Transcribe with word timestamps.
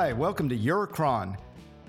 Hi, 0.00 0.14
welcome 0.14 0.48
to 0.48 0.56
Eurocron. 0.56 1.36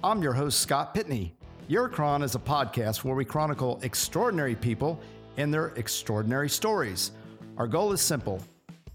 I'm 0.03 0.21
your 0.21 0.33
host, 0.33 0.59
Scott 0.59 0.93
Pitney. 0.93 1.31
Eurocron 1.69 2.23
is 2.23 2.35
a 2.35 2.39
podcast 2.39 3.05
where 3.05 3.15
we 3.15 3.23
chronicle 3.23 3.79
extraordinary 3.83 4.53
people 4.53 4.99
and 5.37 5.53
their 5.53 5.67
extraordinary 5.77 6.49
stories. 6.49 7.13
Our 7.57 7.67
goal 7.67 7.93
is 7.93 8.01
simple 8.01 8.41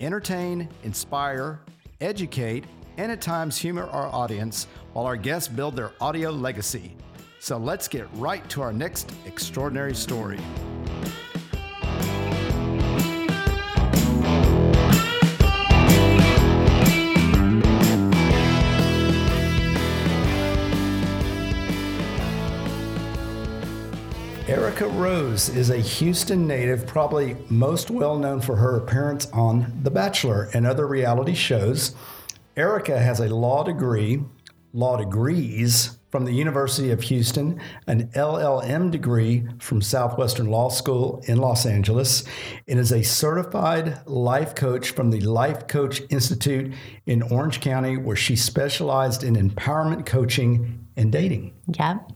entertain, 0.00 0.68
inspire, 0.84 1.60
educate, 2.02 2.66
and 2.98 3.10
at 3.10 3.22
times 3.22 3.56
humor 3.56 3.84
our 3.84 4.08
audience 4.08 4.66
while 4.92 5.06
our 5.06 5.16
guests 5.16 5.48
build 5.48 5.76
their 5.76 5.92
audio 5.98 6.28
legacy. 6.30 6.94
So 7.40 7.56
let's 7.56 7.88
get 7.88 8.06
right 8.16 8.46
to 8.50 8.60
our 8.60 8.74
next 8.74 9.10
extraordinary 9.24 9.94
story. 9.94 10.40
Erica 24.76 24.94
Rose 24.98 25.48
is 25.48 25.70
a 25.70 25.78
Houston 25.78 26.46
native, 26.46 26.86
probably 26.86 27.34
most 27.48 27.90
well 27.90 28.18
known 28.18 28.42
for 28.42 28.56
her 28.56 28.76
appearance 28.76 29.24
on 29.32 29.72
The 29.82 29.90
Bachelor 29.90 30.50
and 30.52 30.66
other 30.66 30.86
reality 30.86 31.32
shows. 31.32 31.94
Erica 32.58 32.98
has 32.98 33.18
a 33.18 33.34
law 33.34 33.64
degree, 33.64 34.22
law 34.74 34.98
degrees 34.98 35.96
from 36.10 36.26
the 36.26 36.32
University 36.32 36.90
of 36.90 37.00
Houston, 37.04 37.58
an 37.86 38.08
LLM 38.08 38.90
degree 38.90 39.48
from 39.60 39.80
Southwestern 39.80 40.48
Law 40.48 40.68
School 40.68 41.22
in 41.27 41.38
Los 41.38 41.64
Angeles, 41.64 42.24
and 42.68 42.78
is 42.78 42.92
a 42.92 43.02
certified 43.02 44.06
life 44.06 44.55
coach 44.55 44.90
from 44.90 45.11
the 45.11 45.20
Life 45.20 45.68
Coach 45.68 46.02
Institute 46.11 46.74
in 47.06 47.22
Orange 47.22 47.62
County, 47.62 47.96
where 47.96 48.14
she 48.14 48.36
specialized 48.36 49.24
in 49.24 49.36
empowerment 49.36 50.05
coaching 50.05 50.86
and 50.97 51.12
dating. 51.12 51.55
Yep. 51.78 52.12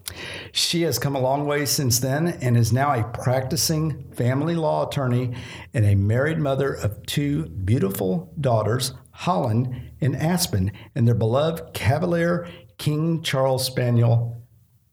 She 0.52 0.82
has 0.82 0.98
come 0.98 1.14
a 1.14 1.20
long 1.20 1.46
way 1.46 1.66
since 1.66 1.98
then 2.00 2.28
and 2.28 2.56
is 2.56 2.72
now 2.72 2.92
a 2.92 3.04
practicing 3.04 4.10
family 4.12 4.54
law 4.54 4.88
attorney 4.88 5.34
and 5.74 5.84
a 5.84 5.94
married 5.94 6.38
mother 6.38 6.72
of 6.72 7.04
two 7.06 7.46
beautiful 7.46 8.32
daughters, 8.40 8.94
Holland 9.10 9.90
and 10.00 10.16
Aspen, 10.16 10.72
and 10.94 11.06
their 11.06 11.14
beloved 11.14 11.74
Cavalier 11.74 12.48
King 12.78 13.22
Charles 13.22 13.66
Spaniel, 13.66 14.42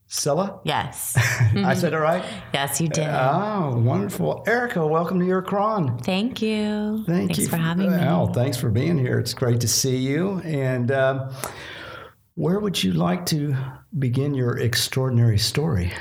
Scylla. 0.08 0.60
Yes. 0.66 1.16
I 1.56 1.74
said 1.74 1.94
it 1.94 1.98
right? 1.98 2.24
yes, 2.54 2.82
you 2.82 2.90
did. 2.90 3.08
Oh, 3.08 3.78
wonderful. 3.78 4.44
Erica, 4.48 4.86
welcome 4.86 5.20
to 5.20 5.26
your 5.26 5.42
cron. 5.42 5.98
Thank 6.00 6.42
you. 6.42 7.04
Thank 7.06 7.30
Thanks 7.30 7.40
you 7.40 7.48
for 7.48 7.58
having 7.58 7.92
me. 7.92 7.98
Oh, 8.02 8.28
thanks 8.28 8.58
for 8.58 8.70
being 8.70 8.98
here. 8.98 9.20
It's 9.20 9.34
great 9.34 9.62
to 9.62 9.68
see 9.68 9.98
you. 9.98 10.40
And 10.46 10.92
um, 10.92 11.30
where 12.38 12.60
would 12.60 12.82
you 12.84 12.94
like 12.94 13.26
to 13.26 13.56
begin 13.98 14.36
your 14.36 14.60
extraordinary 14.60 15.40
story? 15.40 15.92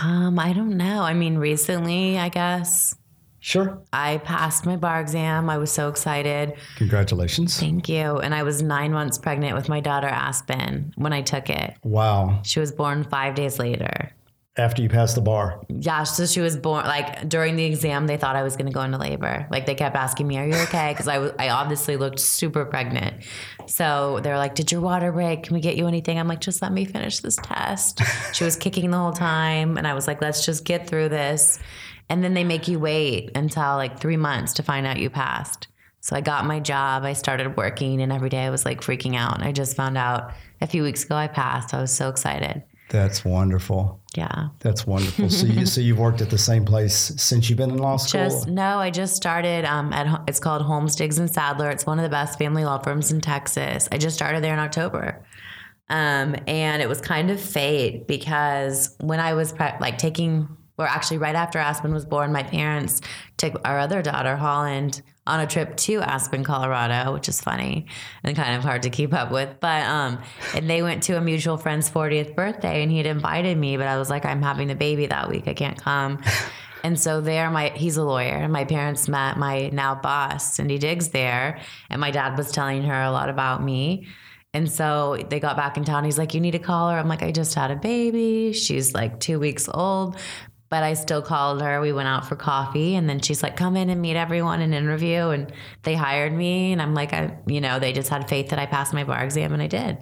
Um, 0.00 0.38
I 0.38 0.52
don't 0.52 0.76
know. 0.76 1.02
I 1.02 1.14
mean, 1.14 1.36
recently, 1.36 2.16
I 2.16 2.28
guess 2.28 2.94
Sure. 3.40 3.78
I 3.92 4.18
passed 4.18 4.64
my 4.64 4.76
bar 4.76 5.02
exam. 5.02 5.50
I 5.50 5.58
was 5.58 5.70
so 5.70 5.88
excited. 5.88 6.54
Congratulations. 6.76 7.58
Thank 7.60 7.90
you. 7.90 8.18
And 8.18 8.34
I 8.34 8.42
was 8.42 8.62
nine 8.62 8.90
months 8.90 9.18
pregnant 9.18 9.54
with 9.54 9.68
my 9.68 9.80
daughter 9.80 10.06
Aspen 10.06 10.94
when 10.96 11.12
I 11.12 11.20
took 11.20 11.50
it. 11.50 11.74
Wow. 11.82 12.40
She 12.44 12.58
was 12.58 12.72
born 12.72 13.04
five 13.04 13.34
days 13.34 13.58
later. 13.58 14.12
After 14.56 14.82
you 14.82 14.88
passed 14.88 15.16
the 15.16 15.20
bar. 15.20 15.60
Yeah, 15.68 16.04
so 16.04 16.26
she 16.26 16.40
was 16.40 16.56
born 16.56 16.84
like 16.84 17.28
during 17.28 17.56
the 17.56 17.64
exam. 17.64 18.06
They 18.06 18.16
thought 18.16 18.36
I 18.36 18.44
was 18.44 18.54
going 18.54 18.66
to 18.66 18.72
go 18.72 18.82
into 18.82 18.98
labor. 18.98 19.48
Like 19.50 19.66
they 19.66 19.74
kept 19.74 19.96
asking 19.96 20.28
me, 20.28 20.38
"Are 20.38 20.46
you 20.46 20.54
okay?" 20.54 20.92
Because 20.92 21.08
I 21.08 21.16
I 21.40 21.48
obviously 21.48 21.96
looked 21.96 22.20
super 22.20 22.64
pregnant. 22.64 23.24
So 23.66 24.20
they're 24.22 24.38
like, 24.38 24.54
"Did 24.54 24.70
your 24.70 24.80
water 24.80 25.10
break? 25.10 25.42
Can 25.42 25.54
we 25.54 25.60
get 25.60 25.76
you 25.76 25.88
anything?" 25.88 26.20
I'm 26.20 26.28
like, 26.28 26.40
"Just 26.40 26.62
let 26.62 26.70
me 26.70 26.84
finish 26.84 27.18
this 27.18 27.34
test." 27.42 28.00
she 28.32 28.44
was 28.44 28.54
kicking 28.54 28.92
the 28.92 28.96
whole 28.96 29.12
time, 29.12 29.76
and 29.76 29.88
I 29.88 29.94
was 29.94 30.06
like, 30.06 30.22
"Let's 30.22 30.46
just 30.46 30.64
get 30.64 30.86
through 30.86 31.08
this." 31.08 31.58
And 32.08 32.22
then 32.22 32.34
they 32.34 32.44
make 32.44 32.68
you 32.68 32.78
wait 32.78 33.32
until 33.34 33.74
like 33.74 33.98
three 33.98 34.16
months 34.16 34.52
to 34.54 34.62
find 34.62 34.86
out 34.86 34.98
you 34.98 35.10
passed. 35.10 35.66
So 35.98 36.14
I 36.14 36.20
got 36.20 36.46
my 36.46 36.60
job. 36.60 37.02
I 37.02 37.14
started 37.14 37.56
working, 37.56 38.00
and 38.00 38.12
every 38.12 38.28
day 38.28 38.44
I 38.44 38.50
was 38.50 38.64
like 38.64 38.82
freaking 38.82 39.16
out. 39.16 39.34
And 39.34 39.42
I 39.42 39.50
just 39.50 39.74
found 39.74 39.98
out 39.98 40.32
a 40.60 40.68
few 40.68 40.84
weeks 40.84 41.02
ago 41.02 41.16
I 41.16 41.26
passed. 41.26 41.74
I 41.74 41.80
was 41.80 41.90
so 41.90 42.08
excited. 42.08 42.62
That's 42.90 43.24
wonderful. 43.24 44.00
Yeah. 44.16 44.48
That's 44.60 44.86
wonderful. 44.86 45.28
so 45.30 45.46
you 45.46 45.66
so 45.66 45.80
you've 45.80 45.98
worked 45.98 46.20
at 46.20 46.30
the 46.30 46.38
same 46.38 46.64
place 46.64 46.94
since 47.16 47.48
you've 47.48 47.56
been 47.56 47.70
in 47.70 47.78
law 47.78 47.96
school? 47.96 48.22
Just 48.22 48.46
no, 48.46 48.78
I 48.78 48.90
just 48.90 49.16
started 49.16 49.64
um, 49.64 49.92
at 49.92 50.22
it's 50.28 50.38
called 50.38 50.62
Holmes 50.62 50.94
Diggs 50.94 51.18
and 51.18 51.30
Sadler. 51.30 51.70
It's 51.70 51.86
one 51.86 51.98
of 51.98 52.02
the 52.04 52.08
best 52.10 52.38
family 52.38 52.64
law 52.64 52.78
firms 52.78 53.10
in 53.10 53.20
Texas. 53.20 53.88
I 53.90 53.98
just 53.98 54.14
started 54.14 54.44
there 54.44 54.52
in 54.52 54.60
October, 54.60 55.24
um, 55.88 56.36
and 56.46 56.80
it 56.80 56.88
was 56.88 57.00
kind 57.00 57.30
of 57.30 57.40
fate 57.40 58.06
because 58.06 58.94
when 59.00 59.18
I 59.18 59.34
was 59.34 59.52
pre- 59.52 59.72
like 59.80 59.98
taking, 59.98 60.48
or 60.78 60.86
actually 60.86 61.18
right 61.18 61.34
after 61.34 61.58
Aspen 61.58 61.92
was 61.92 62.04
born, 62.04 62.32
my 62.32 62.42
parents 62.42 63.00
took 63.36 63.60
our 63.64 63.78
other 63.78 64.02
daughter 64.02 64.36
Holland 64.36 65.02
on 65.26 65.40
a 65.40 65.46
trip 65.46 65.76
to 65.76 66.00
Aspen, 66.00 66.44
Colorado, 66.44 67.12
which 67.12 67.28
is 67.28 67.40
funny 67.40 67.86
and 68.22 68.36
kind 68.36 68.56
of 68.56 68.62
hard 68.62 68.82
to 68.82 68.90
keep 68.90 69.14
up 69.14 69.30
with. 69.30 69.48
But 69.60 69.84
um, 69.86 70.20
and 70.54 70.68
they 70.68 70.82
went 70.82 71.02
to 71.04 71.16
a 71.16 71.20
mutual 71.20 71.56
friend's 71.56 71.88
40th 71.88 72.34
birthday, 72.34 72.82
and 72.82 72.90
he 72.90 72.98
had 72.98 73.06
invited 73.06 73.56
me, 73.56 73.76
but 73.76 73.86
I 73.86 73.98
was 73.98 74.10
like, 74.10 74.24
I'm 74.24 74.42
having 74.42 74.68
the 74.68 74.74
baby 74.74 75.06
that 75.06 75.28
week, 75.28 75.48
I 75.48 75.54
can't 75.54 75.80
come. 75.80 76.22
And 76.84 77.00
so 77.00 77.22
there, 77.22 77.48
my 77.48 77.70
he's 77.70 77.96
a 77.96 78.04
lawyer, 78.04 78.34
and 78.34 78.52
my 78.52 78.66
parents 78.66 79.08
met 79.08 79.38
my 79.38 79.70
now 79.70 79.94
boss, 79.94 80.56
Cindy 80.56 80.76
Diggs, 80.76 81.08
there, 81.08 81.58
and 81.88 81.98
my 81.98 82.10
dad 82.10 82.36
was 82.36 82.52
telling 82.52 82.82
her 82.82 83.02
a 83.02 83.10
lot 83.10 83.30
about 83.30 83.64
me. 83.64 84.06
And 84.52 84.70
so 84.70 85.16
they 85.30 85.40
got 85.40 85.56
back 85.56 85.78
in 85.78 85.84
town. 85.84 86.04
He's 86.04 86.18
like, 86.18 86.34
"You 86.34 86.42
need 86.42 86.50
to 86.50 86.58
call 86.58 86.90
her." 86.90 86.98
I'm 86.98 87.08
like, 87.08 87.22
"I 87.22 87.32
just 87.32 87.54
had 87.54 87.70
a 87.70 87.76
baby. 87.76 88.52
She's 88.52 88.92
like 88.92 89.18
two 89.18 89.40
weeks 89.40 89.66
old." 89.72 90.18
But 90.70 90.82
I 90.82 90.94
still 90.94 91.22
called 91.22 91.62
her. 91.62 91.80
We 91.80 91.92
went 91.92 92.08
out 92.08 92.26
for 92.28 92.36
coffee, 92.36 92.94
and 92.96 93.08
then 93.08 93.20
she's 93.20 93.42
like, 93.42 93.56
"Come 93.56 93.76
in 93.76 93.90
and 93.90 94.00
meet 94.02 94.16
everyone 94.16 94.60
and 94.60 94.74
interview." 94.74 95.28
And 95.28 95.52
they 95.82 95.94
hired 95.94 96.32
me, 96.32 96.72
and 96.72 96.82
I'm 96.82 96.94
like, 96.94 97.12
I, 97.12 97.36
you 97.46 97.60
know, 97.60 97.78
they 97.78 97.92
just 97.92 98.08
had 98.08 98.28
faith 98.28 98.48
that 98.48 98.58
I 98.58 98.66
passed 98.66 98.92
my 98.92 99.04
bar 99.04 99.22
exam, 99.22 99.52
and 99.52 99.62
I 99.62 99.66
did. 99.68 99.98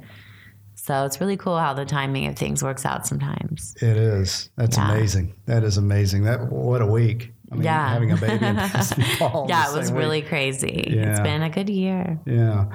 So 0.74 1.04
it's 1.04 1.20
really 1.20 1.36
cool 1.36 1.58
how 1.58 1.74
the 1.74 1.84
timing 1.84 2.26
of 2.26 2.36
things 2.36 2.62
works 2.62 2.84
out 2.86 3.06
sometimes. 3.06 3.74
It 3.82 3.96
is. 3.96 4.50
That's 4.56 4.76
Yeah. 4.76 4.90
amazing. 4.92 5.34
That 5.46 5.62
is 5.62 5.76
amazing. 5.76 6.24
That 6.24 6.50
what 6.50 6.80
a 6.80 6.86
week. 6.86 7.32
I 7.50 7.54
mean, 7.54 7.64
Yeah. 7.64 7.88
having 7.88 8.10
a 8.12 8.16
baby 8.16 8.38
yeah, 8.44 9.68
it 9.70 9.76
was 9.76 9.88
same 9.88 9.96
really 9.96 10.20
week. 10.22 10.28
crazy. 10.28 10.70
It's 10.70 11.20
been 11.20 11.42
a 11.42 11.50
good 11.50 11.68
year. 11.68 12.18
Yeah. 12.26 12.66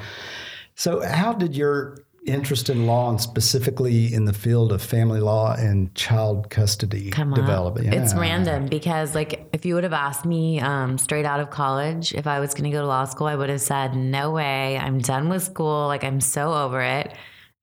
So, 0.76 1.06
how 1.06 1.34
did 1.34 1.56
your 1.58 1.98
interest 2.28 2.70
in 2.70 2.86
law 2.86 3.10
and 3.10 3.20
specifically 3.20 4.14
in 4.14 4.26
the 4.26 4.34
field 4.34 4.72
of 4.72 4.82
family 4.82 5.20
law 5.20 5.56
and 5.56 5.94
child 5.96 6.50
custody 6.50 7.10
come 7.10 7.34
up. 7.34 7.40
develop? 7.40 7.80
It's 7.80 8.14
random 8.14 8.68
because, 8.68 9.16
like, 9.16 9.48
if 9.54 9.66
you 9.66 9.76
would 9.76 9.84
have 9.84 9.94
asked 9.94 10.26
me 10.26 10.60
um, 10.60 10.98
straight 10.98 11.26
out 11.26 11.40
of 11.40 11.50
college 11.50 12.14
if 12.14 12.28
I 12.28 12.40
was 12.40 12.54
going 12.54 12.66
to 12.66 12.70
go 12.70 12.82
to 12.82 12.88
law 12.88 13.06
school, 13.06 13.28
I 13.28 13.36
would 13.36 13.50
have 13.50 13.62
said, 13.62 13.96
"No 13.96 14.32
way! 14.32 14.78
I'm 14.78 15.00
done 15.00 15.30
with 15.30 15.44
school. 15.44 15.88
Like, 15.88 16.04
I'm 16.04 16.22
so 16.22 16.54
over 16.54 16.82
it." 16.82 17.16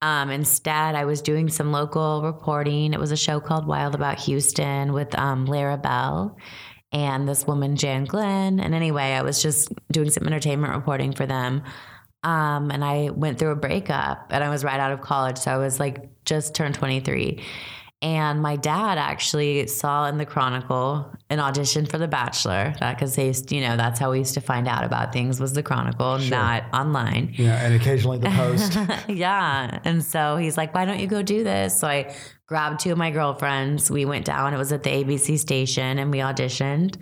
Um, 0.02 0.30
instead, 0.30 0.94
I 0.94 1.04
was 1.04 1.22
doing 1.22 1.48
some 1.48 1.72
local 1.72 2.22
reporting. 2.22 2.92
It 2.92 3.00
was 3.00 3.10
a 3.10 3.16
show 3.16 3.40
called 3.40 3.66
Wild 3.66 3.94
About 3.94 4.18
Houston 4.20 4.92
with 4.92 5.16
um, 5.18 5.46
Lara 5.46 5.78
Bell 5.78 6.36
and 6.92 7.28
this 7.28 7.46
woman 7.46 7.74
Jan 7.74 8.04
Glenn. 8.04 8.60
And 8.60 8.74
anyway, 8.74 9.12
I 9.12 9.22
was 9.22 9.42
just 9.42 9.72
doing 9.90 10.10
some 10.10 10.26
entertainment 10.26 10.74
reporting 10.74 11.12
for 11.12 11.26
them. 11.26 11.62
Um, 12.24 12.70
and 12.70 12.84
I 12.84 13.10
went 13.10 13.38
through 13.38 13.50
a 13.50 13.56
breakup 13.56 14.28
and 14.30 14.42
I 14.42 14.48
was 14.48 14.64
right 14.64 14.80
out 14.80 14.92
of 14.92 15.00
college. 15.00 15.38
So 15.38 15.50
I 15.52 15.58
was 15.58 15.78
like 15.78 16.24
just 16.24 16.54
turned 16.54 16.74
23. 16.74 17.40
And 18.02 18.42
my 18.42 18.56
dad 18.56 18.98
actually 18.98 19.66
saw 19.66 20.06
in 20.06 20.18
the 20.18 20.26
Chronicle 20.26 21.10
an 21.30 21.40
audition 21.40 21.86
for 21.86 21.96
The 21.96 22.06
Bachelor, 22.06 22.74
because 22.78 23.16
they, 23.16 23.32
you 23.48 23.62
know, 23.62 23.78
that's 23.78 23.98
how 23.98 24.10
we 24.10 24.18
used 24.18 24.34
to 24.34 24.42
find 24.42 24.68
out 24.68 24.84
about 24.84 25.10
things 25.10 25.40
was 25.40 25.54
the 25.54 25.62
Chronicle, 25.62 26.18
not 26.18 26.64
online. 26.74 27.32
Yeah, 27.32 27.64
and 27.64 27.74
occasionally 27.74 28.18
the 28.18 28.28
post. 28.28 28.76
yeah. 29.08 29.78
And 29.84 30.04
so 30.04 30.36
he's 30.36 30.58
like, 30.58 30.74
why 30.74 30.84
don't 30.84 31.00
you 31.00 31.06
go 31.06 31.22
do 31.22 31.44
this? 31.44 31.78
So 31.80 31.88
I 31.88 32.14
grabbed 32.46 32.80
two 32.80 32.92
of 32.92 32.98
my 32.98 33.10
girlfriends. 33.10 33.90
We 33.90 34.04
went 34.04 34.26
down. 34.26 34.52
It 34.52 34.58
was 34.58 34.70
at 34.70 34.82
the 34.82 34.90
ABC 34.90 35.38
station 35.38 35.98
and 35.98 36.10
we 36.10 36.18
auditioned. 36.18 36.96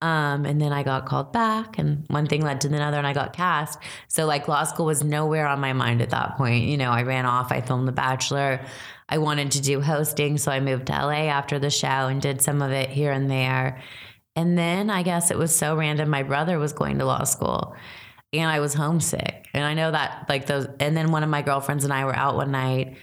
Um, 0.00 0.44
and 0.44 0.60
then 0.60 0.72
I 0.72 0.84
got 0.84 1.06
called 1.06 1.32
back, 1.32 1.78
and 1.78 2.04
one 2.08 2.26
thing 2.26 2.42
led 2.42 2.60
to 2.60 2.68
another, 2.68 2.98
and 2.98 3.06
I 3.06 3.12
got 3.12 3.32
cast. 3.32 3.80
So, 4.06 4.26
like, 4.26 4.46
law 4.46 4.62
school 4.64 4.86
was 4.86 5.02
nowhere 5.02 5.48
on 5.48 5.60
my 5.60 5.72
mind 5.72 6.02
at 6.02 6.10
that 6.10 6.36
point. 6.36 6.66
You 6.66 6.76
know, 6.76 6.90
I 6.90 7.02
ran 7.02 7.26
off, 7.26 7.50
I 7.50 7.60
filmed 7.60 7.88
The 7.88 7.92
Bachelor. 7.92 8.60
I 9.08 9.18
wanted 9.18 9.52
to 9.52 9.60
do 9.60 9.80
hosting, 9.80 10.38
so 10.38 10.52
I 10.52 10.60
moved 10.60 10.86
to 10.86 10.92
LA 10.92 11.26
after 11.28 11.58
the 11.58 11.70
show 11.70 11.86
and 11.86 12.22
did 12.22 12.42
some 12.42 12.62
of 12.62 12.70
it 12.70 12.90
here 12.90 13.10
and 13.10 13.28
there. 13.28 13.80
And 14.36 14.56
then 14.56 14.88
I 14.88 15.02
guess 15.02 15.32
it 15.32 15.38
was 15.38 15.54
so 15.54 15.76
random. 15.76 16.10
My 16.10 16.22
brother 16.22 16.60
was 16.60 16.72
going 16.72 16.98
to 16.98 17.04
law 17.04 17.24
school 17.24 17.74
and 18.32 18.48
I 18.48 18.60
was 18.60 18.74
homesick. 18.74 19.48
And 19.54 19.64
I 19.64 19.74
know 19.74 19.90
that, 19.90 20.26
like, 20.28 20.46
those, 20.46 20.68
and 20.78 20.96
then 20.96 21.10
one 21.10 21.24
of 21.24 21.30
my 21.30 21.42
girlfriends 21.42 21.84
and 21.84 21.92
I 21.92 22.04
were 22.04 22.14
out 22.14 22.36
one 22.36 22.52
night 22.52 22.98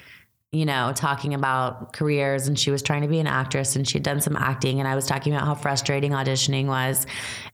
you 0.51 0.65
know, 0.65 0.93
talking 0.95 1.33
about 1.33 1.93
careers 1.93 2.47
and 2.47 2.57
she 2.57 2.71
was 2.71 2.81
trying 2.81 3.01
to 3.01 3.07
be 3.07 3.19
an 3.19 3.27
actress 3.27 3.75
and 3.75 3.87
she'd 3.87 4.03
done 4.03 4.21
some 4.21 4.37
acting 4.37 4.79
and 4.79 4.87
I 4.87 4.95
was 4.95 5.05
talking 5.05 5.33
about 5.33 5.45
how 5.45 5.55
frustrating 5.55 6.11
auditioning 6.11 6.67
was. 6.67 7.05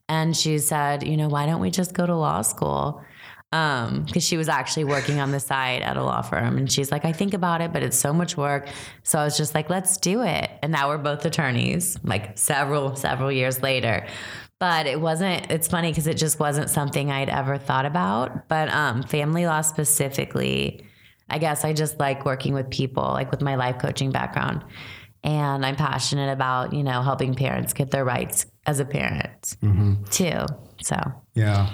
And 0.08 0.36
she 0.38 0.60
said, 0.60 1.04
you 1.04 1.18
know, 1.18 1.28
why 1.28 1.46
don't 1.46 1.62
we 1.62 1.72
just 1.72 1.94
go 1.94 2.06
to 2.06 2.16
law 2.16 2.42
school? 2.42 3.02
Um, 3.54 4.04
because 4.06 4.24
she 4.24 4.38
was 4.38 4.48
actually 4.48 4.86
working 4.86 5.20
on 5.20 5.32
the 5.32 5.40
side 5.40 5.82
at 5.82 5.98
a 5.98 6.04
law 6.04 6.22
firm 6.22 6.58
and 6.58 6.72
she's 6.72 6.90
like, 6.92 7.04
I 7.04 7.12
think 7.12 7.34
about 7.34 7.60
it, 7.60 7.74
but 7.74 7.84
it's 7.84 7.98
so 7.98 8.14
much 8.14 8.38
work. 8.38 8.70
So 9.04 9.20
I 9.20 9.26
was 9.26 9.36
just 9.36 9.54
like, 9.56 9.70
let's 9.70 9.98
do 9.98 10.22
it. 10.22 10.50
And 10.62 10.72
now 10.72 10.88
we're 10.88 10.98
both 10.98 11.26
attorneys, 11.26 11.98
like 12.04 12.38
several, 12.38 12.96
several 12.96 13.32
years 13.32 13.62
later. 13.62 14.06
But 14.60 14.86
it 14.86 15.02
wasn't, 15.02 15.52
it's 15.52 15.68
funny 15.68 15.90
because 15.90 16.08
it 16.08 16.18
just 16.18 16.40
wasn't 16.40 16.70
something 16.70 17.12
I'd 17.12 17.30
ever 17.30 17.58
thought 17.58 17.86
about. 17.86 18.48
But 18.48 18.70
um, 18.70 19.02
family 19.04 19.48
law 19.48 19.62
specifically, 19.62 20.86
I 21.32 21.38
guess 21.38 21.64
I 21.64 21.74
just 21.74 22.00
like 22.00 22.26
working 22.26 22.54
with 22.54 22.70
people, 22.70 23.04
like 23.04 23.32
with 23.32 23.42
my 23.42 23.56
life 23.56 23.80
coaching 23.80 24.12
background. 24.12 24.64
And 25.24 25.66
I'm 25.66 25.76
passionate 25.76 26.32
about, 26.32 26.74
you 26.74 26.84
know, 26.84 27.02
helping 27.02 27.36
parents 27.36 27.74
get 27.74 27.92
their 27.92 28.04
rights 28.04 28.46
as 28.66 28.80
a 28.80 28.86
parent 28.86 29.56
mm-hmm. 29.64 30.04
too. 30.06 30.46
So 30.84 30.96
Yeah. 31.34 31.70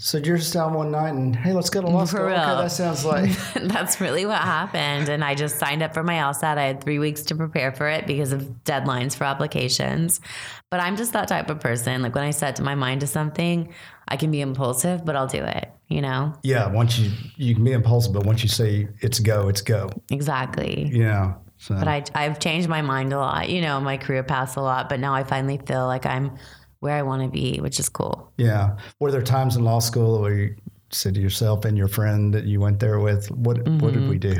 So 0.00 0.16
you're 0.16 0.38
just 0.38 0.54
down 0.54 0.72
one 0.72 0.90
night 0.90 1.10
and 1.10 1.36
hey, 1.36 1.52
let's 1.52 1.68
go 1.68 1.82
to 1.82 1.86
law 1.86 2.06
school. 2.06 2.22
Okay, 2.22 2.34
that 2.34 2.72
sounds 2.72 3.04
like 3.04 3.30
that's 3.54 4.00
really 4.00 4.24
what 4.24 4.38
happened. 4.38 5.10
And 5.10 5.22
I 5.22 5.34
just 5.34 5.58
signed 5.58 5.82
up 5.82 5.92
for 5.92 6.02
my 6.02 6.14
LSAT. 6.14 6.56
I 6.56 6.64
had 6.64 6.82
three 6.82 6.98
weeks 6.98 7.20
to 7.24 7.34
prepare 7.34 7.70
for 7.70 7.86
it 7.86 8.06
because 8.06 8.32
of 8.32 8.42
deadlines 8.64 9.14
for 9.14 9.24
applications. 9.24 10.22
But 10.70 10.80
I'm 10.80 10.96
just 10.96 11.12
that 11.12 11.28
type 11.28 11.50
of 11.50 11.60
person. 11.60 12.00
Like 12.00 12.14
when 12.14 12.24
I 12.24 12.30
set 12.30 12.58
my 12.62 12.74
mind 12.74 13.02
to 13.02 13.06
something, 13.06 13.74
I 14.08 14.16
can 14.16 14.30
be 14.30 14.40
impulsive, 14.40 15.04
but 15.04 15.16
I'll 15.16 15.26
do 15.26 15.44
it, 15.44 15.70
you 15.88 16.00
know? 16.00 16.34
yeah. 16.42 16.66
Once 16.66 16.98
you 16.98 17.12
you 17.36 17.54
can 17.54 17.62
be 17.62 17.72
impulsive, 17.72 18.14
but 18.14 18.24
once 18.24 18.42
you 18.42 18.48
say 18.48 18.88
it's 19.00 19.18
go, 19.18 19.48
it's 19.48 19.60
go. 19.60 19.90
Exactly. 20.10 20.88
Yeah. 20.90 21.34
So 21.58 21.74
But 21.74 21.88
I, 21.88 22.04
I've 22.14 22.38
changed 22.38 22.70
my 22.70 22.80
mind 22.80 23.12
a 23.12 23.18
lot, 23.18 23.50
you 23.50 23.60
know, 23.60 23.78
my 23.80 23.98
career 23.98 24.22
paths 24.22 24.56
a 24.56 24.62
lot. 24.62 24.88
But 24.88 24.98
now 24.98 25.12
I 25.12 25.24
finally 25.24 25.58
feel 25.58 25.86
like 25.86 26.06
I'm 26.06 26.38
where 26.80 26.94
I 26.96 27.02
want 27.02 27.22
to 27.22 27.28
be, 27.28 27.60
which 27.60 27.78
is 27.78 27.88
cool. 27.88 28.32
yeah. 28.36 28.76
Were 28.98 29.10
there 29.10 29.22
times 29.22 29.56
in 29.56 29.64
law 29.64 29.78
school 29.78 30.20
where 30.20 30.34
you 30.34 30.56
said 30.92 31.14
to 31.14 31.20
yourself 31.20 31.64
and 31.64 31.78
your 31.78 31.86
friend 31.86 32.34
that 32.34 32.44
you 32.46 32.58
went 32.60 32.80
there 32.80 32.98
with, 32.98 33.30
what 33.30 33.58
what 33.80 33.92
did 33.92 34.08
we 34.08 34.18
do? 34.18 34.34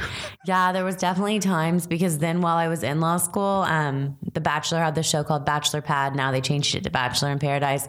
Yeah, 0.47 0.73
there 0.73 0.85
was 0.85 0.97
definitely 0.97 1.39
times 1.39 1.87
because 1.87 2.19
then 2.19 2.41
while 2.41 2.57
I 2.57 2.67
was 2.67 2.83
in 2.83 2.99
law 3.01 3.19
school, 3.19 3.63
um, 3.69 4.17
The 4.33 4.41
Bachelor 4.41 4.81
had 4.81 4.95
the 4.97 5.03
show 5.03 5.23
called 5.23 5.45
Bachelor 5.45 5.81
Pad. 5.81 6.17
Now 6.17 6.33
they 6.33 6.41
changed 6.41 6.75
it 6.75 6.83
to 6.85 6.91
Bachelor 6.91 7.31
in 7.31 7.39
Paradise. 7.39 7.87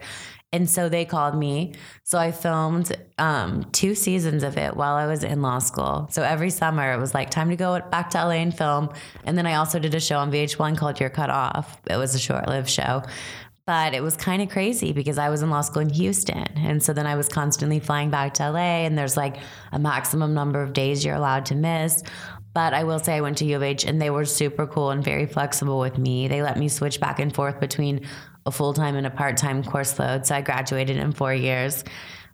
And 0.54 0.70
so 0.70 0.90
they 0.90 1.06
called 1.06 1.36
me. 1.38 1.74
So 2.04 2.20
I 2.20 2.32
filmed 2.34 2.92
um, 3.18 3.64
two 3.72 3.96
seasons 3.96 4.44
of 4.44 4.58
it 4.58 4.76
while 4.76 4.96
I 4.96 5.08
was 5.08 5.24
in 5.24 5.42
law 5.42 5.60
school. 5.60 6.10
So 6.12 6.24
every 6.24 6.50
summer 6.50 6.92
it 6.92 7.00
was 7.00 7.14
like 7.14 7.30
time 7.30 7.50
to 7.52 7.56
go 7.56 7.80
back 7.90 8.10
to 8.12 8.18
LA 8.18 8.32
and 8.32 8.56
film. 8.56 8.90
And 9.24 9.38
then 9.38 9.48
I 9.48 9.56
also 9.56 9.80
did 9.80 9.96
a 9.96 10.02
show 10.02 10.18
on 10.18 10.30
VH1 10.30 10.78
called 10.78 11.00
You're 11.00 11.10
Cut 11.10 11.30
Off. 11.30 11.80
It 11.90 11.96
was 11.96 12.14
a 12.16 12.20
short 12.20 12.50
lived 12.50 12.70
show. 12.70 13.02
But 13.66 13.94
it 13.94 14.02
was 14.02 14.18
kind 14.18 14.42
of 14.42 14.50
crazy 14.50 14.92
because 14.92 15.18
I 15.18 15.30
was 15.30 15.44
in 15.44 15.50
law 15.50 15.62
school 15.62 15.82
in 15.82 15.90
Houston. 15.90 16.48
And 16.58 16.82
so 16.82 16.94
then 16.94 17.06
I 17.06 17.16
was 17.16 17.30
constantly 17.30 17.80
flying 17.80 18.10
back 18.10 18.34
to 18.36 18.50
LA, 18.50 18.86
and 18.86 18.98
there's 18.98 19.16
like 19.16 19.38
a 19.72 19.80
maximum 19.80 20.34
number 20.34 20.62
of 20.62 20.74
days 20.74 21.06
you're 21.06 21.16
allowed 21.16 21.46
to 21.48 21.56
miss. 21.56 22.04
But 22.54 22.74
I 22.74 22.84
will 22.84 23.00
say 23.00 23.16
I 23.16 23.22
went 23.22 23.38
to 23.38 23.46
U 23.46 23.56
of 23.56 23.64
H 23.64 23.86
and 23.86 24.02
they 24.02 24.10
were 24.10 24.26
super 24.26 24.68
cool 24.68 24.90
and 24.90 25.04
very 25.04 25.26
flexible 25.26 25.80
with 25.80 25.98
me. 25.98 26.28
They 26.28 26.42
let 26.42 26.58
me 26.58 26.68
switch 26.68 27.00
back 27.00 27.20
and 27.20 27.34
forth 27.34 27.60
between 27.60 28.06
a 28.46 28.52
full 28.52 28.74
time 28.74 28.96
and 28.96 29.08
a 29.08 29.10
part 29.10 29.38
time 29.38 29.64
course 29.64 29.98
load. 29.98 30.26
So 30.26 30.36
I 30.36 30.42
graduated 30.42 30.98
in 30.98 31.12
four 31.14 31.34
years. 31.34 31.84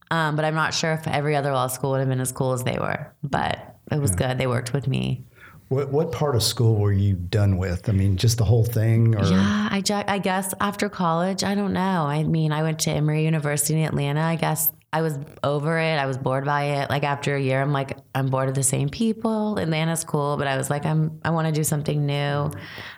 Um, 0.09 0.35
but 0.35 0.45
I'm 0.45 0.55
not 0.55 0.73
sure 0.73 0.93
if 0.93 1.07
every 1.07 1.35
other 1.35 1.51
law 1.51 1.67
school 1.67 1.91
would 1.91 1.99
have 1.99 2.09
been 2.09 2.21
as 2.21 2.31
cool 2.31 2.53
as 2.53 2.63
they 2.63 2.77
were. 2.79 3.13
But 3.23 3.77
it 3.91 3.99
was 3.99 4.15
good. 4.15 4.37
They 4.37 4.47
worked 4.47 4.73
with 4.73 4.87
me. 4.87 5.25
What 5.69 5.91
what 5.91 6.11
part 6.11 6.35
of 6.35 6.43
school 6.43 6.75
were 6.75 6.93
you 6.93 7.15
done 7.15 7.57
with? 7.57 7.89
I 7.89 7.91
mean, 7.91 8.15
just 8.17 8.37
the 8.37 8.45
whole 8.45 8.63
thing, 8.63 9.15
or 9.15 9.25
Yeah, 9.25 9.69
I, 9.71 9.83
I 10.07 10.17
guess 10.19 10.53
after 10.61 10.87
college, 10.87 11.43
I 11.43 11.55
don't 11.55 11.73
know. 11.73 12.05
I 12.07 12.23
mean, 12.23 12.51
I 12.51 12.63
went 12.63 12.79
to 12.79 12.91
Emory 12.91 13.25
University 13.25 13.79
in 13.79 13.85
Atlanta. 13.85 14.21
I 14.21 14.37
guess 14.37 14.71
I 14.93 15.01
was 15.01 15.19
over 15.43 15.77
it. 15.77 15.97
I 15.97 16.05
was 16.05 16.17
bored 16.17 16.45
by 16.45 16.63
it. 16.63 16.89
Like 16.89 17.03
after 17.03 17.35
a 17.35 17.41
year, 17.41 17.61
I'm 17.61 17.73
like, 17.73 17.97
I'm 18.15 18.27
bored 18.27 18.47
of 18.47 18.55
the 18.55 18.63
same 18.63 18.87
people. 18.87 19.59
Atlanta's 19.59 20.05
cool, 20.05 20.37
but 20.37 20.47
I 20.47 20.55
was 20.55 20.69
like, 20.69 20.85
I'm, 20.85 21.19
I 21.25 21.31
want 21.31 21.47
to 21.47 21.53
do 21.53 21.65
something 21.65 22.05
new. 22.05 22.51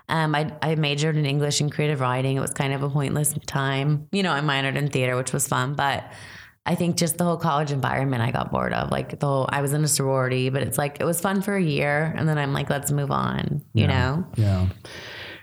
Um, 0.07 0.35
I, 0.35 0.53
I 0.61 0.75
majored 0.75 1.17
in 1.17 1.25
English 1.25 1.61
and 1.61 1.71
creative 1.71 1.99
writing. 1.99 2.37
It 2.37 2.41
was 2.41 2.53
kind 2.53 2.73
of 2.73 2.83
a 2.83 2.89
pointless 2.89 3.33
time. 3.47 4.07
You 4.11 4.21
know, 4.21 4.31
I 4.31 4.41
minored 4.41 4.75
in 4.75 4.89
theater, 4.89 5.17
which 5.17 5.33
was 5.33 5.47
fun, 5.47 5.73
but 5.73 6.03
I 6.69 6.75
think 6.75 6.97
just 6.97 7.17
the 7.17 7.23
whole 7.23 7.35
college 7.35 7.71
environment 7.71 8.21
I 8.21 8.29
got 8.29 8.51
bored 8.51 8.73
of. 8.73 8.91
Like 8.91 9.19
the 9.19 9.25
whole, 9.25 9.49
I 9.49 9.61
was 9.61 9.73
in 9.73 9.83
a 9.83 9.87
sorority, 9.87 10.49
but 10.49 10.61
it's 10.61 10.77
like 10.77 10.97
it 10.99 11.03
was 11.03 11.19
fun 11.19 11.41
for 11.41 11.55
a 11.55 11.61
year, 11.61 12.13
and 12.15 12.29
then 12.29 12.37
I'm 12.37 12.53
like, 12.53 12.69
let's 12.69 12.91
move 12.91 13.09
on. 13.09 13.63
You 13.73 13.87
know? 13.87 14.23
yeah. 14.35 14.67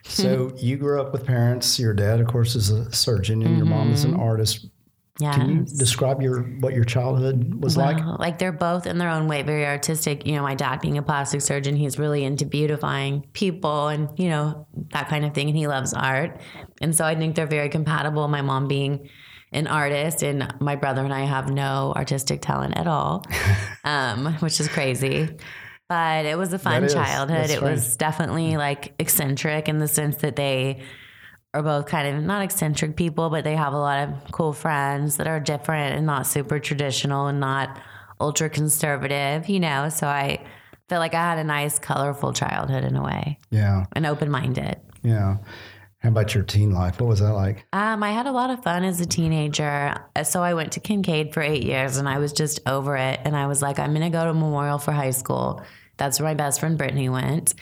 So 0.05 0.53
you 0.57 0.77
grew 0.77 1.01
up 1.01 1.13
with 1.13 1.27
parents. 1.27 1.81
Your 1.81 1.95
dad, 1.95 2.21
of 2.21 2.29
course, 2.29 2.55
is 2.55 2.71
a 2.71 2.93
surgeon, 2.93 3.43
and 3.43 3.57
your 3.57 3.67
mom 3.67 3.91
is 3.91 4.05
an 4.05 4.13
mm-hmm. 4.13 4.21
artist. 4.21 4.67
Yeah. 5.19 5.33
Can 5.33 5.49
you 5.51 5.65
describe 5.65 6.23
your 6.23 6.43
what 6.61 6.75
your 6.75 6.85
childhood 6.85 7.61
was 7.61 7.77
like? 7.77 7.97
Like 8.21 8.39
they're 8.39 8.53
both 8.53 8.87
in 8.87 8.99
their 8.99 9.09
own 9.09 9.27
way 9.27 9.43
very 9.43 9.67
artistic. 9.67 10.29
You 10.29 10.37
know, 10.37 10.43
my 10.43 10.55
dad 10.55 10.81
being 10.81 10.97
a 10.97 11.03
plastic 11.03 11.41
surgeon, 11.41 11.75
he's 11.75 11.99
really 11.99 12.23
into 12.23 12.47
beautifying 12.47 13.27
people 13.33 13.89
and, 13.89 14.11
you 14.17 14.29
know, 14.29 14.69
that 14.93 15.09
kind 15.09 15.25
of 15.25 15.35
thing. 15.35 15.49
And 15.49 15.57
he 15.57 15.67
loves 15.67 15.93
art. 15.93 16.39
And 16.81 16.95
so 16.95 17.05
I 17.05 17.17
think 17.17 17.35
they're 17.35 17.47
very 17.47 17.71
compatible. 17.71 18.29
My 18.29 18.43
mom 18.43 18.69
being 18.69 19.09
an 19.53 19.67
artist 19.67 20.23
and 20.23 20.53
my 20.61 20.77
brother 20.77 21.05
and 21.05 21.15
I 21.15 21.25
have 21.25 21.51
no 21.51 21.93
artistic 21.97 22.41
talent 22.43 22.77
at 22.77 22.87
all, 22.87 23.25
um, 23.85 24.35
which 24.41 24.61
is 24.61 24.69
crazy. 24.69 25.29
But 25.89 26.27
it 26.27 26.37
was 26.37 26.53
a 26.53 26.59
fun 26.59 26.83
That 26.83 26.93
childhood. 26.93 27.51
It 27.51 27.63
was 27.63 27.97
definitely 27.97 28.57
like 28.57 28.95
eccentric 28.99 29.69
in 29.69 29.79
the 29.79 29.87
sense 29.89 30.17
that 30.17 30.35
they 30.35 30.81
are 31.55 31.63
both 31.63 31.87
kind 31.87 32.17
of 32.17 32.25
not 32.25 32.43
eccentric 32.43 32.97
people, 32.97 33.31
but 33.31 33.45
they 33.45 33.55
have 33.57 33.73
a 33.73 33.79
lot 33.79 34.09
of 34.09 34.33
cool 34.33 34.53
friends 34.53 35.17
that 35.19 35.27
are 35.29 35.39
different 35.41 35.97
and 35.97 36.05
not 36.05 36.27
super 36.27 36.59
traditional 36.59 37.29
and 37.29 37.39
not 37.39 37.79
ultra 38.21 38.51
conservative, 38.51 39.49
you 39.49 39.61
know. 39.61 39.89
So 39.89 40.07
I 40.09 40.45
feel 40.89 40.99
like 40.99 41.15
I 41.15 41.21
had 41.23 41.39
a 41.39 41.45
nice, 41.45 41.79
colorful 41.79 42.33
childhood 42.33 42.83
in 42.85 42.97
a 42.97 43.03
way 43.03 43.39
Yeah, 43.51 43.85
and 43.93 44.07
open 44.07 44.31
minded. 44.31 44.77
yeah. 45.03 45.37
How 46.01 46.11
about 46.11 46.35
your 46.35 46.45
teen 46.45 46.73
life? 46.73 47.01
What 47.01 47.09
was 47.09 47.21
that 47.21 47.33
like? 47.33 47.67
Um, 47.73 48.03
I 48.03 48.13
had 48.13 48.27
a 48.27 48.33
lot 48.33 48.51
of 48.51 48.63
fun 48.63 48.85
as 48.85 49.01
a 49.01 49.07
teenager. 49.07 49.95
So 50.25 50.43
I 50.43 50.55
went 50.55 50.73
to 50.73 50.81
Kincaid 50.81 51.33
for 51.33 51.43
eight 51.43 51.65
years 51.65 51.97
and 51.97 52.09
I 52.09 52.19
was 52.19 52.33
just 52.33 52.61
over 52.67 52.97
it. 52.97 53.21
And 53.25 53.35
I 53.35 53.47
was 53.47 53.63
like, 53.63 53.79
I'm 53.79 53.91
going 53.91 54.03
to 54.03 54.11
go 54.11 54.25
to 54.25 54.35
Memorial 54.35 54.79
for 54.79 54.93
high 54.93 55.11
school. 55.11 55.63
That's 55.97 56.21
where 56.21 56.29
my 56.29 56.35
best 56.35 56.61
friend 56.61 56.77
Brittany 56.77 57.09
went. 57.09 57.55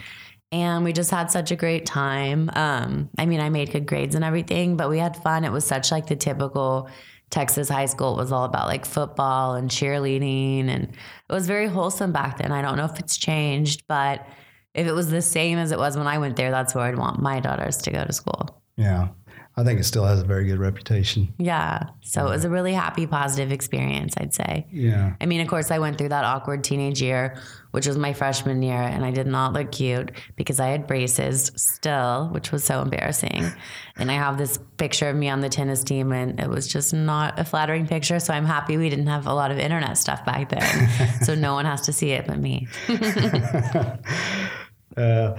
And 0.50 0.84
we 0.84 0.92
just 0.92 1.10
had 1.10 1.30
such 1.30 1.52
a 1.52 1.56
great 1.56 1.86
time. 1.86 2.50
Um, 2.54 3.08
I 3.18 3.26
mean, 3.26 3.40
I 3.40 3.50
made 3.50 3.72
good 3.72 3.86
grades 3.86 4.14
and 4.14 4.24
everything, 4.24 4.76
but 4.76 4.90
we 4.90 4.98
had 4.98 5.16
fun. 5.16 5.44
It 5.44 5.52
was 5.52 5.64
such 5.64 5.90
like 5.90 6.06
the 6.06 6.16
typical 6.16 6.88
Texas 7.30 7.68
high 7.68 7.86
school. 7.86 8.14
It 8.14 8.22
was 8.22 8.32
all 8.32 8.44
about 8.44 8.66
like 8.68 8.84
football 8.84 9.54
and 9.54 9.70
cheerleading. 9.70 10.68
And 10.68 10.84
it 10.84 11.32
was 11.32 11.46
very 11.46 11.66
wholesome 11.66 12.12
back 12.12 12.38
then. 12.38 12.52
I 12.52 12.62
don't 12.62 12.76
know 12.76 12.84
if 12.84 12.98
it's 12.98 13.16
changed, 13.16 13.84
but 13.88 14.26
if 14.74 14.86
it 14.86 14.92
was 14.92 15.10
the 15.10 15.22
same 15.22 15.58
as 15.58 15.72
it 15.72 15.78
was 15.78 15.96
when 15.96 16.06
I 16.06 16.18
went 16.18 16.36
there, 16.36 16.50
that's 16.50 16.74
where 16.74 16.84
I'd 16.84 16.98
want 16.98 17.20
my 17.20 17.40
daughters 17.40 17.78
to 17.78 17.90
go 17.90 18.04
to 18.04 18.12
school. 18.12 18.60
Yeah, 18.76 19.08
I 19.56 19.62
think 19.62 19.78
it 19.78 19.84
still 19.84 20.04
has 20.04 20.20
a 20.20 20.24
very 20.24 20.46
good 20.46 20.58
reputation. 20.58 21.32
Yeah. 21.38 21.84
So 22.00 22.26
it 22.26 22.30
was 22.30 22.44
a 22.44 22.50
really 22.50 22.72
happy, 22.72 23.06
positive 23.06 23.52
experience, 23.52 24.14
I'd 24.16 24.34
say. 24.34 24.66
Yeah, 24.72 25.14
I 25.20 25.26
mean, 25.26 25.40
of 25.40 25.46
course, 25.46 25.70
I 25.70 25.78
went 25.78 25.96
through 25.96 26.08
that 26.08 26.24
awkward 26.24 26.64
teenage 26.64 27.00
year, 27.00 27.36
which 27.70 27.86
was 27.86 27.96
my 27.96 28.12
freshman 28.12 28.62
year, 28.62 28.80
and 28.80 29.04
I 29.04 29.12
did 29.12 29.28
not 29.28 29.52
look 29.52 29.70
cute 29.70 30.10
because 30.34 30.58
I 30.58 30.68
had 30.68 30.88
braces 30.88 31.52
still, 31.54 32.30
which 32.32 32.50
was 32.50 32.64
so 32.64 32.82
embarrassing. 32.82 33.44
And 33.96 34.10
I 34.10 34.14
have 34.14 34.38
this 34.38 34.58
picture 34.76 35.08
of 35.08 35.14
me 35.14 35.28
on 35.28 35.40
the 35.40 35.48
tennis 35.48 35.84
team, 35.84 36.10
and 36.10 36.40
it 36.40 36.50
was 36.50 36.66
just 36.66 36.92
not 36.92 37.38
a 37.38 37.44
flattering 37.44 37.86
picture. 37.86 38.18
So 38.18 38.34
I'm 38.34 38.44
happy 38.44 38.76
we 38.76 38.90
didn't 38.90 39.06
have 39.06 39.28
a 39.28 39.32
lot 39.32 39.52
of 39.52 39.58
internet 39.60 39.96
stuff 39.98 40.24
back 40.24 40.48
then. 40.48 41.20
so 41.22 41.36
no 41.36 41.54
one 41.54 41.64
has 41.64 41.82
to 41.82 41.92
see 41.92 42.10
it 42.10 42.26
but 42.26 42.40
me. 42.40 42.66
Uh, 44.96 45.36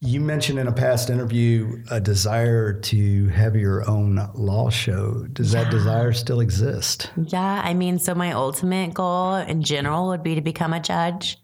you 0.00 0.20
mentioned 0.20 0.58
in 0.60 0.68
a 0.68 0.72
past 0.72 1.10
interview 1.10 1.82
a 1.90 2.00
desire 2.00 2.72
to 2.72 3.26
have 3.28 3.56
your 3.56 3.88
own 3.90 4.30
law 4.34 4.70
show. 4.70 5.26
Does 5.32 5.50
that 5.52 5.70
desire 5.70 6.12
still 6.12 6.40
exist? 6.40 7.10
Yeah, 7.16 7.62
I 7.64 7.74
mean, 7.74 7.98
so 7.98 8.14
my 8.14 8.32
ultimate 8.32 8.94
goal 8.94 9.34
in 9.34 9.62
general 9.62 10.08
would 10.08 10.22
be 10.22 10.36
to 10.36 10.40
become 10.40 10.72
a 10.72 10.80
judge. 10.80 11.38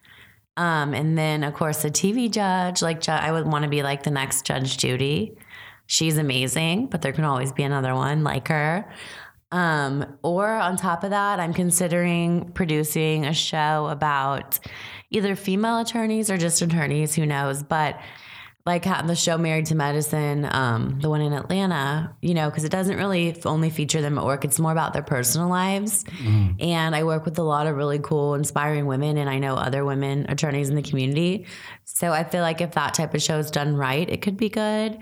Um, 0.56 0.94
and 0.94 1.18
then, 1.18 1.42
of 1.42 1.54
course, 1.54 1.84
a 1.84 1.90
TV 1.90 2.30
judge. 2.30 2.80
Like, 2.80 3.08
I 3.08 3.32
would 3.32 3.46
want 3.46 3.64
to 3.64 3.68
be 3.68 3.82
like 3.82 4.04
the 4.04 4.12
next 4.12 4.46
Judge 4.46 4.76
Judy. 4.76 5.36
She's 5.86 6.16
amazing, 6.16 6.86
but 6.86 7.02
there 7.02 7.12
can 7.12 7.24
always 7.24 7.50
be 7.50 7.64
another 7.64 7.94
one 7.94 8.22
like 8.22 8.48
her. 8.48 8.88
Um, 9.52 10.18
or 10.22 10.48
on 10.48 10.76
top 10.76 11.04
of 11.04 11.10
that, 11.10 11.38
I'm 11.38 11.54
considering 11.54 12.50
producing 12.52 13.24
a 13.24 13.32
show 13.34 13.86
about 13.86 14.58
either 15.10 15.36
female 15.36 15.78
attorneys 15.78 16.30
or 16.30 16.36
just 16.36 16.60
attorneys, 16.60 17.14
who 17.14 17.24
knows. 17.24 17.62
But 17.62 18.00
like 18.66 18.84
the 18.84 19.14
show 19.14 19.36
Married 19.36 19.66
to 19.66 19.74
Medicine, 19.74 20.48
um, 20.50 20.98
the 21.00 21.10
one 21.10 21.20
in 21.20 21.34
Atlanta, 21.34 22.16
you 22.22 22.32
know, 22.32 22.48
because 22.48 22.64
it 22.64 22.72
doesn't 22.72 22.96
really 22.96 23.38
only 23.44 23.68
feature 23.68 24.00
them 24.00 24.18
at 24.18 24.24
work. 24.24 24.42
It's 24.44 24.58
more 24.58 24.72
about 24.72 24.94
their 24.94 25.02
personal 25.02 25.48
lives. 25.48 26.04
And 26.60 26.96
I 26.96 27.04
work 27.04 27.26
with 27.26 27.38
a 27.38 27.42
lot 27.42 27.66
of 27.66 27.76
really 27.76 27.98
cool, 27.98 28.34
inspiring 28.34 28.86
women, 28.86 29.18
and 29.18 29.28
I 29.28 29.38
know 29.38 29.54
other 29.54 29.84
women 29.84 30.24
attorneys 30.30 30.70
in 30.70 30.76
the 30.76 30.82
community. 30.82 31.46
So 31.84 32.10
I 32.10 32.24
feel 32.24 32.40
like 32.40 32.62
if 32.62 32.72
that 32.72 32.94
type 32.94 33.12
of 33.12 33.22
show 33.22 33.38
is 33.38 33.50
done 33.50 33.76
right, 33.76 34.08
it 34.08 34.22
could 34.22 34.38
be 34.38 34.48
good. 34.48 34.98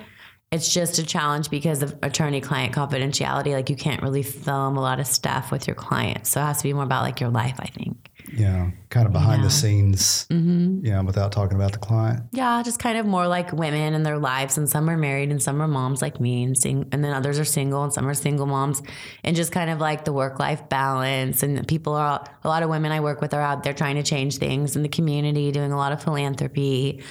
It's 0.52 0.72
just 0.72 0.98
a 0.98 1.02
challenge 1.04 1.48
because 1.50 1.82
of 1.82 1.98
attorney 2.02 2.40
client 2.40 2.74
confidentiality. 2.74 3.54
Like 3.54 3.70
you 3.70 3.76
can't 3.76 4.02
really 4.02 4.22
film 4.22 4.76
a 4.76 4.80
lot 4.80 5.00
of 5.00 5.06
stuff 5.06 5.50
with 5.50 5.66
your 5.66 5.74
clients. 5.74 6.30
So 6.30 6.40
it 6.40 6.44
has 6.44 6.58
to 6.58 6.64
be 6.64 6.72
more 6.74 6.84
about 6.84 7.02
like 7.02 7.20
your 7.20 7.30
life, 7.30 7.56
I 7.58 7.66
think. 7.66 8.10
Yeah, 8.34 8.70
kind 8.88 9.06
of 9.06 9.12
behind 9.12 9.44
the 9.44 9.50
scenes. 9.50 10.26
Mm-hmm. 10.30 10.84
Yeah, 10.86 11.00
without 11.02 11.32
talking 11.32 11.56
about 11.56 11.72
the 11.72 11.78
client. 11.78 12.22
Yeah, 12.32 12.62
just 12.62 12.78
kind 12.78 12.96
of 12.96 13.04
more 13.04 13.26
like 13.26 13.52
women 13.52 13.94
and 13.94 14.06
their 14.06 14.18
lives, 14.18 14.56
and 14.56 14.68
some 14.68 14.88
are 14.88 14.96
married, 14.96 15.30
and 15.30 15.42
some 15.42 15.60
are 15.60 15.68
moms 15.68 16.00
like 16.00 16.18
me, 16.20 16.42
and 16.44 16.56
sing- 16.56 16.88
and 16.92 17.04
then 17.04 17.12
others 17.12 17.38
are 17.38 17.44
single, 17.44 17.82
and 17.82 17.92
some 17.92 18.08
are 18.08 18.14
single 18.14 18.46
moms, 18.46 18.82
and 19.22 19.36
just 19.36 19.52
kind 19.52 19.70
of 19.70 19.80
like 19.80 20.04
the 20.04 20.12
work 20.12 20.38
life 20.38 20.66
balance. 20.68 21.42
And 21.42 21.66
people 21.68 21.94
are 21.94 22.24
a 22.42 22.48
lot 22.48 22.62
of 22.62 22.70
women 22.70 22.90
I 22.92 23.00
work 23.00 23.20
with 23.20 23.34
are 23.34 23.42
out 23.42 23.64
there 23.64 23.74
trying 23.74 23.96
to 23.96 24.02
change 24.02 24.38
things 24.38 24.76
in 24.76 24.82
the 24.82 24.88
community, 24.88 25.52
doing 25.52 25.72
a 25.72 25.76
lot 25.76 25.92
of 25.92 26.02
philanthropy. 26.02 27.02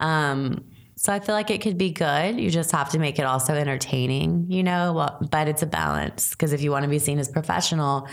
Um, 0.00 0.64
so 1.04 1.12
I 1.12 1.20
feel 1.20 1.34
like 1.34 1.50
it 1.50 1.60
could 1.60 1.76
be 1.76 1.90
good. 1.90 2.40
You 2.40 2.48
just 2.48 2.72
have 2.72 2.88
to 2.92 2.98
make 2.98 3.18
it 3.18 3.24
also 3.26 3.52
entertaining, 3.52 4.46
you 4.50 4.62
know. 4.62 4.94
Well, 4.94 5.18
but 5.30 5.48
it's 5.48 5.60
a 5.62 5.66
balance 5.66 6.30
because 6.30 6.54
if 6.54 6.62
you 6.62 6.70
want 6.70 6.84
to 6.84 6.88
be 6.88 6.98
seen 6.98 7.18
as 7.18 7.28
professional, 7.28 8.08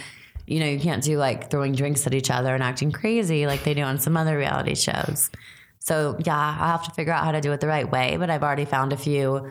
you 0.46 0.60
know, 0.60 0.66
you 0.66 0.78
can't 0.78 1.02
do 1.02 1.18
like 1.18 1.50
throwing 1.50 1.72
drinks 1.72 2.06
at 2.06 2.14
each 2.14 2.30
other 2.30 2.54
and 2.54 2.62
acting 2.62 2.92
crazy 2.92 3.48
like 3.48 3.64
they 3.64 3.74
do 3.74 3.82
on 3.82 3.98
some 3.98 4.18
other 4.18 4.38
reality 4.38 4.76
shows. 4.76 5.30
So 5.80 6.18
yeah, 6.26 6.36
I 6.38 6.68
have 6.68 6.84
to 6.84 6.92
figure 6.92 7.14
out 7.14 7.24
how 7.24 7.32
to 7.32 7.40
do 7.40 7.54
it 7.54 7.62
the 7.62 7.68
right 7.70 7.90
way. 7.90 8.18
But 8.18 8.30
I've 8.30 8.44
already 8.44 8.66
found 8.66 8.92
a 8.92 8.98
few 8.98 9.50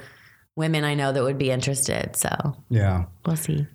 women 0.54 0.84
I 0.84 0.92
know 0.94 1.10
that 1.10 1.22
would 1.22 1.38
be 1.38 1.50
interested. 1.50 2.16
So 2.16 2.28
Yeah. 2.68 3.06
we'll 3.24 3.36
see. 3.36 3.66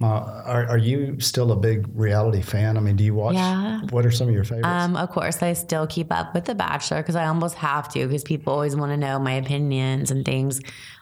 Uh, 0.00 0.06
are, 0.06 0.66
are 0.66 0.78
you 0.78 1.18
still 1.20 1.52
a 1.52 1.56
big 1.56 1.86
reality 1.94 2.42
fan? 2.42 2.76
I 2.76 2.80
mean, 2.80 2.96
do 2.96 3.04
you 3.04 3.14
watch? 3.14 3.34
Yeah. 3.34 3.80
What 3.90 4.04
are 4.06 4.10
some 4.10 4.28
of 4.28 4.34
your 4.34 4.44
favorites? 4.44 4.66
Um, 4.68 4.96
of 4.96 5.10
course, 5.10 5.42
I 5.42 5.52
still 5.52 5.86
keep 5.86 6.12
up 6.12 6.34
with 6.34 6.44
The 6.44 6.54
Bachelor 6.54 6.98
because 7.02 7.16
I 7.16 7.26
almost 7.26 7.54
have 7.56 7.88
to 7.92 8.06
because 8.06 8.24
people 8.24 8.52
always 8.52 8.74
want 8.76 8.92
to 8.92 8.96
know 8.96 9.18
my 9.18 9.32
opinions 9.34 10.10
and 10.10 10.24
things. 10.24 10.60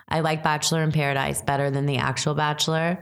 I 0.08 0.20
like 0.20 0.42
Bachelor 0.42 0.82
in 0.82 0.92
Paradise 0.92 1.42
better 1.42 1.70
than 1.70 1.87
the 1.87 1.99
actual 1.99 2.34
Bachelor. 2.34 2.99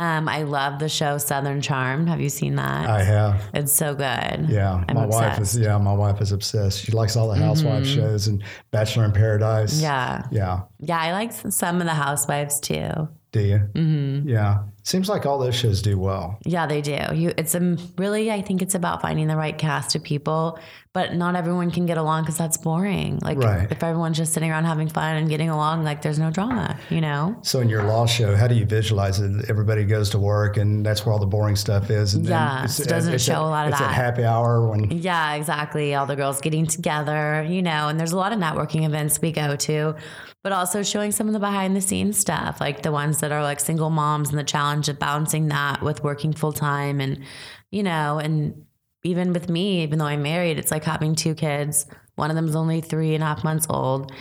Um, 0.00 0.28
I 0.28 0.44
love 0.44 0.78
the 0.78 0.88
show 0.88 1.18
Southern 1.18 1.60
Charm. 1.60 2.06
Have 2.06 2.20
you 2.20 2.28
seen 2.28 2.54
that? 2.54 2.88
I 2.88 3.02
have. 3.02 3.42
it's 3.52 3.72
so 3.72 3.94
good. 3.96 4.46
Yeah, 4.48 4.84
I'm 4.88 4.94
my 4.94 5.06
wife 5.06 5.40
is. 5.40 5.58
Yeah, 5.58 5.76
my 5.78 5.92
wife 5.92 6.20
is 6.20 6.30
obsessed. 6.30 6.84
She 6.84 6.92
likes 6.92 7.16
all 7.16 7.28
the 7.28 7.34
housewife 7.34 7.84
shows 7.84 8.28
and 8.28 8.44
Bachelor 8.70 9.04
in 9.06 9.12
Paradise. 9.12 9.80
Yeah. 9.82 10.22
Yeah. 10.30 10.60
Yeah, 10.78 11.00
I 11.00 11.10
like 11.10 11.32
some 11.32 11.80
of 11.80 11.86
the 11.86 11.94
housewives 11.94 12.60
too. 12.60 13.08
Do 13.32 13.40
you? 13.40 13.58
Mm-hmm. 13.74 14.28
Yeah. 14.28 14.62
Seems 14.88 15.06
like 15.10 15.26
all 15.26 15.38
those 15.38 15.54
shows 15.54 15.82
do 15.82 15.98
well. 15.98 16.38
Yeah, 16.46 16.66
they 16.66 16.80
do. 16.80 16.96
You, 17.12 17.34
it's 17.36 17.54
a 17.54 17.76
really, 17.98 18.32
I 18.32 18.40
think 18.40 18.62
it's 18.62 18.74
about 18.74 19.02
finding 19.02 19.26
the 19.26 19.36
right 19.36 19.56
cast 19.58 19.94
of 19.94 20.02
people, 20.02 20.58
but 20.94 21.12
not 21.12 21.36
everyone 21.36 21.70
can 21.70 21.84
get 21.84 21.98
along 21.98 22.22
because 22.22 22.38
that's 22.38 22.56
boring. 22.56 23.18
Like 23.20 23.36
Right. 23.36 23.70
if 23.70 23.82
everyone's 23.82 24.16
just 24.16 24.32
sitting 24.32 24.50
around 24.50 24.64
having 24.64 24.88
fun 24.88 25.16
and 25.16 25.28
getting 25.28 25.50
along, 25.50 25.84
like 25.84 26.00
there's 26.00 26.18
no 26.18 26.30
drama, 26.30 26.78
you 26.88 27.02
know? 27.02 27.36
So 27.42 27.60
in 27.60 27.68
your 27.68 27.82
law 27.84 28.06
show, 28.06 28.34
how 28.34 28.46
do 28.48 28.54
you 28.54 28.64
visualize 28.64 29.20
it? 29.20 29.50
Everybody 29.50 29.84
goes 29.84 30.08
to 30.10 30.18
work, 30.18 30.56
and 30.56 30.86
that's 30.86 31.04
where 31.04 31.12
all 31.12 31.18
the 31.18 31.26
boring 31.26 31.56
stuff 31.56 31.90
is. 31.90 32.14
And 32.14 32.24
then 32.24 32.32
Yeah, 32.32 32.54
it's- 32.60 32.80
it 32.80 32.88
doesn't 32.88 33.12
it's 33.12 33.22
show 33.22 33.34
at- 33.34 33.40
a 33.42 33.42
lot 33.42 33.64
of 33.66 33.72
that. 33.72 33.80
it's 33.80 33.80
that. 33.80 33.90
at 33.90 33.94
happy 33.94 34.24
hour 34.24 34.66
when. 34.70 34.90
Yeah, 34.90 35.34
exactly. 35.34 35.94
All 35.94 36.06
the 36.06 36.16
girls 36.16 36.40
getting 36.40 36.66
together, 36.66 37.44
you 37.46 37.60
know, 37.60 37.88
and 37.88 38.00
there's 38.00 38.12
a 38.12 38.16
lot 38.16 38.32
of 38.32 38.38
networking 38.38 38.86
events 38.86 39.20
we 39.20 39.32
go 39.32 39.54
to, 39.54 39.96
but 40.42 40.52
also 40.52 40.82
showing 40.82 41.12
some 41.12 41.26
of 41.26 41.34
the 41.34 41.38
behind 41.40 41.76
the 41.76 41.80
scenes 41.82 42.16
stuff, 42.18 42.58
like 42.60 42.82
the 42.82 42.92
ones 42.92 43.18
that 43.20 43.32
are 43.32 43.42
like 43.42 43.60
single 43.60 43.90
moms 43.90 44.30
and 44.30 44.38
the 44.38 44.44
challenge 44.44 44.77
of 44.86 45.00
balancing 45.00 45.48
that 45.48 45.82
with 45.82 46.04
working 46.04 46.32
full 46.32 46.52
time 46.52 47.00
and, 47.00 47.24
you 47.72 47.82
know, 47.82 48.18
and 48.20 48.62
even 49.02 49.32
with 49.32 49.48
me, 49.48 49.82
even 49.82 49.98
though 49.98 50.04
I'm 50.06 50.22
married, 50.22 50.58
it's 50.58 50.70
like 50.70 50.84
having 50.84 51.16
two 51.16 51.34
kids. 51.34 51.86
One 52.14 52.30
of 52.30 52.36
them's 52.36 52.54
only 52.54 52.80
three 52.80 53.14
and 53.14 53.24
a 53.24 53.26
half 53.26 53.42
months 53.42 53.66
old, 53.68 54.12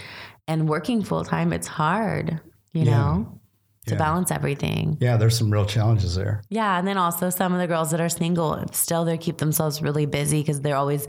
and 0.47 0.67
working 0.69 1.03
full 1.03 1.23
time, 1.23 1.53
it's 1.53 1.67
hard, 1.67 2.39
you 2.73 2.83
Yeah. 2.83 2.91
know, 2.97 3.39
to 3.87 3.93
Yeah. 3.95 3.99
balance 3.99 4.31
everything. 4.31 4.97
Yeah, 4.99 5.17
there's 5.17 5.37
some 5.37 5.49
real 5.51 5.65
challenges 5.65 6.15
there. 6.15 6.41
Yeah, 6.49 6.77
and 6.77 6.87
then 6.87 6.97
also 6.97 7.29
some 7.29 7.53
of 7.53 7.59
the 7.59 7.67
girls 7.67 7.91
that 7.91 7.99
are 8.01 8.09
single 8.09 8.63
still 8.71 9.03
they 9.05 9.17
keep 9.17 9.37
themselves 9.37 9.81
really 9.81 10.05
busy 10.05 10.41
because 10.41 10.61
they're 10.61 10.75
always 10.75 11.07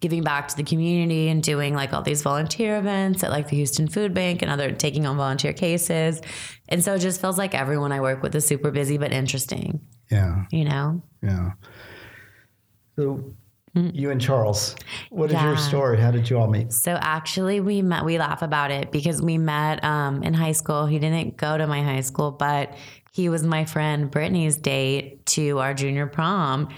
giving 0.00 0.22
back 0.22 0.48
to 0.48 0.56
the 0.56 0.62
community 0.62 1.28
and 1.28 1.42
doing 1.42 1.74
like 1.74 1.92
all 1.92 2.02
these 2.02 2.22
volunteer 2.22 2.76
events 2.78 3.24
at 3.24 3.30
like 3.30 3.48
the 3.48 3.56
Houston 3.56 3.88
Food 3.88 4.12
Bank 4.12 4.42
and 4.42 4.50
other 4.50 4.70
taking 4.72 5.06
on 5.06 5.16
volunteer 5.16 5.52
cases. 5.52 6.20
And 6.68 6.84
so 6.84 6.94
it 6.94 6.98
just 7.00 7.20
feels 7.20 7.38
like 7.38 7.54
everyone 7.54 7.92
I 7.92 8.00
work 8.00 8.22
with 8.22 8.34
is 8.34 8.46
super 8.46 8.70
busy 8.70 8.98
but 8.98 9.12
interesting, 9.12 9.80
Yeah. 10.10 10.44
you 10.50 10.64
know? 10.64 11.02
Yeah. 11.22 11.52
So 12.96 13.32
you 13.74 14.10
and 14.10 14.20
Charles, 14.20 14.74
what 15.10 15.30
is 15.30 15.36
Mm. 15.36 15.40
Yeah. 15.42 15.46
your 15.48 15.56
story? 15.58 16.00
How 16.00 16.10
did 16.10 16.30
you 16.30 16.38
all 16.38 16.46
meet? 16.48 16.72
So 16.72 16.92
actually, 16.98 17.60
we 17.60 17.82
met. 17.82 18.04
We 18.06 18.18
laugh 18.18 18.40
about 18.42 18.70
it 18.70 18.90
because 18.90 19.20
we 19.20 19.36
met 19.36 19.84
um, 19.84 20.22
in 20.22 20.32
high 20.32 20.52
school. 20.52 20.86
He 20.86 20.98
didn't 20.98 21.36
go 21.36 21.58
to 21.58 21.66
my 21.66 21.82
high 21.82 22.00
school, 22.00 22.30
but 22.30 22.74
he 23.12 23.28
was 23.28 23.42
my 23.42 23.64
friend 23.66 24.10
Brittany's 24.10 24.56
date 24.56 25.24
to 25.26 25.58
our 25.58 25.74
junior 25.74 26.06
prom, 26.06 26.68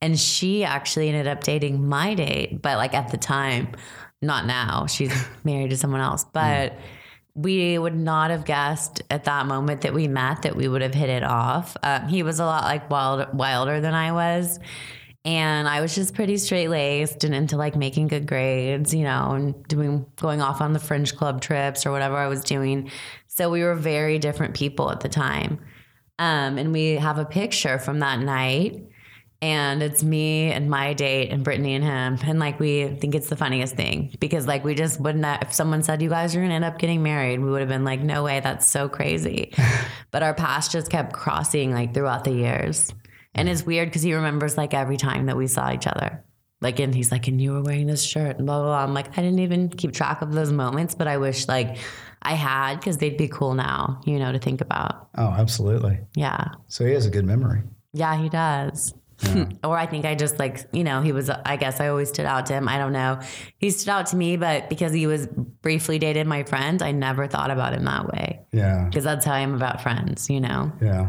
and 0.00 0.18
she 0.18 0.64
actually 0.64 1.08
ended 1.08 1.26
up 1.26 1.42
dating 1.42 1.86
my 1.88 2.14
date. 2.14 2.62
But 2.62 2.76
like 2.78 2.94
at 2.94 3.10
the 3.10 3.16
time, 3.16 3.74
not 4.22 4.46
now. 4.46 4.86
She's 4.86 5.12
married 5.44 5.70
to 5.70 5.76
someone 5.76 6.00
else, 6.00 6.24
but. 6.32 6.74
We 7.34 7.78
would 7.78 7.94
not 7.94 8.32
have 8.32 8.44
guessed 8.44 9.00
at 9.10 9.22
that 9.24 9.46
moment 9.46 9.82
that 9.82 9.94
we 9.94 10.08
met 10.08 10.42
that 10.42 10.56
we 10.56 10.66
would 10.66 10.82
have 10.82 10.92
hit 10.92 11.08
it 11.08 11.22
off. 11.22 11.76
Um, 11.84 12.08
he 12.08 12.24
was 12.24 12.40
a 12.40 12.44
lot 12.44 12.64
like 12.64 12.90
wild, 12.90 13.32
wilder 13.32 13.80
than 13.80 13.94
I 13.94 14.10
was, 14.10 14.58
and 15.24 15.68
I 15.68 15.80
was 15.80 15.94
just 15.94 16.14
pretty 16.14 16.38
straight 16.38 16.68
laced 16.68 17.22
and 17.22 17.34
into 17.34 17.56
like 17.56 17.76
making 17.76 18.08
good 18.08 18.26
grades, 18.26 18.94
you 18.94 19.04
know, 19.04 19.32
and 19.32 19.62
doing 19.68 20.06
going 20.16 20.40
off 20.40 20.60
on 20.60 20.72
the 20.72 20.78
fringe 20.78 21.14
club 21.16 21.42
trips 21.42 21.84
or 21.84 21.90
whatever 21.90 22.16
I 22.16 22.28
was 22.28 22.42
doing. 22.42 22.90
So 23.26 23.50
we 23.50 23.62
were 23.62 23.74
very 23.74 24.18
different 24.18 24.54
people 24.54 24.90
at 24.90 25.00
the 25.00 25.08
time. 25.08 25.60
Um, 26.18 26.56
and 26.56 26.72
we 26.72 26.94
have 26.94 27.18
a 27.18 27.24
picture 27.24 27.78
from 27.78 27.98
that 27.98 28.20
night, 28.20 28.82
and 29.40 29.82
it's 29.82 30.02
me 30.02 30.50
and 30.50 30.68
my 30.68 30.94
date 30.94 31.30
and 31.30 31.44
Brittany 31.44 31.74
and 31.74 31.84
him. 31.84 32.18
And 32.28 32.38
like 32.38 32.58
we 32.58 32.88
think 32.88 33.14
it's 33.14 33.28
the 33.28 33.36
funniest 33.36 33.76
thing 33.76 34.16
because 34.18 34.46
like 34.46 34.64
we 34.64 34.74
just 34.74 35.00
wouldn't 35.00 35.24
have, 35.24 35.42
if 35.42 35.54
someone 35.54 35.82
said 35.82 36.02
you 36.02 36.08
guys 36.08 36.34
are 36.34 36.40
gonna 36.40 36.54
end 36.54 36.64
up 36.64 36.78
getting 36.78 37.02
married, 37.02 37.40
we 37.40 37.50
would 37.50 37.60
have 37.60 37.68
been 37.68 37.84
like, 37.84 38.00
no 38.00 38.24
way, 38.24 38.40
that's 38.40 38.68
so 38.68 38.88
crazy. 38.88 39.52
but 40.10 40.22
our 40.22 40.34
paths 40.34 40.68
just 40.68 40.90
kept 40.90 41.12
crossing 41.12 41.72
like 41.72 41.94
throughout 41.94 42.24
the 42.24 42.32
years. 42.32 42.92
And 43.34 43.48
it's 43.48 43.64
weird 43.64 43.88
because 43.88 44.02
he 44.02 44.14
remembers 44.14 44.56
like 44.56 44.74
every 44.74 44.96
time 44.96 45.26
that 45.26 45.36
we 45.36 45.46
saw 45.46 45.72
each 45.72 45.86
other. 45.86 46.24
Like, 46.60 46.80
and 46.80 46.92
he's 46.92 47.12
like, 47.12 47.28
and 47.28 47.40
you 47.40 47.52
were 47.52 47.62
wearing 47.62 47.86
this 47.86 48.02
shirt 48.02 48.38
and 48.38 48.46
blah, 48.46 48.58
blah, 48.58 48.66
blah. 48.66 48.82
I'm 48.82 48.92
like, 48.92 49.16
I 49.16 49.22
didn't 49.22 49.38
even 49.38 49.68
keep 49.68 49.92
track 49.92 50.22
of 50.22 50.32
those 50.32 50.50
moments, 50.50 50.96
but 50.96 51.06
I 51.06 51.18
wish 51.18 51.46
like 51.46 51.76
I 52.22 52.34
had 52.34 52.80
because 52.80 52.98
they'd 52.98 53.16
be 53.16 53.28
cool 53.28 53.54
now, 53.54 54.00
you 54.04 54.18
know, 54.18 54.32
to 54.32 54.40
think 54.40 54.60
about. 54.60 55.08
Oh, 55.16 55.28
absolutely. 55.28 56.00
Yeah. 56.16 56.48
So 56.66 56.84
he 56.84 56.92
has 56.94 57.06
a 57.06 57.10
good 57.10 57.24
memory. 57.24 57.62
Yeah, 57.92 58.20
he 58.20 58.28
does. 58.28 58.92
or 59.64 59.76
I 59.76 59.86
think 59.86 60.04
I 60.04 60.14
just 60.14 60.38
like, 60.38 60.66
you 60.72 60.84
know, 60.84 61.00
he 61.02 61.12
was, 61.12 61.28
I 61.30 61.56
guess 61.56 61.80
I 61.80 61.88
always 61.88 62.08
stood 62.08 62.26
out 62.26 62.46
to 62.46 62.52
him. 62.54 62.68
I 62.68 62.78
don't 62.78 62.92
know. 62.92 63.20
He 63.58 63.70
stood 63.70 63.88
out 63.90 64.06
to 64.06 64.16
me, 64.16 64.36
but 64.36 64.68
because 64.68 64.92
he 64.92 65.06
was 65.06 65.26
briefly 65.26 65.98
dated 65.98 66.26
my 66.26 66.44
friend, 66.44 66.82
I 66.82 66.92
never 66.92 67.26
thought 67.26 67.50
about 67.50 67.72
him 67.72 67.84
that 67.84 68.06
way 68.06 68.40
Yeah. 68.52 68.84
because 68.84 69.04
that's 69.04 69.24
how 69.24 69.32
I 69.34 69.40
am 69.40 69.54
about 69.54 69.82
friends, 69.82 70.30
you 70.30 70.40
know? 70.40 70.72
Yeah. 70.80 71.08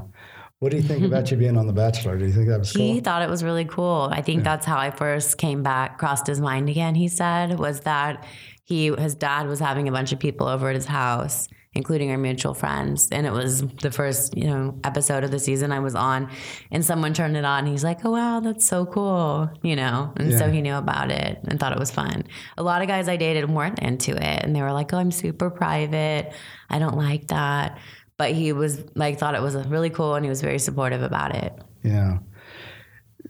What 0.60 0.72
do 0.72 0.78
you 0.78 0.84
think 0.84 1.06
about 1.06 1.32
you 1.32 1.38
being 1.38 1.56
on 1.56 1.68
The 1.68 1.74
Bachelor? 1.74 2.18
Do 2.18 2.26
you 2.26 2.34
think 2.34 2.50
that 2.50 2.60
was 2.60 2.74
cool? 2.74 2.82
He 2.86 3.00
thought 3.00 3.22
it 3.22 3.30
was 3.30 3.44
really 3.46 3.64
cool. 3.64 4.10
I 4.12 4.22
think 4.22 4.44
that's 4.44 4.66
how 4.66 4.78
I 4.78 4.92
first 4.92 5.38
came 5.38 5.64
back, 5.64 5.98
crossed 5.98 6.28
his 6.28 6.42
mind 6.42 6.68
again. 6.68 6.96
He 6.96 7.08
said 7.08 7.58
was 7.58 7.82
that 7.82 8.26
he 8.66 8.94
his 8.98 9.16
dad 9.16 9.48
was 9.48 9.60
having 9.62 9.88
a 9.88 9.92
bunch 9.92 10.12
of 10.12 10.20
people 10.20 10.48
over 10.48 10.68
at 10.68 10.76
his 10.76 10.86
house, 10.86 11.48
including 11.74 12.10
our 12.12 12.18
mutual 12.18 12.54
friends, 12.54 13.10
and 13.12 13.28
it 13.28 13.32
was 13.32 13.62
the 13.82 13.92
first 13.92 14.36
you 14.36 14.46
know 14.48 14.80
episode 14.84 15.24
of 15.24 15.32
the 15.32 15.40
season 15.40 15.72
I 15.72 15.80
was 15.80 15.96
on, 15.96 16.30
and 16.72 16.84
someone 16.84 17.14
turned 17.14 17.38
it 17.38 17.46
on. 17.46 17.60
And 17.60 17.68
He's 17.68 17.84
like, 17.84 18.04
"Oh 18.06 18.12
wow, 18.12 18.40
that's 18.40 18.66
so 18.66 18.86
cool," 18.86 19.50
you 19.62 19.76
know, 19.76 20.12
and 20.18 20.34
so 20.34 20.50
he 20.50 20.62
knew 20.62 20.76
about 20.76 21.12
it 21.12 21.40
and 21.48 21.60
thought 21.60 21.72
it 21.72 21.80
was 21.80 21.92
fun. 21.92 22.24
A 22.58 22.64
lot 22.64 22.82
of 22.82 22.88
guys 22.88 23.08
I 23.08 23.18
dated 23.18 23.50
weren't 23.50 23.80
into 23.80 24.12
it, 24.12 24.44
and 24.44 24.56
they 24.56 24.62
were 24.62 24.74
like, 24.74 24.94
"Oh, 24.94 24.98
I'm 24.98 25.12
super 25.12 25.50
private. 25.50 26.34
I 26.70 26.80
don't 26.80 26.98
like 26.98 27.28
that." 27.28 27.78
But 28.18 28.32
he 28.34 28.52
was 28.52 28.84
like, 28.96 29.18
thought 29.18 29.34
it 29.34 29.42
was 29.42 29.56
really 29.68 29.90
cool, 29.90 30.16
and 30.16 30.26
he 30.26 30.30
was 30.30 30.42
very 30.42 30.60
supportive 30.60 31.02
about 31.02 31.36
it. 31.36 31.54
Yeah. 31.84 32.18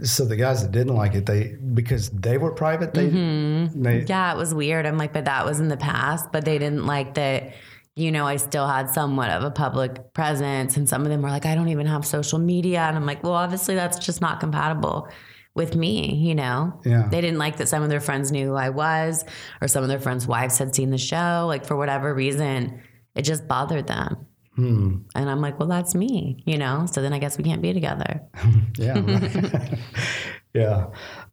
So 0.01 0.25
the 0.25 0.35
guys 0.37 0.61
that 0.63 0.71
didn't 0.71 0.95
like 0.95 1.13
it, 1.13 1.25
they 1.25 1.55
because 1.73 2.09
they 2.09 2.37
were 2.37 2.51
private, 2.53 2.93
they, 2.93 3.09
Mm-hmm. 3.09 3.83
they 3.83 4.05
Yeah, 4.07 4.33
it 4.33 4.37
was 4.37 4.53
weird. 4.53 4.85
I'm 4.85 4.97
like, 4.97 5.11
but 5.13 5.25
that 5.25 5.45
was 5.45 5.59
in 5.59 5.67
the 5.67 5.77
past, 5.77 6.31
but 6.31 6.45
they 6.45 6.57
didn't 6.57 6.85
like 6.85 7.15
that. 7.15 7.53
You 7.99 8.11
know, 8.11 8.25
I 8.25 8.37
still 8.37 8.65
had 8.65 8.89
somewhat 8.89 9.29
of 9.29 9.43
a 9.43 9.51
public 9.51 10.13
presence, 10.13 10.77
and 10.77 10.87
some 10.87 11.01
of 11.01 11.09
them 11.09 11.21
were 11.21 11.29
like, 11.29 11.45
I 11.45 11.53
don't 11.53 11.67
even 11.67 11.85
have 11.85 12.05
social 12.05 12.39
media. 12.39 12.79
And 12.81 12.95
I'm 12.95 13.05
like, 13.05 13.23
well, 13.23 13.33
obviously, 13.33 13.75
that's 13.75 13.99
just 13.99 14.21
not 14.21 14.39
compatible 14.39 15.09
with 15.53 15.75
me, 15.75 16.15
you 16.15 16.33
know? 16.33 16.79
Yeah. 16.85 17.09
They 17.09 17.19
didn't 17.19 17.39
like 17.39 17.57
that 17.57 17.67
some 17.67 17.83
of 17.83 17.89
their 17.89 17.99
friends 17.99 18.31
knew 18.31 18.47
who 18.47 18.55
I 18.55 18.69
was, 18.69 19.25
or 19.61 19.67
some 19.67 19.83
of 19.83 19.89
their 19.89 19.99
friends' 19.99 20.25
wives 20.25 20.57
had 20.57 20.73
seen 20.73 20.91
the 20.91 20.97
show. 20.97 21.43
Like, 21.47 21.65
for 21.65 21.75
whatever 21.75 22.13
reason, 22.13 22.81
it 23.15 23.23
just 23.23 23.47
bothered 23.49 23.87
them. 23.87 24.25
Hmm. 24.55 24.97
And 25.13 25.29
I'm 25.29 25.41
like, 25.41 25.59
well, 25.59 25.67
that's 25.67 25.93
me, 25.93 26.41
you 26.45 26.57
know? 26.57 26.85
So 26.85 27.01
then 27.01 27.11
I 27.11 27.19
guess 27.19 27.37
we 27.37 27.43
can't 27.43 27.61
be 27.61 27.73
together. 27.73 28.21
yeah, 28.77 29.75
yeah. 30.53 30.87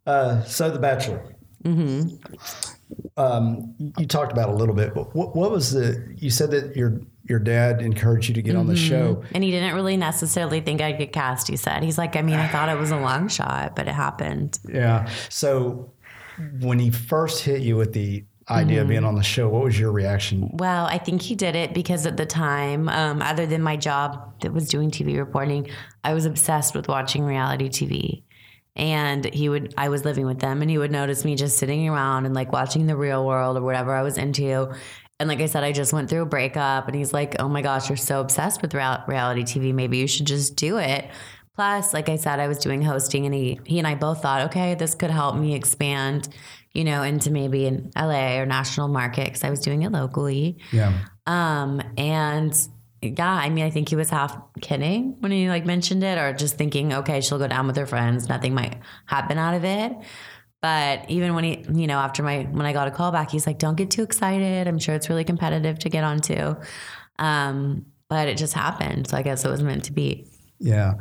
Uh, 0.04 0.42
so 0.42 0.70
the 0.70 0.80
Bachelor. 0.80 1.37
Mm-hmm. 1.64 2.16
Um, 3.16 3.74
you 3.98 4.06
talked 4.06 4.32
about 4.32 4.48
a 4.48 4.54
little 4.54 4.74
bit, 4.74 4.94
but 4.94 5.14
what, 5.14 5.34
what 5.34 5.50
was 5.50 5.72
the? 5.72 6.14
You 6.16 6.30
said 6.30 6.50
that 6.52 6.76
your 6.76 7.00
your 7.28 7.38
dad 7.38 7.82
encouraged 7.82 8.28
you 8.28 8.34
to 8.34 8.42
get 8.42 8.56
on 8.56 8.66
the 8.66 8.76
show. 8.76 9.22
And 9.32 9.42
he 9.42 9.50
didn't 9.50 9.74
really 9.74 9.96
necessarily 9.96 10.60
think 10.60 10.80
I'd 10.80 10.98
get 10.98 11.12
cast, 11.12 11.48
he 11.48 11.56
said. 11.56 11.82
He's 11.82 11.98
like, 11.98 12.16
I 12.16 12.22
mean, 12.22 12.36
I 12.36 12.48
thought 12.48 12.68
it 12.68 12.78
was 12.78 12.90
a 12.90 12.96
long 12.96 13.28
shot, 13.28 13.74
but 13.74 13.88
it 13.88 13.94
happened. 13.94 14.58
Yeah. 14.68 15.10
So 15.28 15.90
when 16.60 16.78
he 16.78 16.90
first 16.90 17.42
hit 17.42 17.62
you 17.62 17.76
with 17.76 17.92
the 17.92 18.24
idea 18.48 18.82
of 18.82 18.88
being 18.88 19.04
on 19.04 19.16
the 19.16 19.22
show, 19.22 19.48
what 19.48 19.64
was 19.64 19.78
your 19.78 19.90
reaction? 19.90 20.50
Well, 20.54 20.86
I 20.86 20.98
think 20.98 21.22
he 21.22 21.34
did 21.34 21.56
it 21.56 21.74
because 21.74 22.06
at 22.06 22.16
the 22.16 22.26
time, 22.26 22.88
um, 22.88 23.20
other 23.22 23.46
than 23.46 23.62
my 23.62 23.76
job 23.76 24.40
that 24.40 24.52
was 24.52 24.68
doing 24.68 24.90
TV 24.90 25.18
reporting, 25.18 25.68
I 26.04 26.14
was 26.14 26.26
obsessed 26.26 26.74
with 26.74 26.86
watching 26.86 27.24
reality 27.24 27.68
TV. 27.68 28.22
And 28.76 29.25
he 29.33 29.49
would, 29.49 29.75
I 29.76 29.88
was 29.88 30.04
living 30.04 30.26
with 30.26 30.38
them, 30.38 30.61
and 30.61 30.71
he 30.71 30.78
would 30.78 30.90
notice 30.90 31.25
me 31.25 31.35
just 31.35 31.56
sitting 31.59 31.88
around 31.88 32.26
and 32.26 32.35
like 32.35 32.52
watching 32.52 32.87
the 32.87 32.97
real 32.97 33.25
world 33.25 33.56
or 33.56 33.62
whatever 33.62 33.95
I 33.95 34.02
was 34.02 34.18
into. 34.18 34.73
And 35.18 35.28
like 35.28 35.40
I 35.40 35.47
said, 35.47 35.64
I 35.64 35.73
just 35.73 35.95
went 35.95 36.11
through 36.11 36.23
a 36.23 36.26
breakup, 36.26 36.87
and 36.87 36.95
he's 36.95 37.14
like, 37.14 37.37
"Oh 37.38 37.49
my 37.49 37.62
gosh, 37.62 37.88
you're 37.88 37.97
so 37.97 38.21
obsessed 38.21 38.61
with 38.61 38.75
reality 38.75 39.45
TV. 39.45 39.73
Maybe 39.73 39.97
you 39.97 40.06
should 40.06 40.26
just 40.26 40.56
do 40.56 40.76
it." 40.76 41.06
Plus, 41.56 41.95
like 41.95 42.11
I 42.11 42.16
said, 42.16 42.38
I 42.38 42.49
was 42.49 42.59
doing 42.59 42.83
hosting, 42.83 43.25
and 43.25 43.35
he 43.35 43.59
he 43.64 43.78
and 43.78 43.88
I 43.88 43.95
both 43.95 44.21
thought, 44.21 44.42
okay, 44.49 44.75
this 44.75 44.95
could 44.95 45.11
help 45.11 45.37
me 45.37 45.54
expand, 45.54 46.28
you 46.75 46.85
know, 46.85 47.02
into 47.02 47.30
maybe 47.30 47.66
an 47.66 47.90
LA 47.97 48.37
or 48.38 48.45
national 48.45 48.88
market 48.88 49.25
because 49.25 49.42
I 49.42 49.49
was 49.49 49.61
doing 49.61 49.83
it 49.83 49.90
locally. 49.90 50.59
Yeah. 50.71 50.92
Um, 51.26 51.80
and 51.97 52.54
yeah, 53.02 53.30
I 53.30 53.48
mean, 53.50 53.64
I 53.64 53.70
think 53.70 53.88
he 53.88 53.96
was 53.96 54.10
half 54.10 54.36
kidding 54.60 55.16
when 55.20 55.30
he 55.32 55.48
like 55.48 55.64
mentioned 55.66 56.02
it, 56.02 56.18
or 56.18 56.32
just 56.32 56.56
thinking, 56.56 56.92
okay, 56.92 57.20
she'll 57.20 57.38
go 57.38 57.46
down 57.46 57.66
with 57.66 57.76
her 57.76 57.86
friends, 57.86 58.28
nothing 58.28 58.54
might 58.54 58.78
happen 59.06 59.38
out 59.38 59.54
of 59.54 59.64
it. 59.64 59.92
But 60.62 61.08
even 61.10 61.34
when 61.34 61.44
he, 61.44 61.64
you 61.72 61.86
know, 61.86 61.98
after 61.98 62.22
my 62.22 62.44
when 62.44 62.64
I 62.66 62.72
got 62.72 62.88
a 62.88 62.90
call 62.90 63.12
back, 63.12 63.30
he's 63.30 63.46
like, 63.46 63.58
"Don't 63.58 63.76
get 63.76 63.90
too 63.90 64.02
excited. 64.02 64.66
I'm 64.66 64.78
sure 64.78 64.94
it's 64.94 65.08
really 65.08 65.22
competitive 65.24 65.78
to 65.80 65.88
get 65.88 66.02
onto." 66.02 66.56
Um, 67.18 67.86
but 68.08 68.28
it 68.28 68.36
just 68.36 68.54
happened, 68.54 69.08
so 69.08 69.16
I 69.16 69.22
guess 69.22 69.44
it 69.44 69.48
was 69.48 69.62
meant 69.62 69.84
to 69.84 69.92
be. 69.92 70.26
Yeah. 70.58 70.94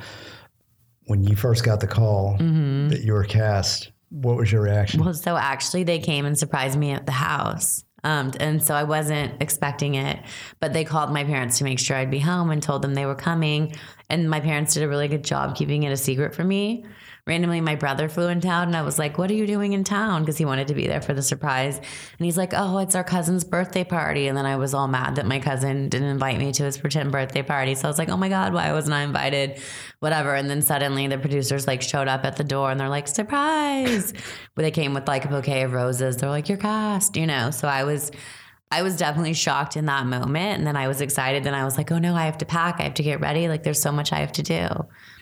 When 1.07 1.23
you 1.23 1.35
first 1.35 1.63
got 1.63 1.79
the 1.79 1.87
call 1.87 2.35
Mm-hmm. 2.39 2.89
that 2.89 3.01
you 3.03 3.13
were 3.13 3.23
cast, 3.23 3.91
what 4.09 4.37
was 4.37 4.51
your 4.51 4.61
reaction? 4.61 5.03
Well, 5.03 5.13
so 5.13 5.37
actually, 5.37 5.83
they 5.83 5.99
came 5.99 6.25
and 6.25 6.37
surprised 6.37 6.77
me 6.77 6.91
at 6.91 7.05
the 7.05 7.11
house. 7.11 7.83
Um, 8.05 8.31
and 8.39 8.63
so 8.63 8.75
I 8.75 8.83
wasn't 8.83 9.41
expecting 9.41 9.95
it, 9.95 10.19
but 10.59 10.73
they 10.73 10.85
called 10.85 11.11
my 11.11 11.23
parents 11.23 11.57
to 11.57 11.63
make 11.63 11.79
sure 11.79 11.97
I'd 11.97 12.11
be 12.11 12.19
home 12.19 12.51
and 12.51 12.61
told 12.61 12.83
them 12.83 12.93
they 12.93 13.07
were 13.07 13.15
coming. 13.15 13.75
And 14.11 14.29
my 14.29 14.39
parents 14.39 14.75
did 14.75 14.83
a 14.83 14.87
really 14.87 15.07
good 15.07 15.23
job 15.23 15.55
keeping 15.55 15.81
it 15.83 15.91
a 15.91 15.97
secret 15.97 16.35
from 16.35 16.47
me. 16.47 16.85
Randomly, 17.27 17.59
my 17.59 17.73
brother 17.73 18.07
flew 18.07 18.27
in 18.27 18.39
town, 18.39 18.67
and 18.67 18.77
I 18.77 18.83
was 18.83 18.99
like, 18.99 19.17
"What 19.17 19.31
are 19.31 19.33
you 19.33 19.47
doing 19.47 19.73
in 19.73 19.83
town?" 19.83 20.21
Because 20.21 20.37
he 20.37 20.45
wanted 20.45 20.67
to 20.67 20.75
be 20.75 20.85
there 20.85 21.01
for 21.01 21.15
the 21.15 21.23
surprise. 21.23 21.77
And 21.77 22.25
he's 22.25 22.37
like, 22.37 22.53
"Oh, 22.55 22.77
it's 22.77 22.93
our 22.93 23.03
cousin's 23.03 23.43
birthday 23.43 23.83
party." 23.83 24.27
And 24.27 24.37
then 24.37 24.45
I 24.45 24.57
was 24.57 24.75
all 24.75 24.87
mad 24.87 25.15
that 25.15 25.25
my 25.25 25.39
cousin 25.39 25.89
didn't 25.89 26.09
invite 26.09 26.37
me 26.37 26.51
to 26.51 26.63
his 26.63 26.77
pretend 26.77 27.11
birthday 27.11 27.41
party. 27.41 27.73
So 27.73 27.87
I 27.87 27.89
was 27.89 27.97
like, 27.97 28.09
"Oh 28.09 28.17
my 28.17 28.29
god, 28.29 28.53
why 28.53 28.71
wasn't 28.73 28.93
I 28.93 29.01
invited?" 29.01 29.59
Whatever. 30.01 30.35
And 30.35 30.47
then 30.47 30.61
suddenly 30.61 31.07
the 31.07 31.17
producers 31.17 31.65
like 31.65 31.81
showed 31.81 32.07
up 32.07 32.25
at 32.25 32.35
the 32.35 32.43
door, 32.43 32.69
and 32.69 32.79
they're 32.79 32.89
like, 32.89 33.07
"Surprise!" 33.07 34.13
But 34.53 34.61
they 34.61 34.71
came 34.71 34.93
with 34.93 35.07
like 35.07 35.25
a 35.25 35.27
bouquet 35.27 35.63
of 35.63 35.73
roses. 35.73 36.17
They're 36.17 36.29
like, 36.29 36.47
"You're 36.47 36.59
cast," 36.59 37.15
you 37.17 37.25
know. 37.25 37.49
So 37.49 37.67
I 37.67 37.85
was. 37.85 38.11
I 38.71 38.81
was 38.81 38.97
definitely 38.97 39.33
shocked 39.35 39.77
in 39.77 39.85
that 39.85 40.05
moment. 40.05 40.57
And 40.57 40.67
then 40.67 40.75
I 40.75 40.87
was 40.87 40.99
excited. 40.99 41.43
Then 41.43 41.53
I 41.53 41.63
was 41.63 41.77
like, 41.77 41.91
oh 41.91 41.99
no, 41.99 42.15
I 42.15 42.25
have 42.25 42.39
to 42.39 42.45
pack. 42.45 42.79
I 42.79 42.83
have 42.83 42.95
to 42.95 43.03
get 43.03 43.21
ready. 43.21 43.47
Like, 43.47 43.61
there's 43.63 43.81
so 43.81 43.91
much 43.91 44.11
I 44.11 44.17
have 44.17 44.33
to 44.33 44.43
do. 44.43 44.67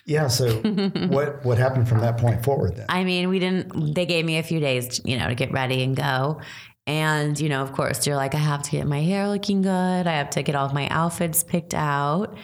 Yeah. 0.06 0.28
So 0.28 0.56
what 1.10 1.44
what 1.46 1.58
happened 1.58 1.88
from 1.88 2.00
that 2.00 2.18
point 2.18 2.44
forward 2.44 2.76
then? 2.76 2.86
I 2.90 3.04
mean, 3.04 3.30
we 3.30 3.40
didn't, 3.40 3.96
they 3.96 4.06
gave 4.06 4.26
me 4.26 4.38
a 4.38 4.44
few 4.44 4.60
days, 4.60 5.02
you 5.06 5.18
know, 5.18 5.28
to 5.28 5.36
get 5.36 5.52
ready 5.52 5.84
and 5.84 5.96
go. 5.96 6.42
And, 6.86 7.40
you 7.40 7.48
know, 7.48 7.62
of 7.62 7.72
course, 7.72 8.06
you're 8.06 8.18
like, 8.18 8.36
I 8.36 8.40
have 8.40 8.64
to 8.64 8.72
get 8.72 8.86
my 8.86 9.02
hair 9.02 9.30
looking 9.30 9.62
good. 9.62 10.08
I 10.08 10.14
have 10.18 10.32
to 10.32 10.44
get 10.44 10.56
all 10.56 10.66
of 10.66 10.74
my 10.74 10.90
outfits 10.90 11.44
picked 11.44 11.74
out. 11.74 12.36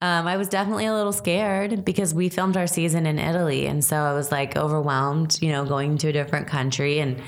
Um, 0.00 0.26
I 0.26 0.36
was 0.36 0.48
definitely 0.48 0.86
a 0.86 0.92
little 0.92 1.12
scared 1.12 1.84
because 1.84 2.12
we 2.12 2.28
filmed 2.28 2.56
our 2.56 2.66
season 2.66 3.06
in 3.06 3.18
Italy. 3.18 3.66
And 3.66 3.84
so 3.84 3.96
I 3.96 4.12
was 4.12 4.32
like 4.32 4.56
overwhelmed, 4.56 5.38
you 5.40 5.50
know, 5.50 5.64
going 5.64 5.96
to 5.98 6.08
a 6.08 6.12
different 6.12 6.48
country. 6.48 6.98
And 6.98 7.22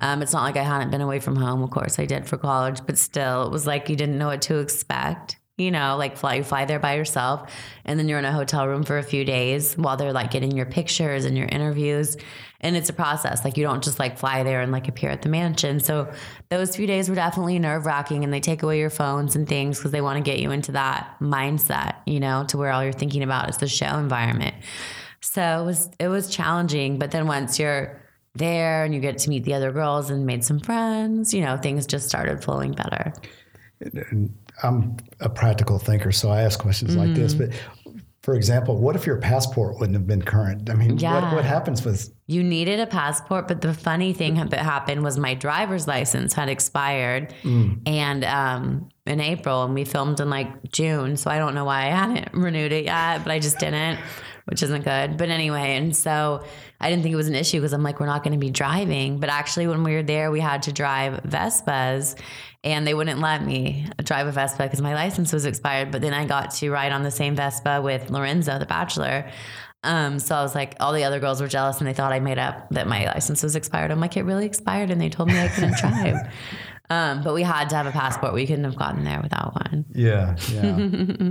um, 0.00 0.20
it's 0.20 0.32
not 0.32 0.42
like 0.42 0.56
I 0.56 0.62
hadn't 0.62 0.90
been 0.90 1.00
away 1.00 1.20
from 1.20 1.36
home. 1.36 1.62
Of 1.62 1.70
course, 1.70 1.98
I 1.98 2.06
did 2.06 2.26
for 2.26 2.36
college, 2.36 2.80
but 2.86 2.98
still, 2.98 3.46
it 3.46 3.52
was 3.52 3.66
like 3.66 3.88
you 3.88 3.96
didn't 3.96 4.18
know 4.18 4.26
what 4.26 4.42
to 4.42 4.58
expect. 4.58 5.39
You 5.60 5.70
know, 5.70 5.98
like 5.98 6.16
fly 6.16 6.36
you 6.36 6.42
fly 6.42 6.64
there 6.64 6.78
by 6.78 6.94
yourself, 6.94 7.52
and 7.84 7.98
then 7.98 8.08
you're 8.08 8.18
in 8.18 8.24
a 8.24 8.32
hotel 8.32 8.66
room 8.66 8.82
for 8.82 8.96
a 8.96 9.02
few 9.02 9.26
days 9.26 9.76
while 9.76 9.98
they're 9.98 10.12
like 10.12 10.30
getting 10.30 10.56
your 10.56 10.64
pictures 10.64 11.26
and 11.26 11.36
your 11.36 11.48
interviews, 11.48 12.16
and 12.62 12.76
it's 12.76 12.88
a 12.88 12.94
process. 12.94 13.44
Like 13.44 13.58
you 13.58 13.64
don't 13.64 13.84
just 13.84 13.98
like 13.98 14.18
fly 14.18 14.42
there 14.42 14.62
and 14.62 14.72
like 14.72 14.88
appear 14.88 15.10
at 15.10 15.20
the 15.20 15.28
mansion. 15.28 15.78
So 15.80 16.10
those 16.48 16.74
few 16.74 16.86
days 16.86 17.10
were 17.10 17.14
definitely 17.14 17.58
nerve 17.58 17.84
wracking, 17.84 18.24
and 18.24 18.32
they 18.32 18.40
take 18.40 18.62
away 18.62 18.78
your 18.78 18.88
phones 18.88 19.36
and 19.36 19.46
things 19.46 19.78
because 19.78 19.90
they 19.90 20.00
want 20.00 20.16
to 20.16 20.30
get 20.30 20.40
you 20.40 20.50
into 20.50 20.72
that 20.72 21.14
mindset. 21.20 21.96
You 22.06 22.20
know, 22.20 22.44
to 22.48 22.56
where 22.56 22.72
all 22.72 22.82
you're 22.82 22.94
thinking 22.94 23.22
about 23.22 23.50
is 23.50 23.58
the 23.58 23.68
show 23.68 23.98
environment. 23.98 24.54
So 25.20 25.42
it 25.42 25.64
was 25.66 25.90
it 25.98 26.08
was 26.08 26.30
challenging, 26.30 26.98
but 26.98 27.10
then 27.10 27.26
once 27.26 27.58
you're 27.58 28.00
there 28.34 28.84
and 28.84 28.94
you 28.94 29.00
get 29.00 29.18
to 29.18 29.28
meet 29.28 29.44
the 29.44 29.54
other 29.54 29.72
girls 29.72 30.08
and 30.08 30.24
made 30.24 30.42
some 30.42 30.58
friends, 30.60 31.34
you 31.34 31.42
know, 31.42 31.58
things 31.58 31.86
just 31.86 32.08
started 32.08 32.42
flowing 32.42 32.72
better. 32.72 33.12
I'm 34.62 34.96
a 35.20 35.28
practical 35.28 35.78
thinker, 35.78 36.12
so 36.12 36.30
I 36.30 36.42
ask 36.42 36.58
questions 36.58 36.96
like 36.96 37.14
this. 37.14 37.34
Mm-hmm. 37.34 37.50
But 37.50 37.94
for 38.22 38.34
example, 38.34 38.76
what 38.76 38.96
if 38.96 39.06
your 39.06 39.16
passport 39.16 39.78
wouldn't 39.80 39.94
have 39.96 40.06
been 40.06 40.20
current? 40.20 40.68
I 40.68 40.74
mean, 40.74 40.98
Yeah. 40.98 41.14
what, 41.22 41.36
what 41.36 41.44
happens 41.44 41.84
with 41.84 42.12
You 42.26 42.42
needed 42.42 42.78
a 42.78 42.86
passport, 42.86 43.48
but 43.48 43.62
the 43.62 43.72
funny 43.72 44.12
thing 44.12 44.34
that 44.34 44.52
happened 44.60 45.02
was 45.02 45.16
my 45.18 45.32
driver's 45.34 45.88
license 45.88 46.34
had 46.34 46.48
expired 46.50 47.32
and 47.86 48.24
um, 48.24 48.88
in 49.06 49.20
April, 49.20 49.64
and 49.64 49.74
we 49.74 49.84
filmed 49.84 50.20
in 50.20 50.28
like 50.28 50.70
June. 50.70 51.16
So 51.16 51.30
I 51.30 51.38
don't 51.38 51.54
know 51.54 51.64
why 51.64 51.86
I 51.86 51.90
hadn't 51.90 52.28
renewed 52.34 52.72
it 52.72 52.84
yet, 52.84 53.24
but 53.24 53.32
I 53.32 53.38
just 53.38 53.58
didn't, 53.58 53.98
which 54.46 54.62
isn't 54.62 54.84
good. 54.84 55.16
But 55.16 55.28
anyway, 55.28 55.76
and 55.76 55.94
so 55.94 56.44
I 56.80 56.90
didn't 56.90 57.02
think 57.02 57.12
it 57.12 57.16
was 57.16 57.28
an 57.28 57.34
issue 57.34 57.58
because 57.58 57.72
I'm 57.72 57.82
like, 57.82 58.00
we're 58.00 58.06
not 58.06 58.22
going 58.22 58.32
to 58.32 58.38
be 58.38 58.50
driving. 58.50 59.18
But 59.18 59.28
actually, 59.28 59.66
when 59.66 59.84
we 59.84 59.94
were 59.94 60.02
there, 60.02 60.30
we 60.30 60.40
had 60.40 60.62
to 60.64 60.72
drive 60.72 61.22
Vespas. 61.24 62.18
And 62.62 62.86
they 62.86 62.92
wouldn't 62.92 63.20
let 63.20 63.42
me 63.42 63.86
drive 64.04 64.26
a 64.26 64.32
Vespa 64.32 64.64
because 64.64 64.82
my 64.82 64.94
license 64.94 65.32
was 65.32 65.46
expired. 65.46 65.90
But 65.90 66.02
then 66.02 66.12
I 66.12 66.26
got 66.26 66.50
to 66.56 66.70
ride 66.70 66.92
on 66.92 67.02
the 67.02 67.10
same 67.10 67.34
Vespa 67.34 67.80
with 67.80 68.10
Lorenzo, 68.10 68.58
the 68.58 68.66
bachelor. 68.66 69.30
Um, 69.82 70.18
so 70.18 70.34
I 70.34 70.42
was 70.42 70.54
like, 70.54 70.76
all 70.78 70.92
the 70.92 71.04
other 71.04 71.20
girls 71.20 71.40
were 71.40 71.48
jealous 71.48 71.78
and 71.78 71.86
they 71.86 71.94
thought 71.94 72.12
I 72.12 72.20
made 72.20 72.38
up 72.38 72.68
that 72.70 72.86
my 72.86 73.06
license 73.06 73.42
was 73.42 73.56
expired. 73.56 73.90
I'm 73.90 74.00
like, 74.00 74.16
it 74.16 74.24
really 74.24 74.44
expired, 74.44 74.90
and 74.90 75.00
they 75.00 75.08
told 75.08 75.28
me 75.28 75.40
I 75.40 75.48
couldn't 75.48 75.76
drive. 75.78 76.16
Um, 76.90 77.22
but 77.22 77.34
we 77.34 77.42
had 77.44 77.70
to 77.70 77.76
have 77.76 77.86
a 77.86 77.92
passport. 77.92 78.34
We 78.34 78.46
couldn't 78.46 78.64
have 78.64 78.74
gotten 78.76 79.04
there 79.04 79.20
without 79.22 79.54
one. 79.54 79.84
yeah, 79.94 80.36
yeah. 80.52 81.30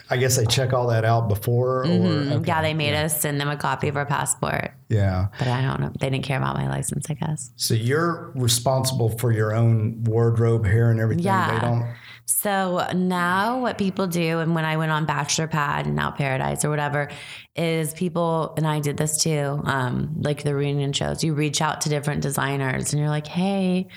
I 0.10 0.16
guess 0.16 0.36
they 0.36 0.44
check 0.44 0.72
all 0.72 0.88
that 0.88 1.04
out 1.04 1.28
before, 1.28 1.78
or 1.78 1.84
okay, 1.84 1.98
Mm-hmm. 1.98 2.44
Yeah, 2.44 2.62
they 2.62 2.74
made 2.74 2.94
us 2.94 3.20
send 3.20 3.40
them 3.40 3.48
a 3.48 3.56
copy 3.56 3.86
of 3.88 3.96
our 3.96 4.06
passport, 4.06 4.72
yeah. 4.88 5.28
but 5.38 5.46
I 5.46 5.62
don't 5.62 5.80
know. 5.80 5.92
They 6.00 6.10
didn't 6.10 6.24
care 6.24 6.38
about 6.38 6.56
my 6.56 6.68
license, 6.68 7.06
I 7.08 7.14
guess. 7.14 7.50
So 7.56 7.74
you're 7.74 8.32
responsible 8.34 9.10
for 9.18 9.30
your 9.30 9.54
own 9.54 10.02
wardrobe, 10.04 10.66
hair, 10.66 10.90
and 10.90 10.98
everything. 10.98 11.24
Yeah. 11.24 11.54
They 11.54 11.60
don't. 11.60 11.94
So 12.26 12.86
now 12.92 13.58
what 13.60 13.78
people 13.78 14.06
do, 14.06 14.40
and 14.40 14.54
when 14.54 14.64
I 14.66 14.76
went 14.76 14.92
on 14.92 15.06
Bachelor 15.06 15.46
Pad 15.48 15.86
and 15.86 15.98
Out 15.98 16.18
Paradise 16.18 16.62
or 16.62 16.68
whatever, 16.70 17.08
is 17.56 17.94
people, 17.94 18.52
and 18.58 18.66
I 18.66 18.80
did 18.80 18.98
this 18.98 19.22
too, 19.22 19.62
um, 19.64 20.14
like 20.20 20.42
the 20.42 20.54
reunion 20.54 20.92
shows, 20.92 21.24
you 21.24 21.32
reach 21.32 21.62
out 21.62 21.80
to 21.82 21.88
different 21.88 22.20
designers 22.20 22.92
and 22.92 23.00
you're 23.00 23.08
like, 23.08 23.26
hey, 23.26 23.88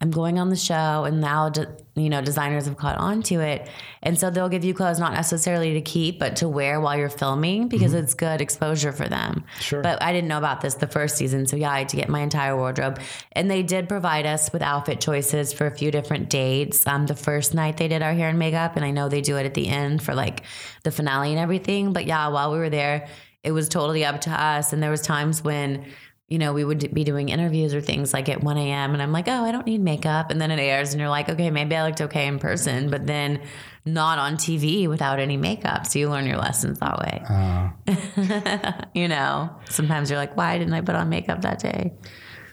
I'm 0.00 0.12
going 0.12 0.38
on 0.38 0.48
the 0.48 0.56
show, 0.56 1.04
and 1.04 1.20
now 1.20 1.48
de- 1.48 1.66
you 1.96 2.08
know 2.08 2.20
designers 2.20 2.66
have 2.66 2.76
caught 2.76 2.98
on 2.98 3.22
to 3.24 3.40
it, 3.40 3.68
and 4.00 4.16
so 4.16 4.30
they'll 4.30 4.48
give 4.48 4.64
you 4.64 4.72
clothes 4.72 5.00
not 5.00 5.12
necessarily 5.12 5.74
to 5.74 5.80
keep, 5.80 6.20
but 6.20 6.36
to 6.36 6.48
wear 6.48 6.80
while 6.80 6.96
you're 6.96 7.08
filming 7.08 7.66
because 7.66 7.94
it's 7.94 8.14
good 8.14 8.40
exposure 8.40 8.92
for 8.92 9.08
them. 9.08 9.44
Sure. 9.58 9.82
But 9.82 10.00
I 10.00 10.12
didn't 10.12 10.28
know 10.28 10.38
about 10.38 10.60
this 10.60 10.74
the 10.74 10.86
first 10.86 11.16
season, 11.16 11.46
so 11.46 11.56
yeah, 11.56 11.72
I 11.72 11.78
had 11.80 11.88
to 11.88 11.96
get 11.96 12.08
my 12.08 12.20
entire 12.20 12.56
wardrobe, 12.56 13.00
and 13.32 13.50
they 13.50 13.64
did 13.64 13.88
provide 13.88 14.24
us 14.24 14.52
with 14.52 14.62
outfit 14.62 15.00
choices 15.00 15.52
for 15.52 15.66
a 15.66 15.70
few 15.72 15.90
different 15.90 16.30
dates. 16.30 16.86
Um, 16.86 17.06
the 17.06 17.16
first 17.16 17.52
night 17.52 17.76
they 17.76 17.88
did 17.88 18.02
our 18.02 18.14
hair 18.14 18.28
and 18.28 18.38
makeup, 18.38 18.76
and 18.76 18.84
I 18.84 18.92
know 18.92 19.08
they 19.08 19.20
do 19.20 19.36
it 19.36 19.46
at 19.46 19.54
the 19.54 19.66
end 19.66 20.00
for 20.00 20.14
like 20.14 20.44
the 20.84 20.92
finale 20.92 21.30
and 21.30 21.40
everything. 21.40 21.92
But 21.92 22.06
yeah, 22.06 22.28
while 22.28 22.52
we 22.52 22.58
were 22.58 22.70
there, 22.70 23.08
it 23.42 23.50
was 23.50 23.68
totally 23.68 24.04
up 24.04 24.20
to 24.22 24.30
us, 24.30 24.72
and 24.72 24.80
there 24.80 24.90
was 24.90 25.02
times 25.02 25.42
when 25.42 25.86
you 26.28 26.38
know, 26.38 26.52
we 26.52 26.62
would 26.62 26.92
be 26.92 27.04
doing 27.04 27.30
interviews 27.30 27.74
or 27.74 27.80
things 27.80 28.12
like 28.12 28.28
at 28.28 28.42
1 28.42 28.58
a.m. 28.58 28.92
And 28.92 29.02
I'm 29.02 29.12
like, 29.12 29.28
oh, 29.28 29.44
I 29.44 29.50
don't 29.50 29.66
need 29.66 29.80
makeup. 29.80 30.30
And 30.30 30.38
then 30.40 30.50
it 30.50 30.60
airs, 30.60 30.92
and 30.92 31.00
you're 31.00 31.08
like, 31.08 31.30
okay, 31.30 31.50
maybe 31.50 31.74
I 31.74 31.86
looked 31.86 32.02
okay 32.02 32.26
in 32.26 32.38
person, 32.38 32.90
but 32.90 33.06
then 33.06 33.40
not 33.86 34.18
on 34.18 34.36
TV 34.36 34.88
without 34.88 35.20
any 35.20 35.38
makeup. 35.38 35.86
So 35.86 35.98
you 35.98 36.10
learn 36.10 36.26
your 36.26 36.36
lessons 36.36 36.80
that 36.80 36.98
way. 36.98 37.24
Uh, 37.28 38.72
you 38.94 39.08
know, 39.08 39.50
sometimes 39.70 40.10
you're 40.10 40.18
like, 40.18 40.36
why 40.36 40.58
didn't 40.58 40.74
I 40.74 40.82
put 40.82 40.94
on 40.94 41.08
makeup 41.08 41.40
that 41.42 41.60
day? 41.60 41.94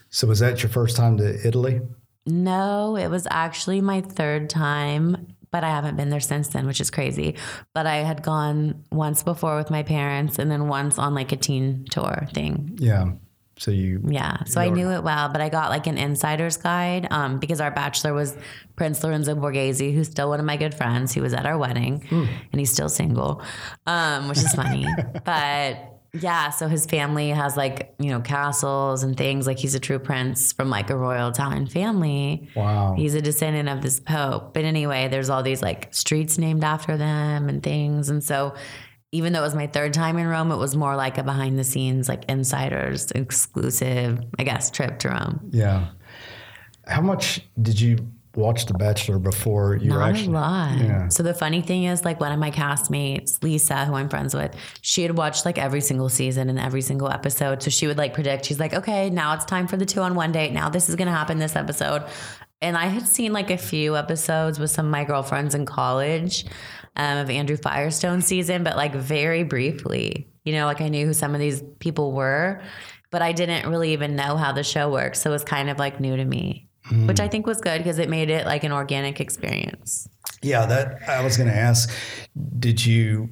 so 0.10 0.28
was 0.28 0.40
that 0.40 0.64
your 0.64 0.70
first 0.70 0.96
time 0.96 1.18
to 1.18 1.46
Italy? 1.46 1.82
No, 2.26 2.96
it 2.96 3.10
was 3.10 3.28
actually 3.30 3.82
my 3.82 4.00
third 4.00 4.50
time, 4.50 5.36
but 5.52 5.66
I 5.66 5.70
haven't 5.70 5.98
been 5.98 6.10
there 6.10 6.22
since 6.22 6.48
then, 6.48 6.66
which 6.66 6.80
is 6.80 6.90
crazy. 6.90 7.36
But 7.74 7.86
I 7.86 7.98
had 7.98 8.24
gone 8.24 8.86
once 8.92 9.24
before 9.24 9.58
with 9.58 9.70
my 9.70 9.84
parents 9.84 10.40
and 10.40 10.50
then 10.50 10.70
once 10.70 10.98
on 10.98 11.14
like 11.14 11.34
a 11.34 11.36
teen 11.36 11.86
tour 11.92 12.28
thing. 12.34 12.78
Yeah. 12.80 13.12
So 13.58 13.72
you, 13.72 14.02
Yeah, 14.06 14.44
so 14.46 14.60
I 14.60 14.70
knew 14.70 14.90
it 14.92 15.04
well, 15.04 15.30
but 15.30 15.40
I 15.42 15.48
got 15.50 15.70
like 15.70 15.88
an 15.88 15.98
insider's 15.98 16.58
guide 16.58 17.08
um, 17.10 17.40
because 17.40 17.62
our 17.62 17.72
bachelor 17.72 18.14
was 18.14 18.36
Prince 18.76 19.02
Lorenzo 19.04 19.34
Borghese, 19.36 19.94
who's 19.94 20.08
still 20.10 20.28
one 20.30 20.40
of 20.42 20.46
my 20.46 20.58
good 20.58 20.76
friends. 20.76 21.14
He 21.14 21.22
was 21.22 21.34
at 21.34 21.46
our 21.46 21.58
wedding, 21.58 22.02
Hmm. 22.10 22.26
and 22.52 22.60
he's 22.60 22.72
still 22.72 22.90
single, 22.90 23.42
um, 23.88 24.28
which 24.28 24.40
is 24.40 24.54
funny. 24.54 24.86
but 25.26 25.92
yeah, 26.14 26.50
so 26.50 26.68
his 26.70 26.86
family 26.86 27.30
has 27.30 27.58
like 27.58 27.94
you 28.00 28.10
know 28.10 28.22
castles 28.22 29.04
and 29.04 29.18
things. 29.18 29.48
Like 29.48 29.58
he's 29.58 29.76
a 29.76 29.80
true 29.80 30.00
prince 30.00 30.52
from 30.54 30.70
like 30.70 30.90
a 30.90 30.96
royal 30.98 31.30
Italian 31.30 31.68
family. 31.68 32.50
wow. 32.56 32.94
He's 32.98 33.16
a 33.16 33.22
descendant 33.22 33.68
of 33.70 33.82
this 33.82 34.00
pope. 34.00 34.54
But 34.54 34.64
anyway, 34.66 35.08
there's 35.10 35.30
all 35.30 35.44
these 35.44 35.62
like 35.62 35.94
streets 35.94 36.38
named 36.38 36.64
after 36.64 36.96
them 36.98 37.50
and 37.50 37.62
things. 37.62 38.10
And 38.10 38.24
so 38.24 38.54
even 39.16 39.34
though 39.34 39.40
it 39.40 39.44
was 39.44 39.56
my 39.56 39.68
third 39.68 39.94
time 39.94 40.18
in 40.18 40.28
Rome, 40.28 40.52
it 40.52 40.58
was 40.58 40.76
more 40.76 40.96
like 40.96 41.18
a 41.18 41.24
behind 41.24 41.58
the 41.58 41.64
scenes, 41.64 42.08
like 42.10 42.26
insiders 42.30 43.12
exclusive, 43.12 44.20
I 44.38 44.44
guess, 44.44 44.70
trip 44.70 45.00
to 45.00 45.10
Rome. 45.10 45.50
yeah. 45.52 45.88
How 46.88 47.02
much 47.02 47.42
did 47.60 47.82
you 47.82 47.98
watch 48.36 48.66
The 48.68 48.74
Bachelor 48.76 49.18
before 49.18 49.78
you 49.78 49.92
were 49.92 50.00
Not 50.00 50.10
actually? 50.12 50.28
a 50.28 50.32
lot. 50.32 50.78
Yeah. 50.78 51.08
So 51.08 51.24
the 51.24 51.34
funny 51.34 51.62
thing 51.64 51.86
is, 51.86 52.06
like 52.06 52.20
one 52.20 52.32
of 52.32 52.38
my 52.38 52.52
castmates, 52.52 53.42
Lisa, 53.42 53.86
who 53.86 53.96
I'm 53.96 54.08
friends 54.10 54.36
with, 54.36 54.54
she 54.82 55.02
had 55.02 55.18
watched 55.18 55.46
like 55.46 55.58
every 55.58 55.82
single 55.82 56.10
season 56.10 56.48
and 56.50 56.60
every 56.60 56.82
single 56.84 57.10
episode. 57.10 57.64
So 57.64 57.72
she 57.72 57.88
would 57.88 57.98
like 57.98 58.14
predict. 58.14 58.46
She's 58.46 58.60
like, 58.60 58.74
okay, 58.76 59.10
now 59.10 59.34
it's 59.34 59.46
time 59.46 59.66
for 59.68 59.78
the 59.78 59.86
two 59.86 60.02
on 60.02 60.14
one 60.14 60.32
date. 60.32 60.52
Now 60.52 60.70
this 60.70 60.90
is 60.90 60.96
gonna 60.96 61.12
happen 61.12 61.40
this 61.40 61.56
episode. 61.56 62.04
And 62.62 62.78
I 62.78 62.86
had 62.86 63.08
seen 63.08 63.34
like 63.34 63.50
a 63.52 63.58
few 63.58 63.98
episodes 63.98 64.60
with 64.60 64.70
some 64.72 64.86
of 64.86 64.92
my 64.92 65.04
girlfriends 65.06 65.56
in 65.56 65.66
college 65.66 66.46
um, 66.96 67.18
of 67.18 67.30
Andrew 67.30 67.58
Firestone 67.58 68.22
season, 68.22 68.64
but 68.64 68.76
like 68.76 68.96
very 68.96 69.44
briefly. 69.44 70.28
You 70.44 70.54
know, 70.54 70.66
like 70.66 70.82
I 70.82 70.90
knew 70.90 71.08
who 71.08 71.14
some 71.14 71.34
of 71.34 71.40
these 71.40 71.64
people 71.80 72.12
were, 72.12 72.62
but 73.12 73.22
I 73.22 73.32
didn't 73.32 73.70
really 73.70 73.94
even 73.94 74.16
know 74.16 74.38
how 74.38 74.52
the 74.52 74.64
show 74.64 74.92
works. 74.92 75.22
So 75.22 75.30
it 75.32 75.34
was 75.34 75.44
kind 75.44 75.70
of 75.70 75.80
like 75.80 76.00
new 76.00 76.16
to 76.16 76.26
me, 76.26 76.68
which 77.06 77.20
I 77.20 77.28
think 77.28 77.48
was 77.48 77.60
good 77.62 77.80
because 77.80 77.98
it 77.98 78.10
made 78.10 78.30
it 78.30 78.46
like 78.46 78.64
an 78.64 78.72
organic 78.72 79.20
experience. 79.20 80.08
Yeah, 80.42 80.66
that 80.68 81.10
I 81.10 81.24
was 81.24 81.38
going 81.38 81.50
to 81.50 81.56
ask. 81.56 81.92
Did 82.60 82.86
you 82.86 83.30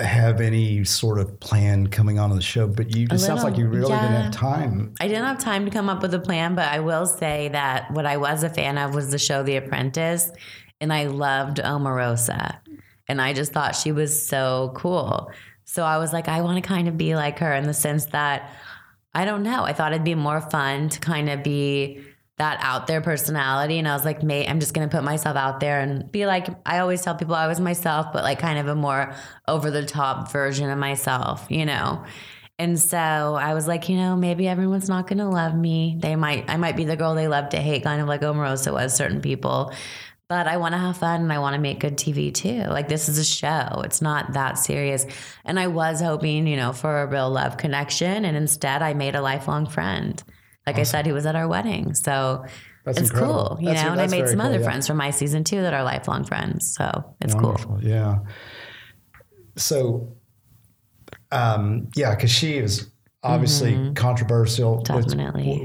have 0.00 0.40
any 0.40 0.82
sort 0.84 1.20
of 1.20 1.38
plan 1.38 1.86
coming 1.86 2.18
onto 2.18 2.34
the 2.34 2.42
show? 2.42 2.66
But 2.66 2.96
you, 2.96 3.06
it 3.12 3.18
sounds 3.18 3.44
like 3.44 3.56
you 3.56 3.68
really 3.68 3.92
didn't 3.92 4.22
have 4.22 4.32
time. 4.32 4.94
I 5.00 5.06
didn't 5.06 5.24
have 5.24 5.38
time 5.38 5.64
to 5.64 5.70
come 5.70 5.88
up 5.88 6.02
with 6.02 6.12
a 6.14 6.18
plan, 6.18 6.56
but 6.56 6.66
I 6.68 6.80
will 6.80 7.06
say 7.06 7.48
that 7.50 7.90
what 7.92 8.06
I 8.06 8.16
was 8.16 8.42
a 8.42 8.50
fan 8.50 8.76
of 8.78 8.94
was 8.94 9.10
the 9.10 9.18
show 9.18 9.44
The 9.44 9.56
Apprentice, 9.56 10.32
and 10.80 10.92
I 10.92 11.06
loved 11.06 11.58
Omarosa. 11.58 12.58
And 13.08 13.20
I 13.20 13.32
just 13.32 13.52
thought 13.52 13.76
she 13.76 13.92
was 13.92 14.26
so 14.26 14.72
cool. 14.74 15.30
So 15.64 15.84
I 15.84 15.98
was 15.98 16.12
like, 16.12 16.28
I 16.28 16.42
want 16.42 16.62
to 16.62 16.68
kind 16.68 16.88
of 16.88 16.96
be 16.96 17.14
like 17.14 17.38
her 17.38 17.52
in 17.52 17.64
the 17.64 17.74
sense 17.74 18.06
that 18.06 18.50
I 19.14 19.24
don't 19.24 19.42
know. 19.42 19.64
I 19.64 19.72
thought 19.72 19.92
it'd 19.92 20.04
be 20.04 20.14
more 20.14 20.40
fun 20.40 20.88
to 20.88 21.00
kind 21.00 21.28
of 21.30 21.42
be 21.42 22.04
that 22.36 22.58
out 22.60 22.86
there 22.88 23.00
personality. 23.00 23.78
And 23.78 23.86
I 23.86 23.94
was 23.94 24.04
like, 24.04 24.22
mate, 24.22 24.48
I'm 24.48 24.58
just 24.58 24.74
going 24.74 24.88
to 24.88 24.94
put 24.94 25.04
myself 25.04 25.36
out 25.36 25.60
there 25.60 25.80
and 25.80 26.10
be 26.10 26.26
like, 26.26 26.48
I 26.66 26.78
always 26.78 27.00
tell 27.02 27.14
people 27.14 27.34
I 27.34 27.46
was 27.46 27.60
myself, 27.60 28.12
but 28.12 28.24
like 28.24 28.40
kind 28.40 28.58
of 28.58 28.66
a 28.66 28.74
more 28.74 29.14
over 29.46 29.70
the 29.70 29.86
top 29.86 30.32
version 30.32 30.68
of 30.68 30.78
myself, 30.78 31.46
you 31.48 31.64
know? 31.64 32.04
And 32.58 32.78
so 32.78 32.98
I 32.98 33.54
was 33.54 33.66
like, 33.66 33.88
you 33.88 33.96
know, 33.96 34.16
maybe 34.16 34.48
everyone's 34.48 34.88
not 34.88 35.06
going 35.06 35.18
to 35.18 35.28
love 35.28 35.54
me. 35.54 35.96
They 35.98 36.16
might, 36.16 36.48
I 36.48 36.56
might 36.56 36.76
be 36.76 36.84
the 36.84 36.96
girl 36.96 37.14
they 37.14 37.28
love 37.28 37.50
to 37.50 37.56
hate, 37.58 37.84
kind 37.84 38.00
of 38.00 38.08
like 38.08 38.20
Omarosa 38.20 38.72
was 38.72 38.94
certain 38.94 39.20
people. 39.20 39.72
But 40.34 40.48
I 40.48 40.56
want 40.56 40.72
to 40.72 40.78
have 40.78 40.96
fun 40.96 41.20
and 41.20 41.32
I 41.32 41.38
want 41.38 41.54
to 41.54 41.60
make 41.60 41.78
good 41.78 41.96
TV 41.96 42.34
too. 42.34 42.64
Like 42.64 42.88
this 42.88 43.08
is 43.08 43.18
a 43.18 43.24
show. 43.24 43.82
It's 43.84 44.02
not 44.02 44.32
that 44.32 44.58
serious. 44.58 45.06
And 45.44 45.60
I 45.60 45.68
was 45.68 46.00
hoping, 46.00 46.48
you 46.48 46.56
know, 46.56 46.72
for 46.72 47.02
a 47.02 47.06
real 47.06 47.30
love 47.30 47.56
connection. 47.56 48.24
And 48.24 48.36
instead 48.36 48.82
I 48.82 48.94
made 48.94 49.14
a 49.14 49.22
lifelong 49.22 49.64
friend. 49.68 50.20
Like 50.66 50.80
I 50.80 50.82
said, 50.82 51.06
he 51.06 51.12
was 51.12 51.24
at 51.24 51.36
our 51.36 51.46
wedding. 51.46 51.94
So 51.94 52.44
That's 52.84 52.98
it's 52.98 53.10
incredible. 53.10 53.46
cool, 53.50 53.58
you 53.60 53.68
That's- 53.68 53.84
know. 53.84 53.92
And 53.92 54.00
I 54.00 54.08
made 54.08 54.28
some 54.28 54.40
cool, 54.40 54.48
other 54.48 54.58
yeah. 54.58 54.64
friends 54.64 54.88
from 54.88 54.96
my 54.96 55.10
season 55.10 55.44
two 55.44 55.62
that 55.62 55.72
are 55.72 55.84
lifelong 55.84 56.24
friends. 56.24 56.74
So 56.74 57.14
it's 57.20 57.34
cool. 57.36 57.78
Yeah. 57.80 58.18
So, 59.54 60.16
um, 61.30 61.90
yeah, 61.94 62.16
because 62.16 62.32
she 62.32 62.58
is 62.58 62.90
obviously 63.22 63.92
controversial. 63.94 64.82
Mm-hmm. 64.82 65.00
Definitely. 65.00 65.60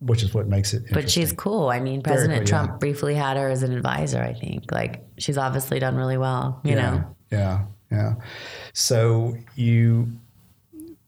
Which 0.00 0.22
is 0.22 0.32
what 0.32 0.46
makes 0.46 0.74
it. 0.74 0.84
But 0.92 1.10
she's 1.10 1.32
cool. 1.32 1.70
I 1.70 1.80
mean, 1.80 2.02
President 2.02 2.38
cool, 2.38 2.42
yeah. 2.42 2.66
Trump 2.66 2.80
briefly 2.80 3.14
had 3.14 3.36
her 3.36 3.48
as 3.48 3.64
an 3.64 3.72
advisor, 3.72 4.22
I 4.22 4.32
think. 4.32 4.70
Like 4.70 5.04
she's 5.18 5.36
obviously 5.36 5.80
done 5.80 5.96
really 5.96 6.16
well, 6.16 6.60
you 6.62 6.76
yeah, 6.76 6.90
know. 6.90 7.16
Yeah. 7.32 7.64
Yeah. 7.90 8.14
So 8.74 9.36
you 9.56 10.12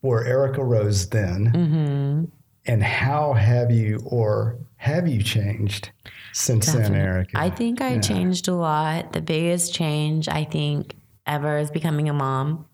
were 0.03 0.25
Erica 0.25 0.65
Rose 0.65 1.09
then. 1.09 1.53
Mm-hmm. 1.55 2.25
And 2.67 2.83
how 2.83 3.33
have 3.33 3.71
you, 3.71 4.01
or 4.05 4.59
have 4.77 5.09
you 5.09 5.23
changed 5.23 5.91
since 6.33 6.67
then, 6.67 6.83
Definitely. 6.83 7.07
Erica? 7.07 7.39
I 7.39 7.51
think 7.51 7.81
I 7.81 7.99
changed 7.99 8.49
a 8.49 8.55
lot. 8.55 9.13
The 9.13 9.21
biggest 9.21 9.73
change 9.75 10.29
I 10.29 10.45
think 10.45 10.95
ever 11.27 11.59
is 11.59 11.71
becoming 11.71 12.09
a 12.09 12.13
mom. 12.13 12.67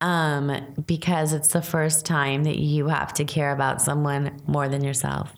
Um, 0.00 0.74
because 0.86 1.32
it's 1.34 1.52
the 1.52 1.60
first 1.60 2.06
time 2.06 2.44
that 2.44 2.58
you 2.58 2.88
have 2.88 3.12
to 3.14 3.24
care 3.24 3.52
about 3.52 3.82
someone 3.82 4.40
more 4.46 4.68
than 4.68 4.82
yourself. 4.82 5.32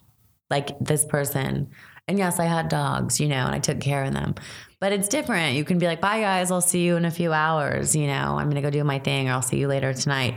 Like 0.51 0.79
this 0.81 1.05
person. 1.05 1.70
And 2.07 2.18
yes, 2.18 2.38
I 2.38 2.44
had 2.44 2.68
dogs, 2.68 3.20
you 3.20 3.29
know, 3.29 3.46
and 3.46 3.55
I 3.55 3.59
took 3.59 3.81
care 3.81 4.05
of 4.05 4.12
them. 4.12 4.35
But 4.81 4.92
it's 4.92 5.09
different. 5.09 5.57
You 5.57 5.64
can 5.64 5.79
be 5.79 5.87
like, 5.87 6.01
bye 6.01 6.20
guys, 6.20 6.51
I'll 6.51 6.61
see 6.61 6.85
you 6.85 6.96
in 6.96 7.05
a 7.05 7.11
few 7.11 7.33
hours, 7.33 7.94
you 7.94 8.07
know, 8.07 8.37
I'm 8.37 8.48
gonna 8.48 8.62
go 8.62 8.70
do 8.70 8.85
my 8.85 8.98
thing 8.98 9.29
or 9.29 9.33
I'll 9.33 9.42
see 9.42 9.59
you 9.59 9.68
later 9.68 9.94
tonight. 9.94 10.35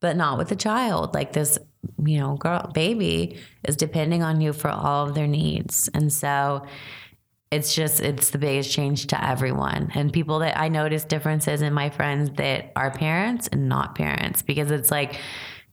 But 0.00 0.16
not 0.16 0.38
with 0.38 0.52
a 0.52 0.56
child. 0.56 1.14
Like 1.14 1.32
this, 1.32 1.58
you 2.04 2.18
know, 2.18 2.36
girl 2.36 2.70
baby 2.72 3.38
is 3.64 3.76
depending 3.76 4.22
on 4.22 4.40
you 4.40 4.52
for 4.52 4.70
all 4.70 5.08
of 5.08 5.14
their 5.14 5.26
needs. 5.26 5.90
And 5.92 6.12
so 6.12 6.64
it's 7.50 7.74
just 7.74 8.00
it's 8.00 8.30
the 8.30 8.38
biggest 8.38 8.70
change 8.72 9.06
to 9.08 9.24
everyone. 9.24 9.90
And 9.94 10.12
people 10.12 10.40
that 10.40 10.58
i 10.58 10.68
notice 10.68 11.04
differences 11.04 11.62
in 11.62 11.72
my 11.72 11.90
friends 11.90 12.30
that 12.36 12.72
are 12.76 12.90
parents 12.90 13.48
and 13.48 13.68
not 13.68 13.94
parents 13.94 14.42
because 14.42 14.70
it's 14.70 14.90
like 14.90 15.18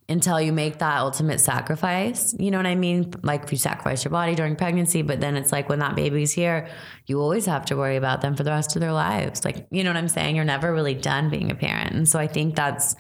until 0.07 0.39
you 0.39 0.53
make 0.53 0.77
that 0.77 0.99
ultimate 0.99 1.39
sacrifice 1.39 2.35
you 2.38 2.51
know 2.51 2.57
what 2.57 2.67
i 2.67 2.75
mean? 2.75 3.11
Like 3.23 3.43
if 3.43 3.51
you 3.51 3.57
sacrifice 3.57 4.05
your 4.05 4.11
body 4.11 4.35
during 4.35 4.55
pregnancy 4.55 5.01
but 5.01 5.19
then 5.19 5.35
it's 5.35 5.51
like 5.51 5.67
when 5.67 5.79
that 5.79 5.95
baby's 5.95 6.31
here 6.31 6.67
you 7.07 7.19
always 7.19 7.45
have 7.45 7.65
to 7.65 7.75
worry 7.75 7.95
about 7.97 8.21
them 8.21 8.35
for 8.35 8.43
the 8.43 8.51
rest 8.51 8.75
of 8.75 8.79
their 8.81 8.93
lives. 8.93 9.43
Like 9.43 9.67
you 9.71 9.83
know 9.83 9.89
what 9.89 9.97
i'm 9.97 10.07
saying? 10.07 10.35
You're 10.35 10.45
never 10.45 10.73
really 10.73 10.95
done 10.95 11.29
being 11.29 11.51
a 11.51 11.55
parent. 11.55 11.91
And 11.93 12.07
so 12.07 12.19
i 12.19 12.27
think 12.27 12.55
that's 12.55 12.95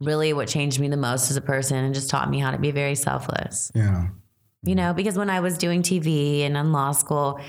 really 0.00 0.32
what 0.32 0.48
changed 0.48 0.80
me 0.80 0.88
the 0.88 0.96
most 0.96 1.30
as 1.30 1.36
a 1.36 1.40
person 1.42 1.76
and 1.76 1.94
just 1.94 2.10
taught 2.10 2.30
me 2.30 2.38
how 2.38 2.50
to 2.50 2.58
be 2.58 2.70
very 2.70 2.94
selfless. 2.94 3.70
Yeah. 3.74 4.08
you 4.62 4.74
know, 4.74 4.92
because 4.92 5.16
when 5.16 5.30
I 5.30 5.40
was 5.40 5.58
doing 5.58 5.82
TV 5.82 6.40
and 6.40 6.56
in 6.56 6.72
law 6.72 6.92
school, 6.92 7.40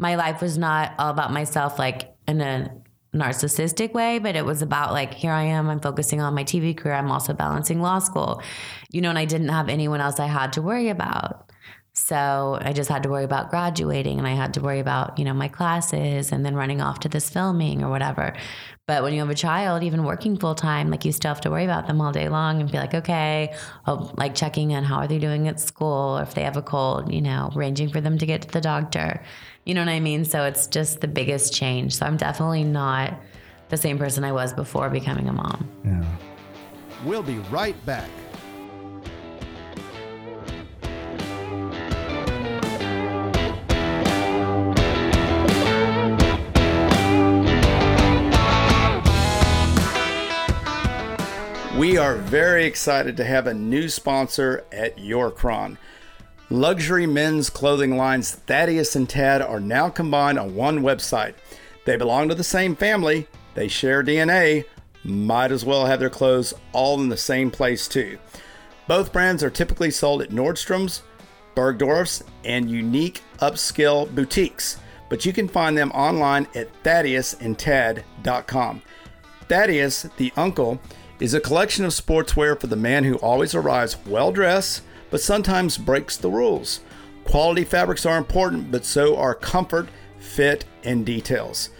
my 0.00 0.16
life 0.16 0.40
was 0.40 0.58
not 0.58 0.94
all 0.98 1.10
about 1.10 1.32
myself 1.32 1.78
like 1.78 2.12
in 2.26 2.40
a 2.40 2.70
narcissistic 3.14 3.92
way, 3.92 4.18
but 4.18 4.36
it 4.36 4.44
was 4.44 4.62
about 4.62 4.92
like, 4.92 5.12
here 5.14 5.32
I 5.32 5.42
am, 5.42 5.68
I'm 5.68 5.80
focusing 5.80 6.20
on 6.20 6.34
my 6.34 6.44
TV 6.44 6.76
career. 6.76 6.94
I'm 6.94 7.10
also 7.10 7.34
balancing 7.34 7.80
law 7.80 7.98
school, 7.98 8.42
you 8.90 9.00
know, 9.00 9.10
and 9.10 9.18
I 9.18 9.24
didn't 9.24 9.48
have 9.48 9.68
anyone 9.68 10.00
else 10.00 10.18
I 10.18 10.26
had 10.26 10.52
to 10.54 10.62
worry 10.62 10.88
about. 10.88 11.50
So 11.92 12.56
I 12.62 12.72
just 12.72 12.88
had 12.88 13.02
to 13.02 13.08
worry 13.08 13.24
about 13.24 13.50
graduating 13.50 14.18
and 14.18 14.26
I 14.26 14.30
had 14.30 14.54
to 14.54 14.60
worry 14.60 14.78
about, 14.78 15.18
you 15.18 15.24
know, 15.24 15.34
my 15.34 15.48
classes 15.48 16.30
and 16.30 16.46
then 16.46 16.54
running 16.54 16.80
off 16.80 17.00
to 17.00 17.08
this 17.08 17.28
filming 17.28 17.82
or 17.82 17.90
whatever. 17.90 18.32
But 18.86 19.02
when 19.02 19.12
you 19.12 19.20
have 19.20 19.30
a 19.30 19.34
child, 19.34 19.82
even 19.82 20.04
working 20.04 20.38
full 20.38 20.54
time, 20.54 20.90
like 20.90 21.04
you 21.04 21.12
still 21.12 21.30
have 21.30 21.40
to 21.42 21.50
worry 21.50 21.64
about 21.64 21.88
them 21.88 22.00
all 22.00 22.12
day 22.12 22.28
long 22.28 22.60
and 22.60 22.70
be 22.70 22.78
like, 22.78 22.94
okay, 22.94 23.54
oh, 23.86 24.12
like 24.16 24.36
checking 24.36 24.70
in, 24.70 24.84
how 24.84 24.98
are 24.98 25.08
they 25.08 25.18
doing 25.18 25.48
at 25.48 25.60
school? 25.60 26.18
Or 26.18 26.22
if 26.22 26.34
they 26.34 26.42
have 26.42 26.56
a 26.56 26.62
cold, 26.62 27.12
you 27.12 27.20
know, 27.20 27.50
arranging 27.54 27.90
for 27.90 28.00
them 28.00 28.18
to 28.18 28.26
get 28.26 28.42
to 28.42 28.48
the 28.48 28.60
doctor. 28.60 29.22
You 29.64 29.74
know 29.74 29.82
what 29.82 29.90
I 29.90 30.00
mean? 30.00 30.24
So 30.24 30.44
it's 30.44 30.66
just 30.66 31.00
the 31.00 31.08
biggest 31.08 31.54
change. 31.54 31.94
So 31.96 32.06
I'm 32.06 32.16
definitely 32.16 32.64
not 32.64 33.20
the 33.68 33.76
same 33.76 33.98
person 33.98 34.24
I 34.24 34.32
was 34.32 34.52
before 34.52 34.88
becoming 34.88 35.28
a 35.28 35.32
mom. 35.32 35.68
Yeah. 35.84 36.04
We'll 37.04 37.22
be 37.22 37.38
right 37.50 37.76
back. 37.86 38.08
We 51.78 51.96
are 51.96 52.16
very 52.16 52.66
excited 52.66 53.16
to 53.16 53.24
have 53.24 53.46
a 53.46 53.54
new 53.54 53.88
sponsor 53.88 54.64
at 54.70 54.98
Yorkron. 54.98 55.78
Luxury 56.52 57.06
men's 57.06 57.48
clothing 57.48 57.96
lines 57.96 58.32
Thaddeus 58.32 58.96
and 58.96 59.08
Tad 59.08 59.40
are 59.40 59.60
now 59.60 59.88
combined 59.88 60.36
on 60.36 60.56
one 60.56 60.80
website. 60.80 61.34
They 61.84 61.96
belong 61.96 62.28
to 62.28 62.34
the 62.34 62.42
same 62.42 62.74
family, 62.74 63.28
they 63.54 63.68
share 63.68 64.02
DNA, 64.02 64.64
might 65.04 65.52
as 65.52 65.64
well 65.64 65.86
have 65.86 66.00
their 66.00 66.10
clothes 66.10 66.52
all 66.72 67.00
in 67.00 67.08
the 67.08 67.16
same 67.16 67.52
place 67.52 67.86
too. 67.86 68.18
Both 68.88 69.12
brands 69.12 69.44
are 69.44 69.50
typically 69.50 69.92
sold 69.92 70.22
at 70.22 70.30
Nordstrom's, 70.30 71.04
Bergdorf's, 71.54 72.24
and 72.44 72.68
unique 72.68 73.22
upscale 73.38 74.12
boutiques, 74.12 74.78
but 75.08 75.24
you 75.24 75.32
can 75.32 75.46
find 75.46 75.78
them 75.78 75.92
online 75.92 76.48
at 76.56 76.82
thaddeusandtad.com. 76.82 78.82
Thaddeus, 79.48 80.02
the 80.16 80.32
uncle, 80.36 80.80
is 81.20 81.32
a 81.32 81.40
collection 81.40 81.84
of 81.84 81.92
sportswear 81.92 82.60
for 82.60 82.66
the 82.66 82.74
man 82.74 83.04
who 83.04 83.14
always 83.18 83.54
arrives 83.54 83.96
well 84.04 84.32
dressed, 84.32 84.82
but 85.10 85.20
sometimes 85.20 85.78
breaks 85.78 86.16
the 86.16 86.30
rules. 86.30 86.80
Quality 87.24 87.64
fabrics 87.64 88.06
are 88.06 88.18
important, 88.18 88.70
but 88.70 88.84
so 88.84 89.16
are 89.16 89.34
comfort, 89.34 89.88
fit, 90.18 90.64
and 90.84 91.04
details. 91.04 91.70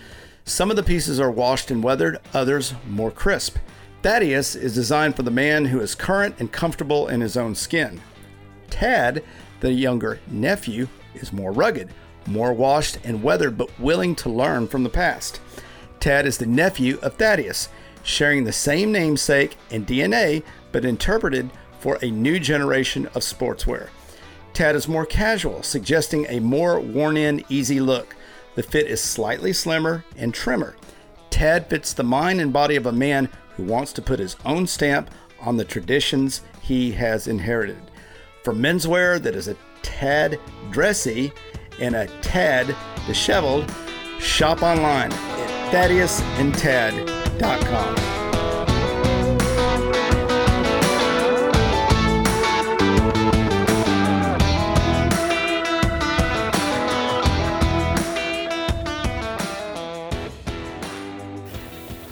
Some 0.44 0.70
of 0.70 0.76
the 0.76 0.82
pieces 0.82 1.20
are 1.20 1.30
washed 1.30 1.70
and 1.70 1.82
weathered, 1.82 2.18
others 2.34 2.74
more 2.88 3.10
crisp. 3.10 3.56
Thaddeus 4.02 4.56
is 4.56 4.74
designed 4.74 5.14
for 5.14 5.22
the 5.22 5.30
man 5.30 5.66
who 5.66 5.80
is 5.80 5.94
current 5.94 6.36
and 6.38 6.50
comfortable 6.50 7.08
in 7.08 7.20
his 7.20 7.36
own 7.36 7.54
skin. 7.54 8.00
Tad, 8.70 9.22
the 9.60 9.72
younger 9.72 10.20
nephew, 10.28 10.88
is 11.14 11.32
more 11.32 11.52
rugged, 11.52 11.90
more 12.26 12.52
washed 12.52 12.98
and 13.04 13.22
weathered, 13.22 13.58
but 13.58 13.78
willing 13.78 14.14
to 14.16 14.30
learn 14.30 14.66
from 14.66 14.84
the 14.84 14.90
past. 14.90 15.40
Tad 15.98 16.26
is 16.26 16.38
the 16.38 16.46
nephew 16.46 16.98
of 17.02 17.14
Thaddeus, 17.14 17.68
sharing 18.02 18.44
the 18.44 18.52
same 18.52 18.90
namesake 18.90 19.56
and 19.70 19.86
DNA, 19.86 20.42
but 20.72 20.84
interpreted 20.84 21.50
for 21.80 21.98
a 22.02 22.10
new 22.10 22.38
generation 22.38 23.06
of 23.06 23.22
sportswear. 23.22 23.88
Tad 24.52 24.76
is 24.76 24.88
more 24.88 25.06
casual, 25.06 25.62
suggesting 25.62 26.26
a 26.28 26.40
more 26.40 26.78
worn 26.78 27.16
in, 27.16 27.44
easy 27.48 27.80
look. 27.80 28.14
The 28.54 28.62
fit 28.62 28.86
is 28.86 29.00
slightly 29.00 29.52
slimmer 29.52 30.04
and 30.16 30.34
trimmer. 30.34 30.76
Tad 31.30 31.68
fits 31.68 31.92
the 31.92 32.02
mind 32.02 32.40
and 32.40 32.52
body 32.52 32.76
of 32.76 32.86
a 32.86 32.92
man 32.92 33.28
who 33.56 33.64
wants 33.64 33.92
to 33.94 34.02
put 34.02 34.18
his 34.18 34.36
own 34.44 34.66
stamp 34.66 35.10
on 35.40 35.56
the 35.56 35.64
traditions 35.64 36.42
he 36.60 36.92
has 36.92 37.26
inherited. 37.26 37.80
For 38.44 38.52
menswear 38.52 39.20
that 39.22 39.34
is 39.34 39.48
a 39.48 39.56
tad 39.82 40.38
dressy 40.70 41.32
and 41.80 41.94
a 41.94 42.06
tad 42.20 42.76
disheveled, 43.06 43.72
shop 44.18 44.62
online 44.62 45.12
at 45.12 45.72
thaddeusandtad.com. 45.72 48.19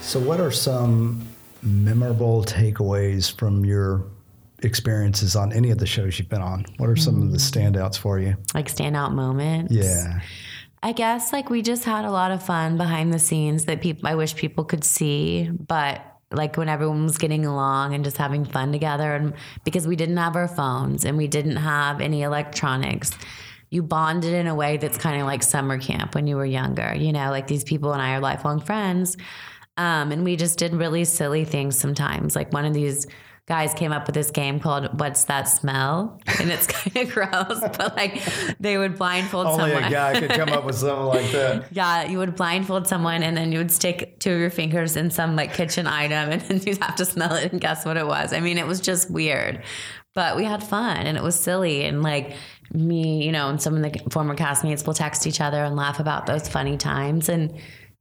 So, 0.08 0.18
what 0.18 0.40
are 0.40 0.50
some 0.50 1.20
memorable 1.62 2.42
takeaways 2.42 3.30
from 3.30 3.62
your 3.62 4.06
experiences 4.62 5.36
on 5.36 5.52
any 5.52 5.70
of 5.70 5.76
the 5.76 5.84
shows 5.84 6.18
you've 6.18 6.30
been 6.30 6.40
on? 6.40 6.64
What 6.78 6.88
are 6.88 6.96
some 6.96 7.20
of 7.20 7.30
the 7.30 7.36
mm. 7.36 7.52
standouts 7.52 7.98
for 7.98 8.18
you? 8.18 8.34
Like 8.54 8.74
standout 8.74 9.12
moments. 9.12 9.70
Yeah. 9.70 10.20
I 10.82 10.92
guess 10.92 11.30
like 11.30 11.50
we 11.50 11.60
just 11.60 11.84
had 11.84 12.06
a 12.06 12.10
lot 12.10 12.30
of 12.30 12.42
fun 12.42 12.78
behind 12.78 13.12
the 13.12 13.18
scenes 13.18 13.66
that 13.66 13.82
people 13.82 14.08
I 14.08 14.14
wish 14.14 14.34
people 14.34 14.64
could 14.64 14.82
see, 14.82 15.50
but 15.50 16.00
like 16.30 16.56
when 16.56 16.70
everyone 16.70 17.04
was 17.04 17.18
getting 17.18 17.44
along 17.44 17.92
and 17.92 18.02
just 18.02 18.16
having 18.16 18.46
fun 18.46 18.72
together 18.72 19.14
and 19.14 19.34
because 19.62 19.86
we 19.86 19.94
didn't 19.94 20.16
have 20.16 20.36
our 20.36 20.48
phones 20.48 21.04
and 21.04 21.18
we 21.18 21.26
didn't 21.26 21.56
have 21.56 22.00
any 22.00 22.22
electronics 22.22 23.10
you 23.68 23.82
bonded 23.82 24.32
in 24.32 24.46
a 24.46 24.54
way 24.54 24.78
that's 24.78 24.96
kind 24.96 25.20
of 25.20 25.26
like 25.26 25.42
summer 25.42 25.78
camp 25.78 26.14
when 26.14 26.26
you 26.26 26.36
were 26.36 26.44
younger 26.44 26.94
you 26.94 27.12
know 27.12 27.30
like 27.30 27.46
these 27.46 27.64
people 27.64 27.94
and 27.94 28.02
i 28.02 28.12
are 28.12 28.20
lifelong 28.20 28.60
friends 28.60 29.16
um, 29.78 30.12
and 30.12 30.24
we 30.24 30.36
just 30.36 30.58
did 30.58 30.74
really 30.74 31.04
silly 31.04 31.44
things 31.46 31.78
sometimes 31.78 32.36
like 32.36 32.52
one 32.52 32.66
of 32.66 32.74
these 32.74 33.06
guys 33.46 33.72
came 33.72 33.92
up 33.92 34.06
with 34.06 34.14
this 34.14 34.30
game 34.30 34.60
called 34.60 35.00
What's 35.00 35.24
That 35.24 35.44
Smell? 35.44 36.20
And 36.38 36.50
it's 36.50 36.66
kind 36.66 36.96
of 36.98 37.14
gross, 37.14 37.60
but 37.78 37.96
like 37.96 38.22
they 38.60 38.76
would 38.76 38.98
blindfold 38.98 39.46
Only 39.46 39.70
someone. 39.70 39.84
a 39.84 39.90
guy 39.90 40.20
could 40.20 40.30
come 40.32 40.50
up 40.50 40.64
with 40.66 40.74
something 40.76 41.06
like 41.06 41.32
that. 41.32 41.68
Yeah, 41.72 42.04
you 42.04 42.18
would 42.18 42.36
blindfold 42.36 42.86
someone 42.86 43.22
and 43.22 43.34
then 43.34 43.50
you 43.50 43.58
would 43.58 43.70
stick 43.72 44.20
two 44.20 44.32
of 44.34 44.38
your 44.38 44.50
fingers 44.50 44.96
in 44.96 45.10
some 45.10 45.34
like 45.34 45.54
kitchen 45.54 45.86
item 45.86 46.30
and 46.30 46.42
then 46.42 46.60
you'd 46.66 46.82
have 46.82 46.96
to 46.96 47.06
smell 47.06 47.34
it 47.36 47.50
and 47.52 47.60
guess 47.60 47.86
what 47.86 47.96
it 47.96 48.06
was. 48.06 48.34
I 48.34 48.40
mean, 48.40 48.58
it 48.58 48.66
was 48.66 48.80
just 48.82 49.10
weird. 49.10 49.62
But 50.14 50.36
we 50.36 50.44
had 50.44 50.62
fun 50.62 50.98
and 50.98 51.16
it 51.16 51.22
was 51.22 51.38
silly 51.38 51.84
and 51.84 52.02
like 52.02 52.34
me, 52.72 53.24
you 53.24 53.32
know, 53.32 53.48
and 53.48 53.62
some 53.62 53.74
of 53.76 53.82
the 53.82 54.10
former 54.10 54.34
castmates 54.36 54.86
will 54.86 54.94
text 54.94 55.26
each 55.26 55.40
other 55.40 55.64
and 55.64 55.74
laugh 55.74 56.00
about 56.00 56.26
those 56.26 56.48
funny 56.48 56.76
times 56.76 57.30
and 57.30 57.54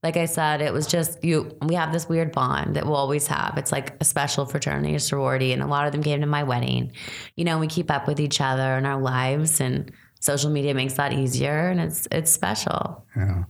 like 0.04 0.16
I 0.16 0.26
said, 0.26 0.62
it 0.62 0.74
was 0.74 0.86
just 0.86 1.24
you. 1.24 1.58
We 1.62 1.76
have 1.76 1.92
this 1.92 2.08
weird 2.08 2.32
bond 2.32 2.76
that 2.76 2.86
we'll 2.86 2.96
always 2.96 3.28
have. 3.28 3.58
It's 3.58 3.72
like 3.72 3.96
a 4.00 4.06
special 4.06 4.46
fraternity, 4.46 4.94
a 4.96 5.00
sorority, 5.00 5.54
and 5.54 5.62
a 5.62 5.68
lot 5.68 5.88
of 5.88 5.92
them 5.92 6.04
came 6.04 6.22
to 6.22 6.28
my 6.28 6.44
wedding. 6.44 6.92
You 7.36 7.46
know, 7.46 7.58
we 7.58 7.68
keep 7.68 7.90
up 7.90 8.08
with 8.08 8.20
each 8.20 8.40
other 8.40 8.78
in 8.78 8.86
our 8.86 9.02
lives, 9.02 9.60
and 9.60 9.92
social 10.20 10.52
media 10.52 10.74
makes 10.76 10.94
that 10.94 11.14
easier, 11.14 11.70
and 11.70 11.80
it's 11.80 12.08
it's 12.12 12.32
special. 12.32 13.06
Yeah. 13.16 13.46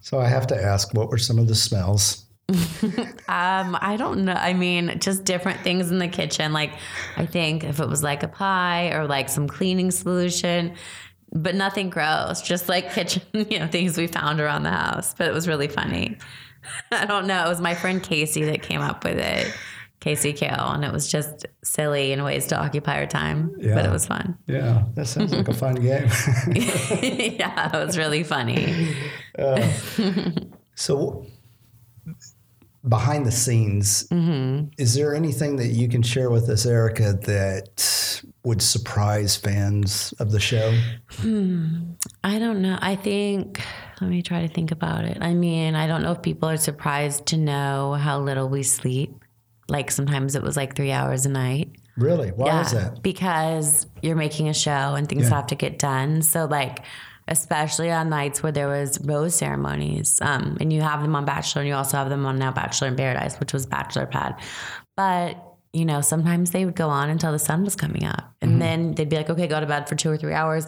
So, 0.00 0.18
I 0.18 0.28
have 0.28 0.46
to 0.48 0.62
ask, 0.62 0.94
what 0.94 1.08
were 1.08 1.18
some 1.18 1.38
of 1.38 1.48
the 1.48 1.54
smells? 1.54 2.26
Um, 3.28 3.78
I 3.80 3.96
don't 3.96 4.24
know. 4.24 4.32
I 4.32 4.54
mean, 4.54 4.98
just 4.98 5.22
different 5.22 5.60
things 5.60 5.92
in 5.92 5.98
the 5.98 6.08
kitchen. 6.08 6.52
Like, 6.52 6.72
I 7.16 7.24
think 7.24 7.62
if 7.62 7.78
it 7.78 7.88
was 7.88 8.02
like 8.02 8.24
a 8.24 8.28
pie 8.28 8.88
or 8.88 9.06
like 9.06 9.28
some 9.28 9.46
cleaning 9.46 9.92
solution, 9.92 10.74
but 11.32 11.54
nothing 11.54 11.90
gross. 11.90 12.42
Just 12.42 12.68
like 12.68 12.92
kitchen, 12.92 13.22
you 13.32 13.58
know, 13.58 13.66
things 13.66 13.96
we 13.96 14.06
found 14.06 14.40
around 14.40 14.62
the 14.64 14.70
house. 14.70 15.14
But 15.16 15.28
it 15.28 15.34
was 15.34 15.48
really 15.48 15.68
funny. 15.68 16.18
I 16.92 17.06
don't 17.06 17.26
know. 17.26 17.46
It 17.46 17.48
was 17.48 17.60
my 17.60 17.74
friend 17.74 18.02
Kasey 18.02 18.46
that 18.46 18.62
came 18.62 18.80
up 18.80 19.04
with 19.04 19.18
it. 19.18 19.52
Kasey 20.00 20.34
Kahl, 20.34 20.72
and 20.72 20.82
it 20.82 20.92
was 20.92 21.10
just 21.10 21.44
silly 21.62 22.12
in 22.12 22.24
ways 22.24 22.46
to 22.46 22.58
occupy 22.58 23.00
our 23.00 23.06
time, 23.06 23.54
Yeah. 23.58 23.74
but 23.74 23.84
it 23.84 23.90
was 23.90 24.06
fun. 24.06 24.38
Yeah, 24.46 24.84
that 24.94 25.06
sounds 25.06 25.30
like 25.34 25.48
a 25.48 25.52
fun 25.52 25.74
game. 25.74 26.08
yeah, 27.38 27.76
it 27.76 27.86
was 27.86 27.98
really 27.98 28.22
funny. 28.22 28.94
Uh, 29.38 29.68
so, 30.74 31.26
behind 32.88 33.26
the 33.26 33.30
scenes, 33.30 34.08
mm-hmm. 34.08 34.68
is 34.78 34.94
there 34.94 35.14
anything 35.14 35.56
that 35.56 35.68
you 35.68 35.86
can 35.86 36.00
share 36.00 36.30
with 36.30 36.48
us, 36.48 36.64
Erica, 36.64 37.12
that 37.24 38.22
would 38.44 38.62
surprise 38.62 39.36
fans 39.36 40.14
of 40.18 40.32
the 40.32 40.40
show? 40.40 40.76
I 42.24 42.38
don't 42.38 42.62
know. 42.62 42.78
I 42.80 42.96
think, 42.96 43.60
let 44.00 44.10
me 44.10 44.22
try 44.22 44.46
to 44.46 44.52
think 44.52 44.70
about 44.70 45.04
it. 45.04 45.18
I 45.20 45.34
mean, 45.34 45.74
I 45.74 45.86
don't 45.86 46.02
know 46.02 46.12
if 46.12 46.22
people 46.22 46.48
are 46.48 46.56
surprised 46.56 47.26
to 47.26 47.36
know 47.36 47.94
how 47.94 48.18
little 48.20 48.48
we 48.48 48.62
sleep. 48.62 49.12
Like 49.68 49.90
sometimes 49.90 50.34
it 50.34 50.42
was 50.42 50.56
like 50.56 50.74
three 50.74 50.90
hours 50.90 51.26
a 51.26 51.28
night. 51.28 51.70
Really? 51.96 52.30
Why 52.30 52.62
is 52.62 52.72
that? 52.72 53.02
Because 53.02 53.86
you're 54.02 54.16
making 54.16 54.48
a 54.48 54.54
show 54.54 54.70
and 54.70 55.08
things 55.08 55.28
Yeah. 55.28 55.36
have 55.36 55.46
to 55.48 55.54
get 55.54 55.78
done. 55.78 56.22
So 56.22 56.46
like 56.46 56.80
especially 57.28 57.90
on 57.92 58.08
nights 58.08 58.42
where 58.42 58.50
there 58.50 58.66
was 58.68 58.98
rose 59.04 59.36
ceremonies. 59.36 60.18
Um, 60.20 60.56
and 60.60 60.72
you 60.72 60.80
have 60.82 61.00
them 61.02 61.14
on 61.14 61.24
Bachelor 61.24 61.62
and 61.62 61.68
you 61.68 61.74
also 61.74 61.96
have 61.98 62.08
them 62.08 62.26
on 62.26 62.38
now 62.38 62.50
Bachelor 62.50 62.88
in 62.88 62.96
Paradise, 62.96 63.38
which 63.38 63.52
was 63.52 63.66
Bachelor 63.66 64.06
Pad. 64.06 64.34
But 64.96 65.36
you 65.72 65.84
know, 65.84 66.00
sometimes 66.00 66.50
they 66.50 66.64
would 66.64 66.74
go 66.74 66.88
on 66.88 67.10
until 67.10 67.30
the 67.30 67.38
sun 67.38 67.62
was 67.62 67.76
coming 67.76 68.04
up. 68.04 68.34
And 68.40 68.52
mm-hmm. 68.52 68.58
then 68.58 68.94
they'd 68.94 69.08
be 69.08 69.16
like, 69.16 69.30
okay, 69.30 69.46
go 69.46 69.60
to 69.60 69.66
bed 69.66 69.88
for 69.88 69.94
two 69.94 70.10
or 70.10 70.16
three 70.16 70.32
hours. 70.32 70.66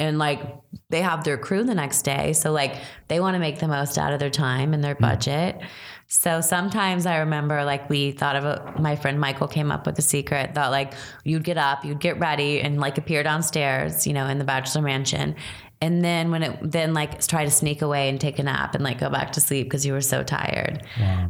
And 0.00 0.18
like 0.18 0.40
they 0.88 1.02
have 1.02 1.24
their 1.24 1.36
crew 1.36 1.64
the 1.64 1.74
next 1.74 2.02
day. 2.02 2.32
So 2.32 2.50
like 2.50 2.76
they 3.08 3.20
want 3.20 3.34
to 3.34 3.40
make 3.40 3.58
the 3.58 3.68
most 3.68 3.98
out 3.98 4.12
of 4.12 4.20
their 4.20 4.30
time 4.30 4.72
and 4.72 4.82
their 4.82 4.94
mm. 4.94 5.00
budget. 5.00 5.60
So 6.10 6.40
sometimes 6.40 7.04
I 7.04 7.18
remember 7.18 7.64
like 7.64 7.88
we 7.90 8.12
thought 8.12 8.34
of 8.34 8.44
a, 8.44 8.74
my 8.80 8.96
friend 8.96 9.20
Michael 9.20 9.46
came 9.46 9.70
up 9.70 9.84
with 9.86 9.98
a 9.98 10.02
secret 10.02 10.54
that 10.54 10.68
like 10.68 10.94
you'd 11.24 11.44
get 11.44 11.58
up, 11.58 11.84
you'd 11.84 12.00
get 12.00 12.18
ready 12.18 12.62
and 12.62 12.80
like 12.80 12.96
appear 12.96 13.22
downstairs, 13.22 14.06
you 14.06 14.14
know, 14.14 14.26
in 14.26 14.38
the 14.38 14.44
bachelor 14.44 14.80
mansion. 14.80 15.36
And 15.82 16.02
then 16.02 16.30
when 16.30 16.42
it 16.42 16.58
then 16.62 16.94
like 16.94 17.24
try 17.26 17.44
to 17.44 17.50
sneak 17.50 17.82
away 17.82 18.08
and 18.08 18.18
take 18.18 18.38
a 18.38 18.42
nap 18.42 18.74
and 18.74 18.82
like 18.82 18.98
go 18.98 19.10
back 19.10 19.32
to 19.32 19.40
sleep 19.40 19.66
because 19.66 19.84
you 19.84 19.92
were 19.92 20.00
so 20.00 20.22
tired. 20.22 20.82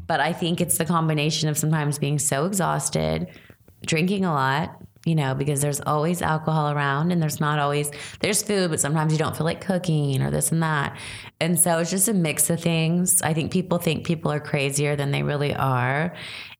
But 0.06 0.20
I 0.20 0.32
think 0.32 0.60
it's 0.60 0.78
the 0.78 0.84
combination 0.84 1.48
of 1.48 1.58
sometimes 1.58 1.98
being 1.98 2.20
so 2.20 2.46
exhausted, 2.46 3.26
drinking 3.84 4.24
a 4.24 4.32
lot, 4.32 4.80
you 5.04 5.14
know, 5.14 5.34
because 5.34 5.60
there's 5.60 5.80
always 5.80 6.22
alcohol 6.22 6.70
around 6.70 7.12
and 7.12 7.22
there's 7.22 7.40
not 7.40 7.58
always 7.58 7.90
there's 8.20 8.42
food, 8.42 8.70
but 8.70 8.80
sometimes 8.80 9.12
you 9.12 9.18
don't 9.18 9.36
feel 9.36 9.46
like 9.46 9.60
cooking 9.60 10.22
or 10.22 10.30
this 10.30 10.52
and 10.52 10.62
that. 10.62 10.96
And 11.40 11.58
so 11.58 11.78
it's 11.78 11.90
just 11.90 12.08
a 12.08 12.14
mix 12.14 12.50
of 12.50 12.60
things. 12.60 13.22
I 13.22 13.32
think 13.32 13.52
people 13.52 13.78
think 13.78 14.06
people 14.06 14.32
are 14.32 14.40
crazier 14.40 14.96
than 14.96 15.10
they 15.10 15.22
really 15.22 15.54
are. 15.54 16.14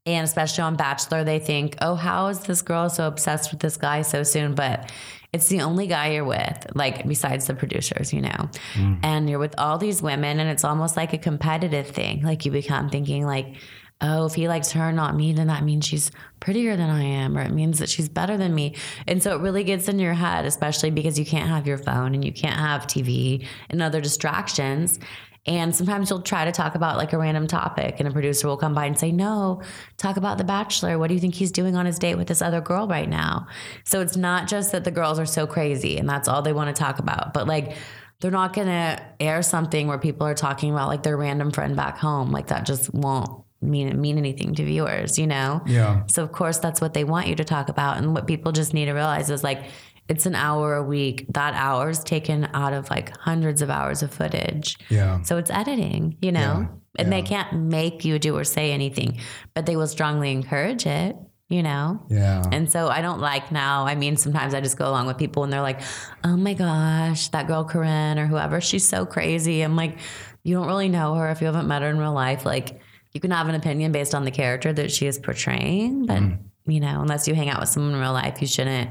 And 0.06 0.24
especially 0.24 0.62
on 0.62 0.76
Bachelor, 0.76 1.24
they 1.24 1.38
think, 1.38 1.76
oh, 1.82 1.94
how 1.94 2.28
is 2.28 2.40
this 2.40 2.62
girl 2.62 2.88
so 2.88 3.06
obsessed 3.06 3.50
with 3.50 3.60
this 3.60 3.76
guy 3.76 4.02
so 4.02 4.22
soon? 4.22 4.54
But 4.54 4.90
it's 5.34 5.48
the 5.48 5.60
only 5.60 5.86
guy 5.86 6.12
you're 6.12 6.24
with, 6.24 6.66
like 6.74 7.06
besides 7.06 7.46
the 7.46 7.54
producers, 7.54 8.14
you 8.14 8.22
know. 8.22 8.48
Mm. 8.74 9.00
And 9.02 9.28
you're 9.28 9.38
with 9.38 9.54
all 9.58 9.76
these 9.76 10.00
women, 10.00 10.40
and 10.40 10.48
it's 10.48 10.64
almost 10.64 10.96
like 10.96 11.12
a 11.12 11.18
competitive 11.18 11.88
thing. 11.88 12.22
Like 12.22 12.46
you 12.46 12.50
become 12.50 12.88
thinking, 12.88 13.26
like, 13.26 13.56
oh, 14.00 14.26
if 14.26 14.34
he 14.34 14.48
likes 14.48 14.72
her, 14.72 14.92
not 14.92 15.16
me, 15.16 15.32
then 15.32 15.48
that 15.48 15.64
means 15.64 15.84
she's 15.86 16.10
prettier 16.40 16.76
than 16.76 16.88
I 16.88 17.02
am, 17.02 17.36
or 17.36 17.40
it 17.40 17.50
means 17.50 17.80
that 17.80 17.88
she's 17.88 18.08
better 18.08 18.36
than 18.36 18.54
me. 18.54 18.76
And 19.06 19.22
so 19.22 19.34
it 19.34 19.40
really 19.40 19.64
gets 19.64 19.88
in 19.88 19.98
your 19.98 20.14
head, 20.14 20.44
especially 20.44 20.90
because 20.90 21.18
you 21.18 21.24
can't 21.24 21.48
have 21.48 21.66
your 21.66 21.78
phone 21.78 22.14
and 22.14 22.24
you 22.24 22.32
can't 22.32 22.58
have 22.58 22.86
TV 22.86 23.44
and 23.68 23.82
other 23.82 24.00
distractions. 24.00 25.00
And 25.46 25.74
sometimes 25.74 26.10
you'll 26.10 26.22
try 26.22 26.44
to 26.44 26.52
talk 26.52 26.74
about 26.74 26.96
like 26.96 27.12
a 27.12 27.18
random 27.18 27.46
topic, 27.46 27.96
and 27.98 28.06
a 28.06 28.12
producer 28.12 28.46
will 28.46 28.56
come 28.56 28.74
by 28.74 28.84
and 28.84 28.98
say, 28.98 29.10
No, 29.10 29.62
talk 29.96 30.16
about 30.16 30.38
The 30.38 30.44
Bachelor. 30.44 30.98
What 30.98 31.08
do 31.08 31.14
you 31.14 31.20
think 31.20 31.34
he's 31.34 31.52
doing 31.52 31.74
on 31.74 31.86
his 31.86 31.98
date 31.98 32.16
with 32.16 32.28
this 32.28 32.42
other 32.42 32.60
girl 32.60 32.86
right 32.86 33.08
now? 33.08 33.46
So 33.84 34.00
it's 34.00 34.16
not 34.16 34.46
just 34.46 34.72
that 34.72 34.84
the 34.84 34.90
girls 34.90 35.18
are 35.18 35.26
so 35.26 35.46
crazy 35.46 35.96
and 35.96 36.08
that's 36.08 36.28
all 36.28 36.42
they 36.42 36.52
want 36.52 36.74
to 36.74 36.78
talk 36.78 36.98
about, 36.98 37.32
but 37.32 37.48
like 37.48 37.76
they're 38.20 38.30
not 38.30 38.52
going 38.52 38.66
to 38.66 39.02
air 39.20 39.42
something 39.42 39.86
where 39.86 39.98
people 39.98 40.26
are 40.26 40.34
talking 40.34 40.70
about 40.70 40.88
like 40.88 41.02
their 41.02 41.16
random 41.16 41.50
friend 41.50 41.76
back 41.76 41.96
home. 41.96 42.30
Like 42.30 42.48
that 42.48 42.66
just 42.66 42.92
won't 42.92 43.44
mean 43.60 44.00
mean 44.00 44.18
anything 44.18 44.54
to 44.54 44.64
viewers, 44.64 45.18
you 45.18 45.26
know? 45.26 45.60
Yeah. 45.66 46.06
So 46.06 46.22
of 46.22 46.32
course 46.32 46.58
that's 46.58 46.80
what 46.80 46.94
they 46.94 47.04
want 47.04 47.26
you 47.26 47.34
to 47.36 47.44
talk 47.44 47.68
about. 47.68 47.96
And 47.96 48.14
what 48.14 48.26
people 48.26 48.52
just 48.52 48.74
need 48.74 48.86
to 48.86 48.92
realize 48.92 49.30
is 49.30 49.42
like 49.42 49.64
it's 50.08 50.26
an 50.26 50.34
hour 50.34 50.74
a 50.74 50.82
week. 50.82 51.26
That 51.34 51.54
hour 51.54 51.90
is 51.90 52.02
taken 52.02 52.48
out 52.54 52.72
of 52.72 52.88
like 52.88 53.16
hundreds 53.18 53.60
of 53.60 53.68
hours 53.68 54.02
of 54.02 54.12
footage. 54.12 54.78
Yeah. 54.88 55.22
So 55.22 55.36
it's 55.36 55.50
editing, 55.50 56.16
you 56.22 56.32
know? 56.32 56.68
And 56.98 57.12
they 57.12 57.22
can't 57.22 57.52
make 57.52 58.04
you 58.04 58.18
do 58.18 58.36
or 58.36 58.42
say 58.42 58.72
anything, 58.72 59.20
but 59.54 59.66
they 59.66 59.76
will 59.76 59.86
strongly 59.86 60.32
encourage 60.32 60.84
it, 60.84 61.14
you 61.48 61.62
know? 61.62 62.04
Yeah. 62.08 62.42
And 62.50 62.72
so 62.72 62.88
I 62.88 63.02
don't 63.02 63.20
like 63.20 63.52
now. 63.52 63.86
I 63.86 63.94
mean, 63.94 64.16
sometimes 64.16 64.52
I 64.52 64.60
just 64.60 64.76
go 64.76 64.88
along 64.88 65.06
with 65.06 65.16
people 65.16 65.44
and 65.44 65.52
they're 65.52 65.62
like, 65.62 65.80
oh 66.24 66.36
my 66.36 66.54
gosh, 66.54 67.28
that 67.28 67.46
girl 67.46 67.64
Corinne 67.64 68.18
or 68.18 68.26
whoever, 68.26 68.60
she's 68.60 68.88
so 68.88 69.06
crazy. 69.06 69.62
I'm 69.62 69.76
like, 69.76 69.98
you 70.42 70.56
don't 70.56 70.66
really 70.66 70.88
know 70.88 71.14
her 71.14 71.30
if 71.30 71.40
you 71.40 71.46
haven't 71.46 71.68
met 71.68 71.82
her 71.82 71.88
in 71.88 71.98
real 71.98 72.14
life. 72.14 72.44
Like, 72.44 72.80
you 73.12 73.20
can 73.20 73.30
have 73.30 73.48
an 73.48 73.54
opinion 73.54 73.92
based 73.92 74.14
on 74.14 74.24
the 74.24 74.30
character 74.30 74.72
that 74.72 74.90
she 74.90 75.06
is 75.06 75.18
portraying, 75.18 76.06
but, 76.06 76.18
mm-hmm. 76.18 76.70
you 76.70 76.80
know, 76.80 77.00
unless 77.00 77.26
you 77.26 77.34
hang 77.34 77.48
out 77.48 77.60
with 77.60 77.68
someone 77.68 77.94
in 77.94 78.00
real 78.00 78.12
life, 78.12 78.40
you 78.40 78.46
shouldn't 78.46 78.90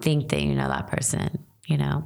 think 0.00 0.28
that 0.28 0.42
you 0.42 0.54
know 0.54 0.68
that 0.68 0.86
person, 0.86 1.44
you 1.66 1.76
know? 1.76 2.04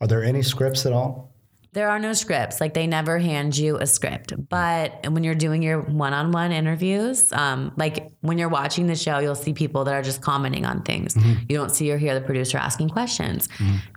Are 0.00 0.06
there 0.06 0.22
any 0.22 0.42
scripts 0.42 0.86
at 0.86 0.92
all? 0.92 1.29
There 1.72 1.88
are 1.88 2.00
no 2.00 2.12
scripts. 2.14 2.60
Like 2.60 2.74
they 2.74 2.88
never 2.88 3.18
hand 3.18 3.56
you 3.56 3.76
a 3.76 3.86
script. 3.86 4.32
But 4.48 5.06
when 5.08 5.22
you're 5.22 5.36
doing 5.36 5.62
your 5.62 5.80
one-on-one 5.80 6.50
interviews, 6.50 7.32
um, 7.32 7.72
like 7.76 8.10
when 8.22 8.38
you're 8.38 8.48
watching 8.48 8.88
the 8.88 8.96
show, 8.96 9.20
you'll 9.20 9.36
see 9.36 9.52
people 9.52 9.84
that 9.84 9.94
are 9.94 10.02
just 10.02 10.20
commenting 10.20 10.66
on 10.66 10.82
things. 10.82 11.16
You 11.48 11.56
don't 11.56 11.70
see 11.70 11.90
or 11.92 11.96
hear 11.96 12.14
the 12.14 12.20
producer 12.20 12.58
asking 12.58 12.88
questions, 12.90 13.48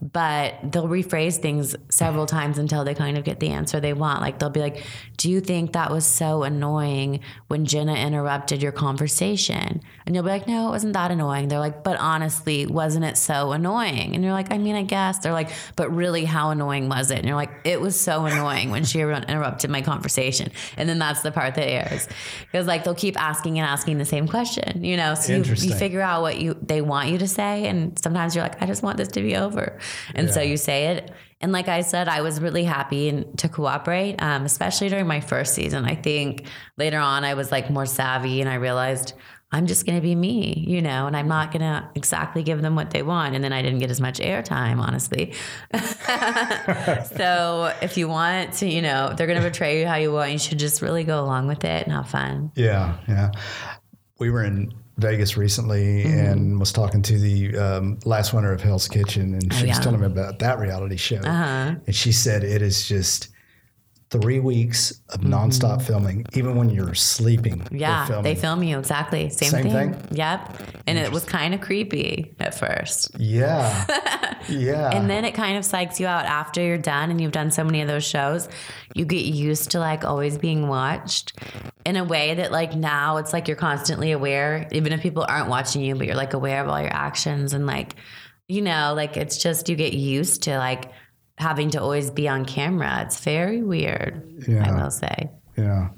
but 0.02 0.56
they'll 0.64 0.88
rephrase 0.88 1.38
things 1.38 1.76
several 1.90 2.28
times 2.28 2.60
until 2.60 2.84
they 2.84 2.94
kind 2.94 3.18
of 3.18 3.24
get 3.24 3.40
the 3.40 3.50
answer 3.50 3.80
they 3.80 3.94
want. 3.94 4.22
Like 4.22 4.38
they'll 4.38 4.52
be 4.52 4.60
like, 4.60 4.84
"Do 5.18 5.32
you 5.32 5.42
think 5.42 5.74
that 5.74 5.90
was 5.90 6.06
so 6.06 6.44
annoying 6.44 7.22
when 7.48 7.66
Jenna 7.66 7.96
interrupted 7.96 8.62
your 8.62 8.72
conversation?" 8.72 9.82
And 10.06 10.14
you'll 10.14 10.24
be 10.24 10.30
like, 10.30 10.48
"No, 10.48 10.68
it 10.68 10.72
wasn't 10.72 10.94
that 10.94 11.10
annoying." 11.10 11.48
They're 11.48 11.60
like, 11.60 11.84
"But 11.84 11.98
honestly, 12.00 12.68
wasn't 12.68 13.06
it 13.06 13.18
so 13.18 13.52
annoying?" 13.52 14.14
And 14.14 14.24
you're 14.24 14.34
like, 14.34 14.52
"I 14.54 14.60
mean, 14.60 14.76
I 14.76 14.84
guess." 14.84 15.20
They're 15.20 15.34
like, 15.34 15.50
"But 15.76 15.94
really, 15.94 16.26
how 16.26 16.52
annoying 16.52 16.88
was 16.88 17.10
it?" 17.10 17.18
And 17.18 17.26
you're 17.26 17.36
like, 17.36 17.63
"It 17.64 17.82
was 17.82 18.00
so 18.00 18.26
annoying 18.26 18.70
when 18.70 18.84
she 18.84 19.00
interrupted 19.00 19.70
my 19.70 19.82
conversation." 19.82 20.52
And 20.78 20.88
then 20.88 21.00
that's 21.00 21.22
the 21.22 21.32
part 21.32 21.56
that 21.56 21.68
airs 21.68 22.08
because 22.42 22.68
like 22.68 22.84
they'll 22.84 22.96
keep 22.96 23.20
asking 23.20 23.60
and 23.60 23.68
asking 23.68 23.98
the 23.98 24.06
same 24.06 24.28
question, 24.28 24.84
you 24.84 24.98
know. 24.98 25.16
So 25.16 25.34
you, 25.34 25.44
you 25.44 25.74
figure 25.74 26.02
out 26.02 26.22
what 26.22 26.40
you 26.40 26.58
they 26.62 26.82
want 26.82 27.10
you 27.10 27.18
to 27.20 27.28
say, 27.28 27.68
and 27.68 27.98
sometimes 28.00 28.36
you're 28.36 28.44
like, 28.44 28.62
"I 28.62 28.66
just 28.66 28.84
want 28.84 28.98
this 28.98 29.10
to 29.10 29.22
be 29.22 29.36
over," 29.36 29.80
and 30.16 30.30
so 30.30 30.42
you 30.42 30.58
say 30.58 30.88
it. 30.88 31.12
And 31.44 31.52
like 31.52 31.68
I 31.68 31.82
said, 31.82 32.08
I 32.08 32.22
was 32.22 32.40
really 32.40 32.64
happy 32.64 33.10
and 33.10 33.38
to 33.40 33.50
cooperate, 33.50 34.16
um, 34.20 34.46
especially 34.46 34.88
during 34.88 35.08
my 35.08 35.20
first 35.20 35.54
season. 35.54 35.84
I 35.84 35.94
think 35.94 36.46
later 36.78 37.00
on 37.00 37.26
I 37.26 37.34
was 37.34 37.52
like 37.52 37.70
more 37.70 37.86
savvy 37.86 38.40
and 38.40 38.50
I 38.50 38.56
realized 38.56 39.14
I'm 39.54 39.68
just 39.68 39.86
going 39.86 39.98
to 39.98 40.02
be 40.02 40.16
me, 40.16 40.66
you 40.68 40.82
know, 40.82 41.06
and 41.08 41.16
I'm 41.16 41.28
not 41.28 41.52
going 41.52 41.62
to 41.62 41.88
exactly 41.96 42.44
give 42.44 42.62
them 42.62 42.76
what 42.76 42.90
they 42.90 43.04
want. 43.04 43.36
And 43.36 43.44
then 43.44 43.54
I 43.54 43.62
didn't 43.62 43.80
get 43.80 43.92
as 43.92 44.02
much 44.02 44.20
airtime, 44.20 44.80
honestly. 44.80 45.34
so 47.18 47.74
if 47.82 47.98
you 47.98 48.08
want 48.08 48.54
to, 48.56 48.68
you 48.68 48.82
know, 48.82 49.14
they're 49.16 49.28
going 49.28 49.38
to 49.40 49.44
portray 49.48 49.80
you 49.82 49.88
how 49.88 49.96
you 49.96 50.12
want, 50.12 50.32
you 50.32 50.40
should 50.40 50.60
just 50.60 50.82
really 50.82 51.04
go 51.04 51.24
along 51.24 51.48
with 51.48 51.64
it 51.64 51.84
and 51.86 51.94
have 51.94 52.10
fun. 52.10 52.52
Yeah, 52.56 52.98
yeah. 53.08 53.32
We 54.20 54.30
were 54.30 54.44
in 54.44 54.74
Vegas 54.98 55.38
recently 55.38 56.04
Mm-hmm. 56.04 56.18
and 56.20 56.60
was 56.60 56.72
talking 56.72 57.02
to 57.04 57.18
the 57.18 57.58
um, 57.58 58.00
last 58.06 58.34
winner 58.34 58.52
of 58.52 58.62
Hell's 58.62 58.88
Kitchen, 58.88 59.34
and 59.34 59.44
she 59.44 59.48
was 59.50 59.64
Oh, 59.64 59.66
yeah. 59.66 59.72
Uh-huh. 59.74 59.84
telling 59.84 60.00
me 60.02 60.06
about 60.08 60.40
that 60.40 60.60
reality 60.60 60.98
show. 60.98 61.22
And 61.24 61.96
she 61.96 62.12
said 62.12 62.44
it 62.44 62.62
is 62.62 62.88
just 62.88 63.30
three 64.22 64.40
weeks 64.40 65.02
of 65.10 65.22
nonstop 65.22 65.82
filming, 65.82 66.26
even 66.34 66.56
when 66.56 66.70
you're 66.70 66.94
sleeping. 66.94 67.60
Mm-hmm. 67.60 67.78
Yeah, 67.78 68.22
they 68.22 68.36
film 68.36 68.62
you 68.64 68.78
exactly 68.78 69.30
same, 69.30 69.50
Same 69.50 69.64
thing. 69.64 69.94
thing? 69.94 70.18
Yep, 70.18 70.62
and 70.88 70.98
it 70.98 71.12
was 71.12 71.26
kind 71.26 71.54
of 71.54 71.62
creepy 71.62 72.36
at 72.40 72.54
first. 72.54 73.12
Yeah, 73.20 73.86
yeah. 74.50 74.92
And 74.92 75.10
then 75.10 75.26
it 75.26 75.34
kind 75.34 75.58
of 75.58 75.64
psychs 75.64 76.00
you 76.00 76.06
out 76.06 76.26
after 76.26 76.62
you're 76.62 76.78
done 76.78 77.10
and 77.10 77.20
you've 77.20 77.32
done 77.32 77.50
so 77.52 77.64
many 77.64 77.82
of 77.82 77.88
those 77.88 78.06
shows. 78.06 78.48
You 78.94 79.06
get 79.06 79.26
used 79.26 79.72
to 79.72 79.80
like 79.80 80.06
always 80.06 80.38
being 80.38 80.68
watched 80.68 81.34
in 81.86 81.96
a 81.96 82.04
way 82.04 82.36
that 82.36 82.52
like 82.52 82.76
now 82.76 83.18
it's 83.18 83.34
like 83.34 83.48
you're 83.48 83.58
constantly 83.58 84.12
aware, 84.12 84.68
even 84.72 84.94
if 84.94 85.02
people 85.02 85.26
aren't 85.28 85.50
watching 85.50 85.82
you, 85.84 85.96
but 85.96 86.06
you're 86.06 86.16
like 86.16 86.34
aware 86.34 86.62
of 86.62 86.70
all 86.70 86.80
your 86.80 86.94
actions 86.94 87.54
and 87.54 87.66
like, 87.66 87.96
you 88.48 88.62
know, 88.62 88.94
like 88.96 89.18
it's 89.18 89.42
just 89.42 89.70
you 89.70 89.76
get 89.76 89.94
used 89.94 90.44
to 90.44 90.58
like 90.58 90.92
having 91.44 91.70
to 91.72 91.82
always 91.82 92.10
be 92.10 92.28
on 92.28 92.46
camera. 92.46 93.02
It's 93.06 93.20
very 93.20 93.62
weird, 93.62 94.12
I 94.50 94.72
will 94.72 94.90
say. 94.92 95.30
yeah, 95.58 95.90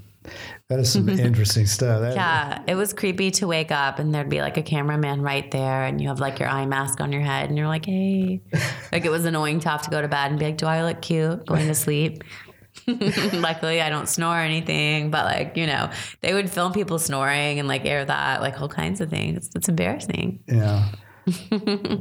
that 0.70 0.80
is 0.80 0.92
some 0.92 1.08
interesting 1.30 1.66
stuff. 1.68 2.02
That- 2.02 2.16
Yeah, 2.16 2.62
it 2.68 2.76
was 2.76 2.92
creepy 2.94 3.30
to 3.40 3.48
wake 3.48 3.72
up 3.72 4.00
and 4.00 4.14
there'd 4.14 4.28
be 4.30 4.42
like 4.42 4.58
a 4.58 4.64
cameraman 4.64 5.22
right 5.22 5.50
there, 5.52 5.84
and 5.84 6.02
you 6.02 6.08
have 6.10 6.20
like 6.20 6.40
your 6.40 6.50
eye 6.50 6.66
mask 6.66 7.00
on 7.00 7.12
your 7.14 7.22
head, 7.22 7.48
and 7.50 7.58
you're 7.58 7.68
like, 7.68 7.86
hey. 7.86 8.42
like 8.92 9.06
it 9.06 9.12
was 9.12 9.26
annoying 9.26 9.60
to 9.62 9.70
have 9.70 9.84
to 9.84 9.90
go 9.90 10.02
to 10.02 10.08
bed 10.08 10.32
and 10.32 10.40
be 10.40 10.46
like, 10.46 10.58
do 10.58 10.66
I 10.66 10.84
look 10.84 11.02
cute 11.02 11.46
going 11.46 11.68
to 11.68 11.76
sleep? 11.76 12.24
Luckily, 12.88 13.82
I 13.82 13.90
don't 13.90 14.10
snore 14.10 14.36
or 14.38 14.42
anything, 14.42 15.10
but 15.10 15.26
like, 15.26 15.56
you 15.58 15.66
know, 15.66 15.90
they 16.22 16.34
would 16.34 16.50
film 16.50 16.74
people 16.74 17.00
snoring 17.00 17.58
and 17.60 17.68
like 17.70 17.86
air 17.86 18.04
that, 18.04 18.42
like 18.42 18.60
all 18.62 18.68
kinds 18.68 19.00
of 19.02 19.10
things. 19.10 19.50
It's 19.56 19.70
embarrassing. 19.70 20.40
Yeah. 20.48 20.90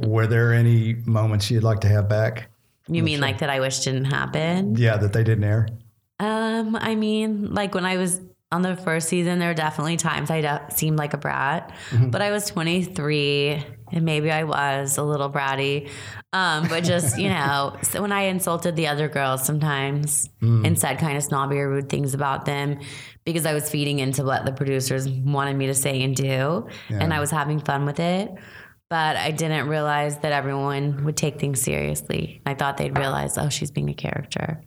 Were 0.05 0.27
there 0.27 0.53
any 0.53 0.95
moments 1.05 1.49
you'd 1.49 1.63
like 1.63 1.79
to 1.81 1.87
have 1.87 2.09
back? 2.09 2.49
You 2.87 3.03
mean 3.03 3.19
like 3.19 3.39
that 3.39 3.49
I 3.49 3.59
wish 3.59 3.79
didn't 3.79 4.05
happen? 4.05 4.75
Yeah, 4.75 4.97
that 4.97 5.13
they 5.13 5.23
didn't 5.23 5.43
air. 5.43 5.67
Um, 6.19 6.75
I 6.75 6.95
mean, 6.95 7.53
like 7.53 7.73
when 7.73 7.85
I 7.85 7.97
was 7.97 8.21
on 8.51 8.61
the 8.61 8.75
first 8.77 9.09
season, 9.09 9.39
there 9.39 9.49
were 9.49 9.55
definitely 9.55 9.97
times 9.97 10.29
I 10.29 10.41
de- 10.41 10.65
seemed 10.73 10.97
like 10.97 11.13
a 11.13 11.17
brat, 11.17 11.73
but 11.91 12.21
I 12.21 12.31
was 12.31 12.45
23 12.45 13.63
and 13.91 14.05
maybe 14.05 14.31
I 14.31 14.43
was 14.43 14.97
a 14.97 15.03
little 15.03 15.29
bratty. 15.29 15.89
Um, 16.31 16.67
but 16.69 16.83
just, 16.83 17.17
you 17.17 17.29
know, 17.35 17.75
so 17.81 18.01
when 18.01 18.11
I 18.11 18.23
insulted 18.23 18.75
the 18.75 18.87
other 18.87 19.07
girls 19.09 19.43
sometimes 19.45 20.29
and 20.41 20.79
said 20.79 20.99
kind 20.99 21.17
of 21.17 21.23
snobby 21.23 21.57
or 21.57 21.69
rude 21.69 21.89
things 21.89 22.13
about 22.13 22.45
them 22.45 22.79
because 23.25 23.45
I 23.45 23.53
was 23.53 23.69
feeding 23.69 23.99
into 23.99 24.23
what 24.23 24.45
the 24.45 24.53
producers 24.53 25.09
wanted 25.09 25.57
me 25.57 25.65
to 25.67 25.73
say 25.73 26.01
and 26.03 26.15
do, 26.15 26.67
and 26.89 27.13
I 27.13 27.19
was 27.19 27.31
having 27.31 27.59
fun 27.59 27.85
with 27.85 27.99
it. 27.99 28.31
But 28.89 29.15
I 29.17 29.31
didn't 29.31 29.67
realize 29.67 30.19
that 30.19 30.31
everyone 30.31 31.05
would 31.05 31.17
take 31.17 31.39
things 31.39 31.61
seriously. 31.61 32.41
I 32.45 32.53
thought 32.53 32.77
they'd 32.77 32.97
realize, 32.97 33.37
oh, 33.37 33.49
she's 33.49 33.71
being 33.71 33.89
a 33.89 33.95
character. 33.95 34.61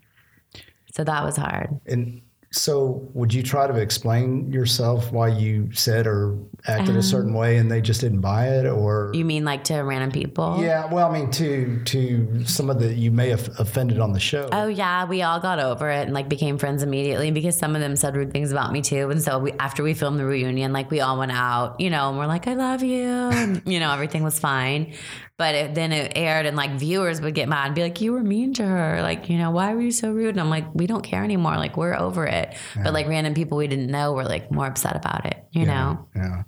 So 0.93 1.05
that 1.05 1.23
was 1.25 1.37
hard. 1.37 1.81
And 1.87 2.23
so, 2.51 3.07
would 3.13 3.35
you 3.35 3.43
try 3.43 3.67
to 3.67 3.75
explain 3.75 4.51
yourself 4.51 5.13
why 5.13 5.29
you 5.29 5.69
said 5.73 6.07
or 6.07 6.39
acted 6.67 6.97
a 6.97 7.03
certain 7.03 7.35
way, 7.35 7.59
and 7.59 7.71
they 7.71 7.81
just 7.83 8.01
didn't 8.01 8.21
buy 8.23 8.49
it, 8.49 8.65
or? 8.65 9.09
Um, 9.09 9.15
You 9.15 9.25
mean 9.25 9.45
like 9.45 9.65
to 9.65 9.77
random 9.81 10.11
people? 10.11 10.59
yeah, 10.61 10.91
well, 10.93 11.11
I 11.11 11.13
mean, 11.19 11.31
to 11.33 11.83
to 11.85 12.45
some 12.47 12.71
of 12.71 12.81
the 12.81 12.93
you 12.95 13.11
may 13.11 13.29
have 13.29 13.49
offended 13.61 14.01
on 14.01 14.13
the 14.13 14.21
show. 14.21 14.49
Oh 14.53 14.69
yeah, 14.69 15.05
we 15.05 15.21
all 15.23 15.41
got 15.41 15.59
over 15.59 15.91
it 15.91 16.05
and 16.07 16.15
like 16.15 16.29
became 16.31 16.57
friends 16.57 16.83
immediately 16.83 17.31
because 17.31 17.57
some 17.57 17.75
of 17.75 17.83
them 17.83 17.97
said 17.97 18.17
rude 18.17 18.33
things 18.33 18.51
about 18.51 18.73
me 18.73 18.81
too. 18.81 19.11
And 19.11 19.23
so 19.23 19.39
we, 19.39 19.53
after 19.53 19.83
we 19.83 19.93
filmed 19.93 20.19
the 20.19 20.25
reunion, 20.25 20.73
like 20.73 20.91
we 20.91 21.01
all 21.01 21.19
went 21.19 21.33
out, 21.33 21.79
you 21.81 21.91
know, 21.91 22.09
and 22.09 22.19
we're 22.19 22.27
like, 22.27 22.47
"I 22.49 22.55
love 22.55 22.83
you," 22.83 23.05
and 23.07 23.63
you 23.67 23.79
know, 23.79 23.93
everything 23.93 24.23
was 24.23 24.39
fine. 24.39 24.95
But 25.39 25.55
it, 25.55 25.75
then 25.75 25.93
it 25.93 26.13
aired, 26.17 26.47
and 26.47 26.57
like 26.57 26.73
viewers 26.73 27.21
would 27.21 27.35
get 27.35 27.49
mad 27.49 27.67
and 27.67 27.75
be 27.75 27.83
like, 27.83 28.01
"You 28.01 28.13
were 28.13 28.25
mean 28.25 28.55
to 28.55 28.65
her. 28.65 29.01
Like, 29.01 29.31
you 29.31 29.39
know, 29.39 29.53
why 29.53 29.73
were 29.73 29.81
you 29.81 29.93
so 29.93 30.11
rude?" 30.11 30.31
And 30.31 30.41
I'm 30.41 30.51
like, 30.51 30.67
"We 30.75 30.89
don't 30.89 31.03
care 31.03 31.23
anymore. 31.23 31.57
Like, 31.57 31.77
we're 31.77 31.95
over 31.95 32.27
it." 32.27 32.55
But 32.83 32.93
like 32.93 33.07
random 33.07 33.35
people 33.35 33.57
we 33.57 33.69
didn't 33.69 33.91
know 33.91 34.13
were 34.13 34.25
like 34.25 34.51
more 34.51 34.67
upset 34.67 34.97
about 34.97 35.25
it. 35.27 35.45
You 35.53 35.65
know? 35.65 36.07
Yeah. 36.15 36.43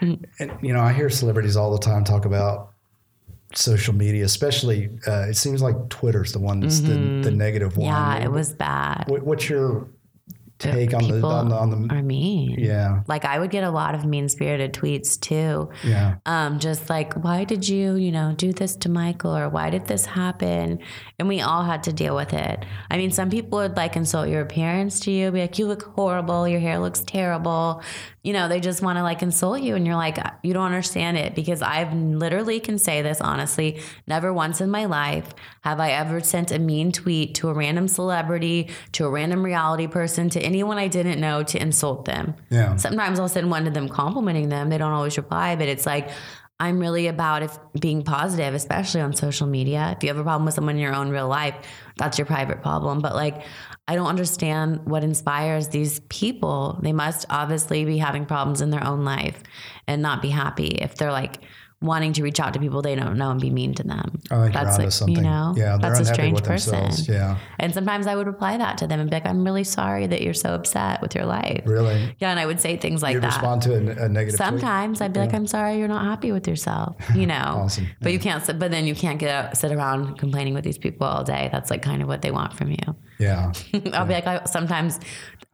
Mm. 0.00 0.24
And, 0.40 0.52
you 0.62 0.72
know, 0.72 0.80
I 0.80 0.92
hear 0.92 1.08
celebrities 1.08 1.56
all 1.56 1.72
the 1.72 1.78
time 1.78 2.04
talk 2.04 2.24
about 2.24 2.70
social 3.54 3.94
media, 3.94 4.24
especially, 4.24 4.90
uh, 5.06 5.26
it 5.28 5.36
seems 5.36 5.62
like 5.62 5.76
Twitter's 5.90 6.32
the 6.32 6.40
one 6.40 6.60
that's 6.60 6.80
the, 6.80 6.94
the 7.22 7.30
negative 7.30 7.76
one. 7.76 7.92
Mm-hmm. 7.92 8.22
Yeah, 8.22 8.24
it 8.24 8.32
was 8.32 8.52
bad. 8.52 9.04
What, 9.08 9.22
what's 9.22 9.48
your 9.48 9.88
take 10.62 10.94
on 10.94 11.08
the, 11.08 11.26
on 11.26 11.48
the, 11.48 11.54
on 11.54 11.88
the, 11.88 11.94
are 11.94 12.02
mean. 12.02 12.58
yeah, 12.58 13.02
Like 13.06 13.24
I 13.24 13.38
would 13.38 13.50
get 13.50 13.64
a 13.64 13.70
lot 13.70 13.94
of 13.94 14.04
mean 14.04 14.28
spirited 14.28 14.72
tweets 14.72 15.18
too. 15.18 15.70
yeah, 15.84 16.16
um, 16.26 16.58
just 16.58 16.88
like, 16.88 17.14
why 17.14 17.44
did 17.44 17.68
you, 17.68 17.96
you 17.96 18.12
know, 18.12 18.34
do 18.36 18.52
this 18.52 18.76
to 18.76 18.88
Michael 18.88 19.36
or 19.36 19.48
why 19.48 19.70
did 19.70 19.86
this 19.86 20.06
happen? 20.06 20.78
And 21.18 21.28
we 21.28 21.40
all 21.40 21.64
had 21.64 21.82
to 21.84 21.92
deal 21.92 22.14
with 22.14 22.32
it. 22.32 22.64
I 22.90 22.96
mean, 22.96 23.10
some 23.10 23.30
people 23.30 23.58
would 23.58 23.76
like 23.76 23.96
insult 23.96 24.28
your 24.28 24.40
appearance 24.40 25.00
to 25.00 25.10
you, 25.10 25.30
be 25.30 25.40
like, 25.40 25.58
you 25.58 25.66
look 25.66 25.82
horrible, 25.94 26.46
your 26.46 26.60
hair 26.60 26.78
looks 26.78 27.00
terrible. 27.00 27.82
You 28.22 28.32
know, 28.32 28.48
they 28.48 28.60
just 28.60 28.82
want 28.82 28.98
to 28.98 29.02
like 29.02 29.22
insult 29.22 29.62
you. 29.62 29.74
And 29.74 29.84
you're 29.86 29.96
like, 29.96 30.18
uh, 30.18 30.30
you 30.42 30.52
don't 30.52 30.64
understand 30.64 31.16
it 31.16 31.34
because 31.34 31.60
I've 31.60 31.92
literally 31.92 32.60
can 32.60 32.78
say 32.78 33.02
this 33.02 33.20
honestly, 33.20 33.80
never 34.06 34.32
once 34.32 34.60
in 34.60 34.70
my 34.70 34.84
life 34.84 35.34
have 35.62 35.80
I 35.80 35.90
ever 35.90 36.20
sent 36.20 36.52
a 36.52 36.58
mean 36.58 36.92
tweet 36.92 37.34
to 37.36 37.48
a 37.48 37.54
random 37.54 37.88
celebrity, 37.88 38.70
to 38.92 39.06
a 39.06 39.10
random 39.10 39.44
reality 39.44 39.88
person, 39.88 40.30
to 40.30 40.40
anyone 40.40 40.78
I 40.78 40.88
didn't 40.88 41.20
know 41.20 41.42
to 41.42 41.60
insult 41.60 42.04
them. 42.04 42.34
yeah. 42.50 42.76
Sometimes 42.76 43.18
I'll 43.18 43.28
send 43.28 43.50
one 43.50 43.64
to 43.64 43.70
them 43.70 43.88
complimenting 43.88 44.48
them. 44.48 44.70
They 44.70 44.78
don't 44.78 44.92
always 44.92 45.16
reply, 45.16 45.56
but 45.56 45.68
it's 45.68 45.86
like, 45.86 46.10
I'm 46.60 46.78
really 46.78 47.08
about 47.08 47.42
if 47.42 47.58
being 47.80 48.04
positive, 48.04 48.54
especially 48.54 49.00
on 49.00 49.14
social 49.14 49.48
media. 49.48 49.94
If 49.96 50.04
you 50.04 50.10
have 50.10 50.18
a 50.18 50.22
problem 50.22 50.44
with 50.44 50.54
someone 50.54 50.76
in 50.76 50.80
your 50.80 50.94
own 50.94 51.10
real 51.10 51.26
life, 51.26 51.56
that's 51.96 52.18
your 52.18 52.26
private 52.26 52.62
problem. 52.62 53.00
But 53.00 53.16
like, 53.16 53.42
I 53.88 53.96
don't 53.96 54.06
understand 54.06 54.86
what 54.86 55.02
inspires 55.02 55.68
these 55.68 56.00
people. 56.08 56.78
They 56.82 56.92
must 56.92 57.26
obviously 57.30 57.84
be 57.84 57.98
having 57.98 58.26
problems 58.26 58.60
in 58.60 58.70
their 58.70 58.84
own 58.84 59.04
life 59.04 59.42
and 59.88 60.00
not 60.00 60.22
be 60.22 60.28
happy 60.30 60.68
if 60.68 60.94
they're 60.96 61.12
like 61.12 61.38
wanting 61.80 62.12
to 62.12 62.22
reach 62.22 62.38
out 62.38 62.54
to 62.54 62.60
people 62.60 62.80
they 62.80 62.94
don't 62.94 63.18
know 63.18 63.32
and 63.32 63.40
be 63.40 63.50
mean 63.50 63.74
to 63.74 63.82
them. 63.82 64.20
I 64.30 64.42
think 64.42 64.54
that's 64.54 64.78
like, 64.78 64.92
something. 64.92 65.16
you 65.16 65.20
know, 65.22 65.52
yeah, 65.56 65.76
that's 65.80 65.98
a 65.98 66.04
strange 66.04 66.40
person. 66.44 66.74
themselves. 66.78 67.08
Yeah, 67.08 67.38
And 67.58 67.74
sometimes 67.74 68.06
I 68.06 68.14
would 68.14 68.28
reply 68.28 68.56
that 68.56 68.78
to 68.78 68.86
them 68.86 69.00
and 69.00 69.10
be 69.10 69.16
like, 69.16 69.26
I'm 69.26 69.42
really 69.44 69.64
sorry 69.64 70.06
that 70.06 70.22
you're 70.22 70.32
so 70.32 70.50
upset 70.54 71.02
with 71.02 71.16
your 71.16 71.26
life. 71.26 71.62
really. 71.66 72.14
Yeah, 72.20 72.30
and 72.30 72.38
I 72.38 72.46
would 72.46 72.60
say 72.60 72.76
things 72.76 73.02
like 73.02 73.14
You 73.14 73.20
that. 73.20 73.26
respond 73.34 73.62
to 73.62 73.72
a, 73.74 74.04
a 74.04 74.08
negative. 74.08 74.38
tweet? 74.38 74.48
Sometimes 74.48 75.00
I'd 75.00 75.12
be 75.12 75.18
like, 75.18 75.34
I'm 75.34 75.48
sorry 75.48 75.76
you're 75.78 75.88
not 75.88 76.04
happy 76.04 76.30
with 76.30 76.46
yourself, 76.46 76.94
you 77.16 77.26
know. 77.26 77.34
Awesome. 77.64 77.88
But 78.00 78.12
you 78.12 78.20
can't 78.20 78.46
but 78.60 78.70
then 78.70 78.86
you 78.86 78.94
can't 78.94 79.18
get 79.18 79.30
out, 79.30 79.56
sit 79.56 79.72
around 79.72 80.18
complaining 80.18 80.54
with 80.54 80.62
these 80.62 80.78
people 80.78 81.08
all 81.08 81.24
day. 81.24 81.48
That's 81.50 81.68
like 81.68 81.82
kind 81.82 82.00
of 82.00 82.06
what 82.06 82.22
they 82.22 82.30
want 82.30 82.54
from 82.54 82.70
you. 82.70 82.96
Yeah, 83.22 83.52
I'll 83.92 84.06
be 84.06 84.14
like, 84.14 84.26
I, 84.26 84.44
sometimes, 84.44 84.98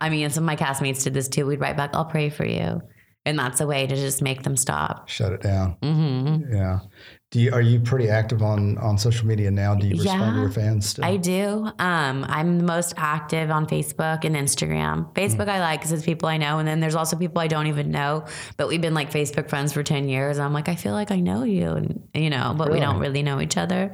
I 0.01 0.09
mean, 0.09 0.31
some 0.31 0.45
of 0.45 0.47
my 0.47 0.57
castmates 0.57 1.05
did 1.05 1.15
this 1.15 1.29
too. 1.29 1.47
We'd 1.47 1.61
write 1.61 1.77
back, 1.77 1.91
I'll 1.95 2.05
pray 2.05 2.31
for 2.31 2.45
you. 2.45 2.81
And 3.25 3.39
that's 3.39 3.61
a 3.61 3.67
way 3.67 3.87
to 3.87 3.95
just 3.95 4.23
make 4.23 4.43
them 4.43 4.57
stop. 4.57 5.09
shut 5.09 5.33
it 5.33 5.43
down. 5.43 5.77
Mm-hmm. 5.83 6.55
Yeah. 6.55 6.79
Do 7.31 7.41
you 7.41 7.53
are 7.53 7.61
you 7.61 7.79
pretty 7.79 8.09
active 8.09 8.43
on 8.43 8.79
on 8.79 8.97
social 8.97 9.27
media 9.27 9.51
now? 9.51 9.75
Do 9.75 9.87
you 9.87 10.03
respond 10.03 10.37
to 10.37 10.41
your 10.41 10.51
fans 10.51 10.89
still? 10.89 11.05
I 11.05 11.19
do. 11.19 11.71
Um, 11.79 12.25
I'm 12.27 12.57
the 12.57 12.65
most 12.65 12.95
active 12.97 13.51
on 13.51 13.67
Facebook 13.67 14.25
and 14.25 14.35
Instagram. 14.35 15.13
Facebook 15.13 15.47
I 15.47 15.61
like 15.61 15.81
because 15.81 15.93
it's 15.93 16.07
people 16.07 16.27
I 16.27 16.39
know, 16.39 16.59
and 16.59 16.67
then 16.67 16.81
there's 16.81 16.95
also 16.95 17.17
people 17.17 17.43
I 17.43 17.47
don't 17.47 17.67
even 17.67 17.91
know. 17.91 18.25
But 18.57 18.69
we've 18.69 18.81
been 18.81 18.95
like 18.95 19.13
Facebook 19.13 19.51
friends 19.51 19.75
for 19.75 19.83
ten 19.83 20.09
years. 20.09 20.39
I'm 20.39 20.55
like, 20.55 20.71
I 20.71 20.75
feel 20.75 20.95
like 20.95 21.11
I 21.11 21.21
know 21.21 21.43
you, 21.43 21.73
and 21.73 22.09
you 22.15 22.31
know, 22.31 22.55
but 22.57 22.73
we 22.73 22.81
don't 22.81 22.99
really 22.99 23.23
know 23.23 23.43
each 23.43 23.59
other. 23.59 23.93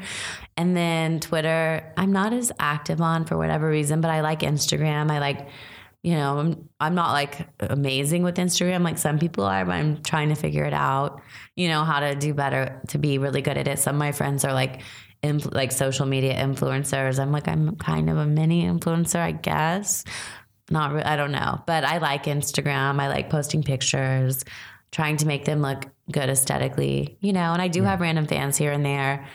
And 0.57 0.77
then 0.77 1.19
Twitter, 1.19 1.93
I'm 1.97 2.13
not 2.13 2.33
as 2.33 2.53
active 2.61 3.01
on 3.01 3.25
for 3.25 3.37
whatever 3.37 3.69
reason, 3.69 4.01
but 4.01 4.13
I 4.13 4.21
like 4.21 4.41
Instagram. 4.41 5.11
I 5.11 5.19
like. 5.19 5.49
You 6.05 6.13
know, 6.13 6.39
I'm 6.39 6.69
I'm 6.79 6.95
not 6.95 7.13
like 7.13 7.49
amazing 7.61 8.25
with 8.25 8.37
Instagram 8.37 8.83
like 8.83 8.99
some 8.99 9.19
people 9.19 9.45
are, 9.45 9.65
but 9.65 9.73
I'm 9.73 10.03
trying 10.03 10.29
to 10.29 10.35
figure 10.35 10.65
it 10.65 10.75
out. 10.75 11.23
You 11.57 11.69
know 11.69 11.83
how 11.83 12.01
to 12.01 12.15
do 12.15 12.35
better 12.35 12.83
to 12.89 12.99
be 12.99 13.17
really 13.17 13.41
good 13.41 13.57
at 13.57 13.67
it. 13.67 13.79
Some 13.79 13.97
of 13.97 13.99
my 14.01 14.13
friends 14.13 14.45
are 14.45 14.53
like 14.53 14.83
influ- 15.23 15.55
like 15.55 15.73
social 15.73 16.05
media 16.05 16.35
influencers. 16.35 17.19
I'm 17.19 17.33
like, 17.33 17.49
I'm 17.49 17.77
kind 17.77 18.11
of 18.11 18.19
a 18.19 18.27
mini 18.27 18.65
influencer, 18.65 19.17
I 19.17 19.33
guess. 19.33 20.05
Not, 20.71 20.93
re- 20.93 21.03
I 21.03 21.17
don't 21.17 21.33
know, 21.33 21.63
but 21.67 21.85
I 21.85 21.99
like 21.99 22.25
Instagram. 22.25 23.01
I 23.01 23.09
like 23.09 23.31
posting 23.31 23.63
pictures, 23.63 24.45
trying 24.93 25.17
to 25.19 25.27
make 25.27 25.47
them 25.47 25.63
look 25.63 25.87
good 26.11 26.29
aesthetically, 26.29 27.17
you 27.21 27.33
know. 27.33 27.53
And 27.53 27.63
I 27.63 27.69
do 27.69 27.83
have 27.83 28.01
random 28.01 28.27
fans 28.27 28.57
here 28.59 28.73
and 28.73 28.85
there. 28.85 29.27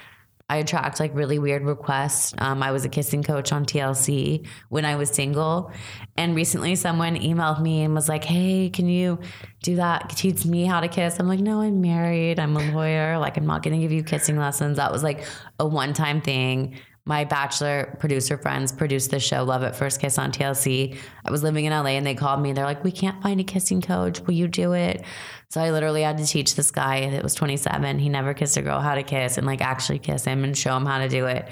I 0.50 0.58
attract 0.58 1.00
like 1.00 1.14
really 1.14 1.38
weird 1.38 1.64
requests. 1.64 2.34
Um, 2.40 2.64
I 2.64 2.72
was 2.72 2.84
a 2.84 2.90
kissing 2.90 3.22
coach 3.22 3.52
on 3.52 3.66
TLC 3.66 4.48
when 4.70 4.84
I 4.84 4.96
was 4.96 5.10
single. 5.10 5.72
And 6.18 6.36
recently 6.36 6.76
someone 6.76 7.16
emailed 7.18 7.62
me 7.62 7.84
and 7.84 7.94
was 7.94 8.10
like, 8.10 8.24
Hey, 8.24 8.70
can 8.70 8.90
you 8.90 9.20
do 9.62 9.76
that? 9.76 10.10
Teach 10.10 10.46
me 10.46 10.66
how 10.66 10.80
to 10.80 10.88
kiss. 10.88 11.20
I'm 11.20 11.28
like, 11.28 11.40
No, 11.40 11.62
I'm 11.62 11.82
married. 11.82 12.40
I'm 12.40 12.58
a 12.58 12.72
lawyer. 12.72 13.20
Like, 13.20 13.38
I'm 13.38 13.46
not 13.46 13.62
going 13.62 13.76
to 13.76 13.80
give 13.80 13.92
you 13.92 14.04
kissing 14.04 14.38
lessons. 14.38 14.78
That 14.78 14.92
was 14.92 15.04
like 15.04 15.24
a 15.60 15.68
one 15.68 15.94
time 15.94 16.20
thing. 16.20 16.76
My 17.06 17.26
bachelor 17.26 17.98
producer 18.00 18.38
friends 18.38 18.72
produced 18.72 19.10
the 19.10 19.20
show 19.20 19.44
Love 19.44 19.64
at 19.64 19.76
First 19.76 20.00
Kiss 20.00 20.20
on 20.20 20.32
TLC. 20.32 20.96
I 21.26 21.32
was 21.32 21.42
living 21.42 21.66
in 21.66 21.74
LA 21.74 21.92
and 21.92 22.06
they 22.06 22.14
called 22.14 22.42
me. 22.42 22.54
They're 22.54 22.66
like, 22.66 22.84
We 22.84 22.92
can't 22.92 23.22
find 23.22 23.40
a 23.40 23.44
kissing 23.44 23.82
coach. 23.82 24.20
Will 24.22 24.34
you 24.34 24.48
do 24.48 24.74
it? 24.74 25.04
So 25.52 25.60
I 25.60 25.72
literally 25.72 26.04
had 26.04 26.20
to 26.20 26.26
teach 26.28 26.54
this 26.54 26.70
guy 26.70 27.10
that 27.10 27.24
was 27.24 27.34
27. 27.34 27.98
He 27.98 28.08
never 28.08 28.36
kissed 28.36 28.56
a 28.58 28.62
girl 28.62 28.80
how 28.82 28.94
to 28.94 29.02
kiss 29.02 29.36
and 29.40 29.48
like 29.48 29.62
actually 29.62 29.98
kiss 29.98 30.24
him 30.24 30.44
and 30.44 30.56
show 30.56 30.78
him 30.78 30.86
how 30.86 31.00
to 31.00 31.10
do 31.10 31.26
it. 31.26 31.48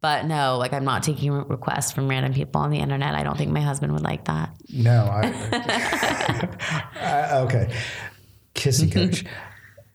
But 0.00 0.24
no, 0.24 0.56
like 0.56 0.72
I'm 0.72 0.84
not 0.86 1.02
taking 1.02 1.30
requests 1.32 1.92
from 1.92 2.08
random 2.08 2.32
people 2.32 2.62
on 2.62 2.70
the 2.70 2.78
internet. 2.78 3.14
I 3.14 3.22
don't 3.22 3.36
think 3.36 3.50
my 3.52 3.60
husband 3.60 3.92
would 3.92 4.02
like 4.02 4.24
that. 4.24 4.54
no, 4.72 5.04
I, 5.04 6.48
I- 6.96 7.38
okay. 7.44 7.74
Kissing 8.54 8.88
coach. 8.90 9.24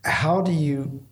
how 0.03 0.41
do 0.41 0.51
you 0.51 1.03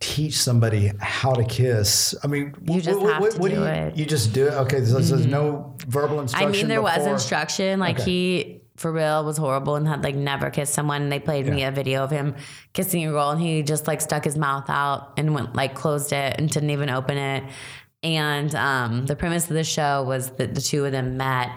teach 0.00 0.34
somebody 0.36 0.90
how 1.00 1.32
to 1.32 1.44
kiss? 1.44 2.14
I 2.22 2.26
mean, 2.26 2.54
You 2.68 2.82
just 2.82 3.00
have 3.00 3.22
to 3.30 3.38
do 3.38 3.48
do 3.48 3.54
you, 3.54 3.62
it. 3.62 3.68
Mm-hmm. 3.92 3.98
You 3.98 4.04
just 4.04 4.34
do 4.34 4.46
it. 4.48 4.52
Okay, 4.52 4.84
so 4.84 4.98
there's 4.98 5.26
no 5.26 5.74
verbal 5.86 6.20
instruction. 6.20 6.48
I 6.48 6.52
mean, 6.52 6.68
there 6.68 6.82
was 6.82 7.06
instruction. 7.06 7.80
Like 7.80 7.98
Okay. 8.00 8.10
he, 8.10 8.61
for 8.82 8.92
real, 8.92 9.24
was 9.24 9.38
horrible 9.38 9.76
and 9.76 9.88
had 9.88 10.04
like 10.04 10.14
never 10.14 10.50
kissed 10.50 10.74
someone. 10.74 11.02
And 11.02 11.12
They 11.12 11.20
played 11.20 11.46
me 11.46 11.62
a 11.62 11.70
video 11.70 12.04
of 12.04 12.10
him 12.10 12.34
kissing 12.74 13.06
a 13.06 13.10
girl, 13.10 13.30
and 13.30 13.40
he 13.40 13.62
just 13.62 13.86
like 13.86 14.00
stuck 14.00 14.24
his 14.24 14.36
mouth 14.36 14.68
out 14.68 15.12
and 15.16 15.34
went 15.34 15.54
like 15.54 15.74
closed 15.74 16.12
it 16.12 16.34
and 16.38 16.50
didn't 16.50 16.70
even 16.70 16.90
open 16.90 17.16
it. 17.16 17.44
And 18.02 18.54
um, 18.54 19.06
the 19.06 19.16
premise 19.16 19.48
of 19.48 19.54
the 19.54 19.64
show 19.64 20.02
was 20.02 20.30
that 20.32 20.54
the 20.54 20.60
two 20.60 20.84
of 20.84 20.92
them 20.92 21.16
met 21.16 21.50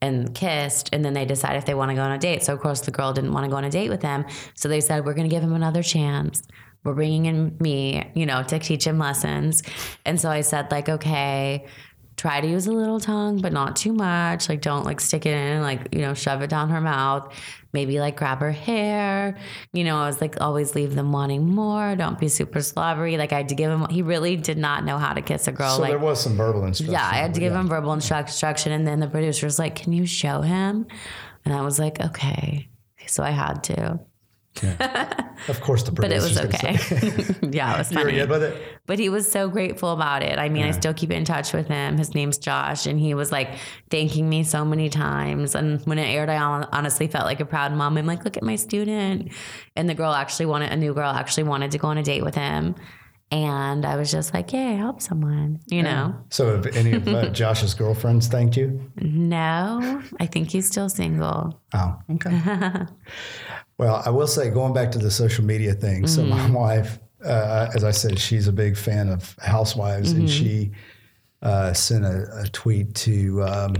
and 0.00 0.32
kissed, 0.34 0.90
and 0.92 1.04
then 1.04 1.12
they 1.12 1.24
decided 1.24 1.58
if 1.58 1.66
they 1.66 1.74
want 1.74 1.90
to 1.90 1.96
go 1.96 2.02
on 2.02 2.12
a 2.12 2.18
date. 2.18 2.44
So 2.44 2.54
of 2.54 2.60
course 2.60 2.80
the 2.82 2.92
girl 2.92 3.12
didn't 3.12 3.32
want 3.32 3.44
to 3.44 3.50
go 3.50 3.56
on 3.56 3.64
a 3.64 3.70
date 3.70 3.90
with 3.90 4.02
him, 4.02 4.24
so 4.54 4.68
they 4.68 4.80
said 4.80 5.04
we're 5.04 5.14
going 5.14 5.28
to 5.28 5.34
give 5.34 5.42
him 5.42 5.52
another 5.52 5.82
chance. 5.82 6.42
We're 6.84 6.94
bringing 6.94 7.26
in 7.26 7.56
me, 7.58 8.08
you 8.14 8.24
know, 8.24 8.44
to 8.44 8.58
teach 8.60 8.86
him 8.86 8.98
lessons. 8.98 9.64
And 10.06 10.20
so 10.20 10.30
I 10.30 10.42
said 10.42 10.70
like, 10.70 10.88
okay 10.88 11.66
try 12.18 12.40
to 12.40 12.46
use 12.46 12.66
a 12.66 12.72
little 12.72 12.98
tongue, 12.98 13.38
but 13.38 13.52
not 13.52 13.76
too 13.76 13.92
much. 13.92 14.48
Like, 14.48 14.60
don't 14.60 14.84
like 14.84 15.00
stick 15.00 15.24
it 15.24 15.34
in, 15.34 15.62
like, 15.62 15.94
you 15.94 16.00
know, 16.00 16.12
shove 16.12 16.42
it 16.42 16.50
down 16.50 16.68
her 16.68 16.80
mouth. 16.80 17.32
Maybe 17.72 18.00
like 18.00 18.16
grab 18.16 18.40
her 18.40 18.50
hair. 18.50 19.38
You 19.72 19.84
know, 19.84 19.96
I 19.98 20.06
was 20.06 20.20
like, 20.20 20.40
always 20.40 20.74
leave 20.74 20.94
them 20.94 21.12
wanting 21.12 21.46
more. 21.46 21.94
Don't 21.94 22.18
be 22.18 22.28
super 22.28 22.60
slobbery. 22.60 23.16
Like, 23.16 23.32
I 23.32 23.36
had 23.36 23.48
to 23.50 23.54
give 23.54 23.70
him, 23.70 23.86
he 23.88 24.02
really 24.02 24.36
did 24.36 24.58
not 24.58 24.84
know 24.84 24.98
how 24.98 25.12
to 25.12 25.22
kiss 25.22 25.46
a 25.46 25.52
girl. 25.52 25.76
So 25.76 25.82
like, 25.82 25.92
there 25.92 25.98
was 25.98 26.20
some 26.20 26.36
verbal 26.36 26.64
instruction. 26.64 26.92
yeah, 26.92 27.08
I 27.08 27.16
had 27.16 27.34
to 27.34 27.40
give 27.40 27.52
yeah. 27.52 27.60
him 27.60 27.68
verbal 27.68 27.92
instruct- 27.92 28.30
instruction. 28.30 28.72
And 28.72 28.86
then 28.86 29.00
the 29.00 29.08
producer 29.08 29.46
was 29.46 29.58
like, 29.58 29.76
can 29.76 29.92
you 29.92 30.04
show 30.04 30.40
him? 30.40 30.86
And 31.44 31.54
I 31.54 31.62
was 31.62 31.78
like, 31.78 32.00
okay. 32.00 32.68
So 33.06 33.22
I 33.22 33.30
had 33.30 33.62
to, 33.64 34.00
Of 35.48 35.60
course, 35.60 35.84
the 35.84 35.92
but 35.92 36.10
it 36.10 36.20
was 36.20 36.36
okay. 36.36 36.72
yeah, 37.50 37.74
it 37.74 37.78
was 37.78 37.92
You 37.92 37.98
were 37.98 38.04
funny. 38.04 38.16
good 38.18 38.28
with 38.28 38.42
it. 38.42 38.60
But 38.86 38.98
he 38.98 39.08
was 39.08 39.30
so 39.30 39.48
grateful 39.48 39.92
about 39.92 40.22
it. 40.22 40.36
I 40.38 40.48
mean, 40.48 40.64
I 40.64 40.72
still 40.72 40.92
keep 40.92 41.12
in 41.12 41.24
touch 41.24 41.52
with 41.52 41.68
him. 41.68 41.96
His 41.96 42.12
name's 42.12 42.38
Josh, 42.38 42.86
and 42.86 42.98
he 42.98 43.14
was 43.14 43.30
like 43.30 43.50
thanking 43.88 44.28
me 44.28 44.42
so 44.42 44.64
many 44.64 44.88
times. 44.90 45.54
And 45.54 45.80
when 45.86 45.98
it 45.98 46.06
aired, 46.06 46.28
I 46.28 46.36
honestly 46.38 47.06
felt 47.06 47.24
like 47.24 47.38
a 47.40 47.46
proud 47.46 47.72
mom. 47.72 47.96
I'm 47.96 48.04
like, 48.06 48.24
look 48.24 48.36
at 48.36 48.42
my 48.42 48.56
student. 48.56 49.32
And 49.76 49.88
the 49.88 49.94
girl 49.94 50.12
actually 50.12 50.46
wanted, 50.46 50.72
a 50.72 50.76
new 50.76 50.92
girl 50.92 51.10
actually 51.10 51.44
wanted 51.44 51.70
to 51.70 51.78
go 51.78 51.86
on 51.88 51.98
a 51.98 52.02
date 52.02 52.24
with 52.24 52.34
him. 52.34 52.74
And 53.30 53.84
I 53.84 53.96
was 53.96 54.10
just 54.10 54.32
like, 54.32 54.54
yeah, 54.54 54.72
help 54.72 55.02
someone, 55.02 55.60
you 55.66 55.82
know? 55.82 56.16
So, 56.30 56.56
have 56.56 56.66
any 56.74 56.92
of 56.94 57.06
uh, 57.06 57.28
Josh's 57.28 57.74
girlfriends 57.74 58.26
thanked 58.26 58.56
you? 58.56 58.90
No, 58.96 60.02
I 60.18 60.24
think 60.24 60.50
he's 60.50 60.66
still 60.66 60.88
single. 60.88 61.60
Oh, 61.74 61.98
okay. 62.14 62.86
Well, 63.78 64.02
I 64.04 64.10
will 64.10 64.26
say, 64.26 64.50
going 64.50 64.72
back 64.74 64.90
to 64.92 64.98
the 64.98 65.10
social 65.10 65.44
media 65.44 65.72
thing. 65.72 66.06
So, 66.06 66.22
Mm-hmm. 66.22 66.52
my 66.52 66.60
wife, 66.60 66.98
uh, 67.24 67.68
as 67.74 67.84
I 67.84 67.90
said, 67.92 68.18
she's 68.18 68.46
a 68.48 68.52
big 68.52 68.76
fan 68.76 69.08
of 69.08 69.34
Housewives, 69.40 70.12
and 70.12 70.24
Mm-hmm. 70.28 70.44
she 70.44 70.70
uh, 71.42 71.72
sent 71.72 72.04
a, 72.04 72.28
a 72.42 72.48
tweet 72.48 72.94
to, 72.96 73.42
um, 73.44 73.74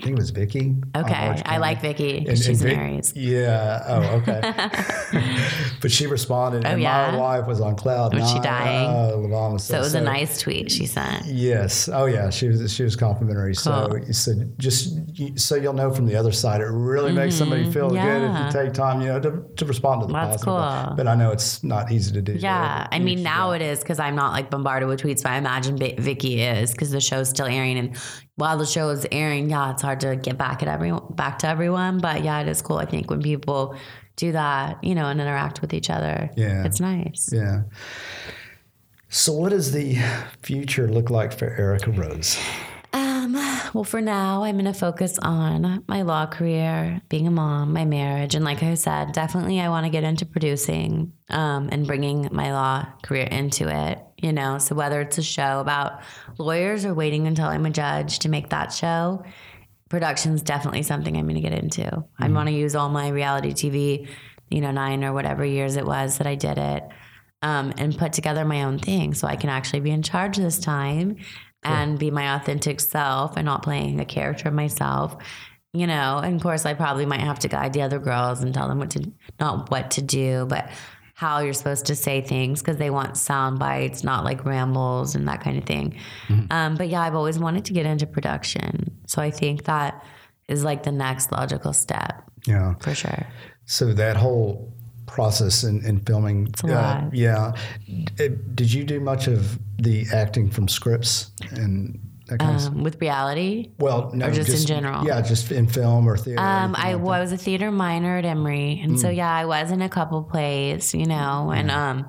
I 0.00 0.04
think 0.04 0.16
it 0.16 0.20
was 0.20 0.30
Vicky. 0.30 0.74
Okay. 0.96 1.42
I 1.44 1.58
like 1.58 1.82
Vicky. 1.82 2.18
And- 2.18 2.28
and 2.28 2.38
She's 2.38 2.62
an 2.62 2.70
Aries. 2.70 3.12
Yeah. 3.14 3.82
Oh, 3.86 4.02
okay. 4.22 4.40
but 5.82 5.90
she 5.92 6.06
responded, 6.06 6.64
and 6.64 6.74
Oh, 6.74 6.82
yeah? 6.82 7.10
my 7.12 7.18
wife 7.18 7.46
was 7.46 7.60
on 7.60 7.76
cloud 7.76 8.14
Was 8.14 8.30
she 8.30 8.40
dying? 8.40 8.88
Oh, 8.88 9.18
was 9.52 9.64
So 9.64 9.76
it 9.76 9.80
was 9.80 9.94
a 9.94 10.00
nice 10.00 10.40
tweet 10.40 10.70
she 10.70 10.86
sent. 10.86 11.26
Yes. 11.26 11.88
Oh, 11.92 12.06
yeah. 12.06 12.30
She 12.30 12.48
was 12.48 12.72
she 12.72 12.82
was 12.82 12.96
complimentary. 12.96 13.54
So 13.54 13.88
Cool. 13.88 13.98
you 14.06 14.12
said 14.12 14.54
just 14.58 14.96
so 15.38 15.54
you'll 15.56 15.72
know 15.74 15.90
from 15.92 16.06
the 16.06 16.16
other 16.16 16.32
side, 16.32 16.60
it 16.60 16.66
really 16.66 17.12
makes 17.12 17.34
somebody 17.34 17.70
feel 17.70 17.90
good 17.90 17.98
if 17.98 18.30
Mm-hmm. 18.30 18.46
You 18.58 18.64
take 18.64 18.72
time, 18.74 19.00
you 19.00 19.08
know, 19.08 19.20
to, 19.20 19.42
to 19.56 19.64
respond 19.64 20.02
to 20.02 20.06
the 20.06 20.12
That's 20.12 20.44
positive. 20.44 20.86
cool. 20.88 20.96
But 20.96 21.08
I 21.08 21.14
know 21.14 21.30
it's 21.32 21.62
not 21.64 21.90
easy 21.90 22.12
to 22.12 22.22
do. 22.22 22.32
Yeah, 22.32 22.86
I 22.90 22.98
mean 22.98 23.22
now 23.22 23.50
it 23.52 23.60
is 23.62 23.80
because 23.80 23.98
I'm 23.98 24.14
not 24.14 24.32
like 24.32 24.50
bombarded 24.50 24.88
with 24.88 25.00
tweets, 25.02 25.22
but 25.22 25.32
I 25.32 25.36
imagine 25.36 25.76
B- 25.76 25.94
Vicky 25.98 26.40
is 26.42 26.70
because 26.72 26.90
the 26.90 27.00
show's 27.00 27.28
still 27.28 27.46
airing, 27.46 27.76
and 27.78 27.96
while 28.40 28.58
the 28.58 28.66
show 28.66 28.88
is 28.90 29.06
airing, 29.12 29.50
yeah, 29.50 29.70
it's 29.72 29.82
hard 29.82 30.00
to 30.00 30.16
get 30.16 30.36
back 30.38 30.62
at 30.62 30.68
everyone, 30.68 31.02
back 31.10 31.38
to 31.40 31.46
everyone. 31.48 31.98
But 31.98 32.24
yeah, 32.24 32.40
it 32.40 32.48
is 32.48 32.62
cool. 32.62 32.78
I 32.78 32.86
think 32.86 33.10
when 33.10 33.22
people 33.22 33.76
do 34.16 34.32
that, 34.32 34.82
you 34.82 34.94
know, 34.94 35.06
and 35.06 35.20
interact 35.20 35.60
with 35.60 35.72
each 35.74 35.90
other, 35.90 36.30
Yeah. 36.36 36.64
it's 36.64 36.80
nice. 36.80 37.30
Yeah. 37.32 37.62
So 39.08 39.32
what 39.32 39.50
does 39.50 39.72
the 39.72 39.98
future 40.42 40.88
look 40.88 41.10
like 41.10 41.32
for 41.32 41.46
Erica 41.46 41.90
Rose? 41.90 42.38
Um, 42.92 43.34
well, 43.74 43.84
for 43.84 44.00
now, 44.00 44.42
I'm 44.44 44.56
going 44.56 44.64
to 44.64 44.72
focus 44.78 45.18
on 45.22 45.84
my 45.86 46.02
law 46.02 46.26
career, 46.26 47.00
being 47.08 47.26
a 47.26 47.30
mom, 47.30 47.72
my 47.72 47.84
marriage, 47.84 48.34
and 48.34 48.44
like 48.44 48.62
I 48.62 48.74
said, 48.74 49.12
definitely 49.12 49.60
I 49.60 49.68
want 49.68 49.86
to 49.86 49.90
get 49.90 50.02
into 50.04 50.26
producing 50.26 51.12
um, 51.28 51.68
and 51.70 51.86
bringing 51.86 52.28
my 52.32 52.52
law 52.52 52.86
career 53.02 53.24
into 53.30 53.68
it. 53.68 53.98
You 54.22 54.32
know, 54.32 54.58
so 54.58 54.74
whether 54.74 55.00
it's 55.00 55.18
a 55.18 55.22
show 55.22 55.60
about 55.60 56.00
lawyers 56.38 56.84
or 56.84 56.92
waiting 56.94 57.26
until 57.26 57.46
I'm 57.46 57.66
a 57.66 57.70
judge 57.70 58.18
to 58.20 58.28
make 58.28 58.50
that 58.50 58.72
show, 58.72 59.24
production's 59.88 60.42
definitely 60.42 60.82
something 60.82 61.16
I'm 61.16 61.24
going 61.26 61.42
to 61.42 61.48
get 61.48 61.58
into. 61.58 62.04
I 62.18 62.28
want 62.28 62.48
to 62.48 62.54
use 62.54 62.74
all 62.74 62.90
my 62.90 63.08
reality 63.08 63.52
TV, 63.52 64.08
you 64.50 64.60
know, 64.60 64.70
nine 64.70 65.02
or 65.04 65.12
whatever 65.12 65.44
years 65.44 65.76
it 65.76 65.86
was 65.86 66.18
that 66.18 66.26
I 66.26 66.34
did 66.34 66.58
it. 66.58 66.84
um, 67.42 67.72
and 67.78 67.96
put 67.96 68.12
together 68.12 68.44
my 68.44 68.62
own 68.64 68.78
thing 68.78 69.14
so 69.14 69.26
I 69.26 69.36
can 69.36 69.50
actually 69.50 69.80
be 69.80 69.90
in 69.90 70.02
charge 70.02 70.36
this 70.36 70.58
time 70.58 71.16
and 71.62 71.98
be 71.98 72.10
my 72.10 72.36
authentic 72.36 72.80
self 72.80 73.36
and 73.36 73.44
not 73.46 73.62
playing 73.62 74.00
a 74.00 74.04
character 74.04 74.48
of 74.48 74.54
myself. 74.54 75.16
You 75.72 75.86
know, 75.86 76.18
and 76.18 76.34
of 76.36 76.42
course, 76.42 76.66
I 76.66 76.74
probably 76.74 77.06
might 77.06 77.20
have 77.20 77.38
to 77.40 77.48
guide 77.48 77.72
the 77.72 77.82
other 77.82 78.00
girls 78.00 78.42
and 78.42 78.52
tell 78.52 78.66
them 78.68 78.78
what 78.78 78.90
to, 78.90 79.12
not 79.38 79.70
what 79.70 79.92
to 79.92 80.02
do, 80.02 80.44
but 80.48 80.68
how 81.20 81.40
you're 81.40 81.52
supposed 81.52 81.84
to 81.84 81.94
say 81.94 82.22
things 82.22 82.62
because 82.62 82.78
they 82.78 82.88
want 82.88 83.14
sound 83.14 83.58
bites, 83.58 84.02
not 84.02 84.24
like 84.24 84.42
rambles 84.46 85.14
and 85.14 85.28
that 85.28 85.42
kind 85.42 85.58
of 85.58 85.64
thing. 85.64 85.94
Um, 86.50 86.76
but 86.76 86.88
yeah, 86.88 87.02
I've 87.02 87.14
always 87.14 87.38
wanted 87.38 87.66
to 87.66 87.74
get 87.74 87.84
into 87.84 88.06
production. 88.06 88.98
So 89.06 89.20
I 89.20 89.30
think 89.30 89.64
that 89.64 90.02
is 90.48 90.64
like 90.64 90.82
the 90.82 90.92
next 90.92 91.30
logical 91.30 91.74
step 91.74 92.24
Yeah. 92.46 92.72
for 92.80 92.94
sure. 92.94 93.26
So 93.66 93.92
that 93.92 94.16
whole 94.16 94.72
process 95.04 95.62
in, 95.62 95.84
in 95.84 96.00
filming, 96.00 96.48
uh, 96.64 97.10
yeah. 97.12 97.52
Did 98.54 98.72
you 98.72 98.84
do 98.84 98.98
much 98.98 99.26
of 99.26 99.58
the 99.76 100.06
acting 100.14 100.48
from 100.48 100.68
scripts 100.68 101.32
and 101.50 102.00
that 102.30 102.38
kind 102.40 102.54
of 102.56 102.60
stuff? 102.62 102.74
Um, 102.74 102.82
with 102.82 103.00
reality, 103.00 103.72
Well, 103.78 104.10
no, 104.14 104.26
or 104.26 104.30
just 104.32 104.50
in 104.62 104.66
general? 104.66 105.04
Yeah, 105.06 105.20
just 105.20 105.52
in 105.52 105.66
film 105.68 106.08
or 106.08 106.16
theater. 106.16 106.40
Um, 106.40 106.74
I 106.76 106.94
like 106.94 107.02
was 107.02 107.32
a 107.32 107.36
theater 107.36 107.70
minor 107.70 108.16
at 108.16 108.24
Emory, 108.24 108.80
and 108.82 108.92
Hmm. 108.92 108.96
so 108.98 109.10
yeah, 109.10 109.30
I 109.30 109.44
was 109.44 109.70
in 109.70 109.82
a 109.82 109.88
couple 109.88 110.22
plays, 110.24 110.94
you 110.94 111.06
know. 111.06 111.50
And 111.54 111.70
um, 111.70 112.08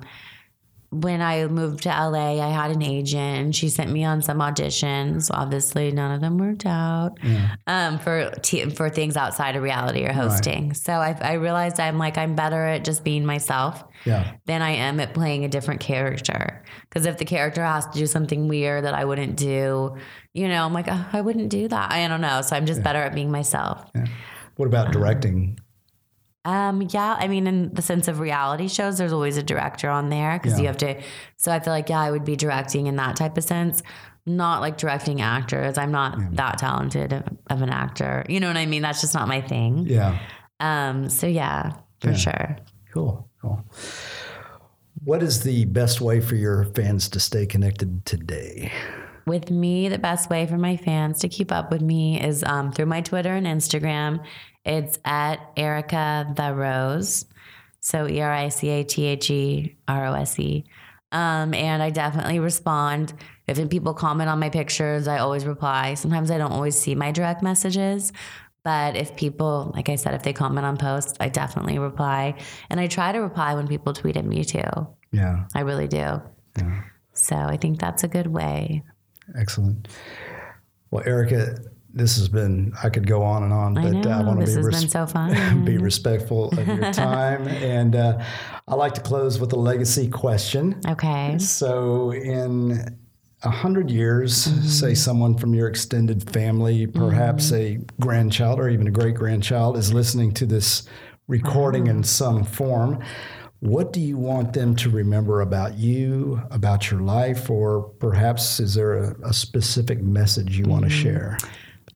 when 0.92 1.22
I 1.22 1.46
moved 1.46 1.84
to 1.84 1.88
LA, 1.88 2.38
I 2.46 2.50
had 2.50 2.70
an 2.70 2.82
agent, 2.82 3.38
and 3.40 3.56
she 3.56 3.70
sent 3.70 3.90
me 3.90 4.04
on 4.04 4.20
some 4.20 4.38
auditions. 4.40 5.30
Obviously, 5.32 5.90
none 5.90 6.12
of 6.12 6.20
them 6.20 6.36
worked 6.36 6.66
out 6.66 7.12
um, 7.66 7.98
for 7.98 8.30
t- 8.42 8.68
for 8.68 8.90
things 8.90 9.16
outside 9.16 9.56
of 9.56 9.62
reality 9.62 10.04
or 10.04 10.12
hosting. 10.12 10.74
So 10.74 10.92
I, 10.92 11.16
I 11.22 11.32
realized 11.34 11.80
I'm 11.80 11.96
like 11.96 12.18
I'm 12.18 12.34
better 12.36 12.62
at 12.62 12.84
just 12.84 13.04
being 13.04 13.24
myself 13.24 13.82
Yeah. 14.04 14.32
than 14.44 14.60
I 14.60 14.72
am 14.72 15.00
at 15.00 15.14
playing 15.14 15.44
a 15.46 15.48
different 15.48 15.80
character. 15.80 16.62
Because 16.88 17.06
if 17.06 17.16
the 17.16 17.24
character 17.24 17.64
has 17.64 17.86
to 17.86 17.98
do 17.98 18.06
something 18.06 18.46
weird 18.48 18.84
that 18.84 18.92
I 18.92 19.06
wouldn't 19.06 19.36
do, 19.36 19.96
you 20.34 20.46
know, 20.48 20.64
I'm 20.66 20.74
like, 20.74 20.88
oh, 20.88 21.06
I 21.12 21.22
wouldn't 21.22 21.48
do 21.48 21.68
that. 21.68 21.90
I 21.90 22.06
don't 22.06 22.20
know. 22.20 22.42
So 22.42 22.54
I'm 22.54 22.66
just 22.66 22.82
better 22.82 22.98
at 22.98 23.14
being 23.14 23.30
myself. 23.30 23.90
What 24.56 24.66
about 24.66 24.92
directing? 24.92 25.58
Um, 26.44 26.82
yeah, 26.90 27.16
I 27.18 27.28
mean, 27.28 27.46
in 27.46 27.72
the 27.72 27.82
sense 27.82 28.08
of 28.08 28.18
reality 28.18 28.66
shows, 28.66 28.98
there's 28.98 29.12
always 29.12 29.36
a 29.36 29.42
director 29.42 29.88
on 29.88 30.08
there 30.08 30.38
because 30.38 30.58
you 30.58 30.66
have 30.66 30.76
to. 30.78 31.00
So 31.36 31.52
I 31.52 31.60
feel 31.60 31.72
like, 31.72 31.88
yeah, 31.88 32.00
I 32.00 32.10
would 32.10 32.24
be 32.24 32.34
directing 32.34 32.88
in 32.88 32.96
that 32.96 33.14
type 33.14 33.38
of 33.38 33.44
sense, 33.44 33.82
not 34.26 34.60
like 34.60 34.76
directing 34.76 35.20
actors. 35.20 35.78
I'm 35.78 35.92
not 35.92 36.34
that 36.34 36.58
talented 36.58 37.12
of, 37.12 37.22
of 37.48 37.62
an 37.62 37.70
actor. 37.70 38.24
You 38.28 38.40
know 38.40 38.48
what 38.48 38.56
I 38.56 38.66
mean? 38.66 38.82
That's 38.82 39.00
just 39.00 39.14
not 39.14 39.28
my 39.28 39.40
thing. 39.40 39.86
Yeah. 39.86 40.18
Um, 40.58 41.08
so 41.08 41.28
yeah, 41.28 41.74
for 42.00 42.14
sure. 42.14 42.56
Cool. 42.92 43.28
Cool. 43.40 43.64
What 45.04 45.22
is 45.22 45.42
the 45.42 45.64
best 45.66 46.00
way 46.00 46.20
for 46.20 46.36
your 46.36 46.64
fans 46.64 47.08
to 47.10 47.20
stay 47.20 47.46
connected 47.46 48.04
today? 48.04 48.70
With 49.26 49.50
me, 49.50 49.88
the 49.88 49.98
best 49.98 50.30
way 50.30 50.46
for 50.46 50.58
my 50.58 50.76
fans 50.76 51.20
to 51.20 51.28
keep 51.28 51.50
up 51.50 51.70
with 51.70 51.82
me 51.82 52.20
is 52.20 52.44
um, 52.44 52.72
through 52.72 52.86
my 52.86 53.00
Twitter 53.00 53.34
and 53.34 53.46
Instagram. 53.46 54.24
It's 54.64 54.98
at 55.04 55.40
Erica 55.56 56.32
the 56.36 56.54
Rose. 56.54 57.26
So 57.80 58.08
E 58.08 58.20
R 58.20 58.32
I 58.32 58.48
C 58.48 58.68
A 58.68 58.84
T 58.84 59.04
H 59.06 59.30
E 59.30 59.76
R 59.88 60.06
O 60.06 60.14
S 60.14 60.38
E. 60.38 60.64
Um, 61.10 61.52
and 61.52 61.82
I 61.82 61.90
definitely 61.90 62.38
respond. 62.38 63.12
If 63.46 63.68
people 63.68 63.92
comment 63.92 64.30
on 64.30 64.38
my 64.38 64.48
pictures, 64.48 65.08
I 65.08 65.18
always 65.18 65.44
reply. 65.44 65.94
Sometimes 65.94 66.30
I 66.30 66.38
don't 66.38 66.52
always 66.52 66.78
see 66.78 66.94
my 66.94 67.10
direct 67.10 67.42
messages. 67.42 68.12
But 68.64 68.96
if 68.96 69.16
people, 69.16 69.72
like 69.74 69.88
I 69.88 69.96
said, 69.96 70.14
if 70.14 70.22
they 70.22 70.32
comment 70.32 70.64
on 70.64 70.76
posts, 70.76 71.14
I 71.18 71.28
definitely 71.28 71.78
reply. 71.78 72.36
And 72.70 72.78
I 72.78 72.86
try 72.86 73.10
to 73.10 73.18
reply 73.18 73.54
when 73.54 73.66
people 73.66 73.92
tweet 73.92 74.16
at 74.16 74.24
me 74.24 74.44
too. 74.44 74.62
Yeah. 75.10 75.46
I 75.54 75.60
really 75.60 75.88
do. 75.88 76.22
Yeah. 76.56 76.82
So 77.12 77.36
I 77.36 77.56
think 77.56 77.80
that's 77.80 78.04
a 78.04 78.08
good 78.08 78.28
way. 78.28 78.84
Excellent. 79.36 79.88
Well, 80.90 81.02
Erica, 81.04 81.56
this 81.94 82.16
has 82.16 82.28
been, 82.28 82.72
I 82.82 82.88
could 82.88 83.06
go 83.06 83.22
on 83.22 83.42
and 83.42 83.52
on, 83.52 83.76
I 83.78 83.82
but 83.82 83.92
know. 83.92 84.10
I 84.10 84.22
want 84.22 84.40
to 84.40 84.46
be, 84.46 84.62
res- 84.62 84.90
so 84.90 85.06
be 85.64 85.78
respectful 85.78 86.48
of 86.58 86.66
your 86.66 86.92
time. 86.92 87.46
and 87.48 87.94
uh, 87.96 88.22
I 88.66 88.74
like 88.74 88.94
to 88.94 89.00
close 89.00 89.38
with 89.38 89.52
a 89.52 89.58
legacy 89.58 90.08
question. 90.08 90.80
okay. 90.88 91.36
So, 91.38 92.12
in 92.12 92.96
a 93.44 93.50
hundred 93.50 93.90
years, 93.90 94.46
Mm-hmm. 94.46 94.66
say 94.66 94.94
someone 94.94 95.36
from 95.36 95.52
your 95.54 95.68
extended 95.68 96.30
family, 96.30 96.86
perhaps 96.86 97.52
a 97.52 97.78
grandchild 98.00 98.58
or 98.60 98.68
even 98.68 98.86
a 98.86 98.90
great 98.90 99.14
grandchild, 99.16 99.76
is 99.76 99.92
listening 99.92 100.32
to 100.34 100.46
this 100.46 100.84
recording 101.28 101.86
in 101.88 102.02
some 102.04 102.44
form. 102.44 103.02
What 103.60 103.92
do 103.92 104.00
you 104.00 104.16
want 104.16 104.54
them 104.54 104.74
to 104.76 104.90
remember 104.90 105.40
about 105.40 105.76
you, 105.78 106.40
about 106.50 106.90
your 106.90 107.00
life, 107.00 107.48
or 107.50 107.82
perhaps 108.00 108.58
is 108.58 108.74
there 108.74 108.94
a, 108.94 109.16
a 109.28 109.32
specific 109.32 110.00
message 110.02 110.56
you 110.56 110.64
Mm-hmm. 110.64 110.72
want 110.72 110.84
to 110.84 110.90
share? 110.90 111.38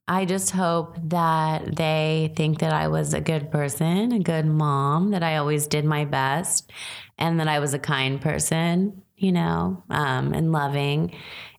I 0.09 0.25
just 0.25 0.53
hope 0.53 0.97
that 1.09 1.75
they 1.75 2.33
think 2.37 2.61
that 2.61 2.73
I 2.73 2.89
was 2.89 3.13
a 3.13 3.21
good 3.21 3.51
person, 3.51 4.13
a 4.13 4.21
good 4.21 4.47
mom, 4.47 5.11
that 5.11 5.25
I 5.25 5.37
always 5.37 5.67
did 5.67 5.85
my 5.85 6.05
best, 6.05 6.71
and 7.19 7.41
that 7.41 7.49
I 7.49 7.59
was 7.59 7.75
a 7.75 7.79
kind 7.79 8.21
person, 8.21 9.03
you 9.17 9.33
know, 9.33 9.83
um, 9.91 10.33
and 10.33 10.53
loving. 10.53 11.13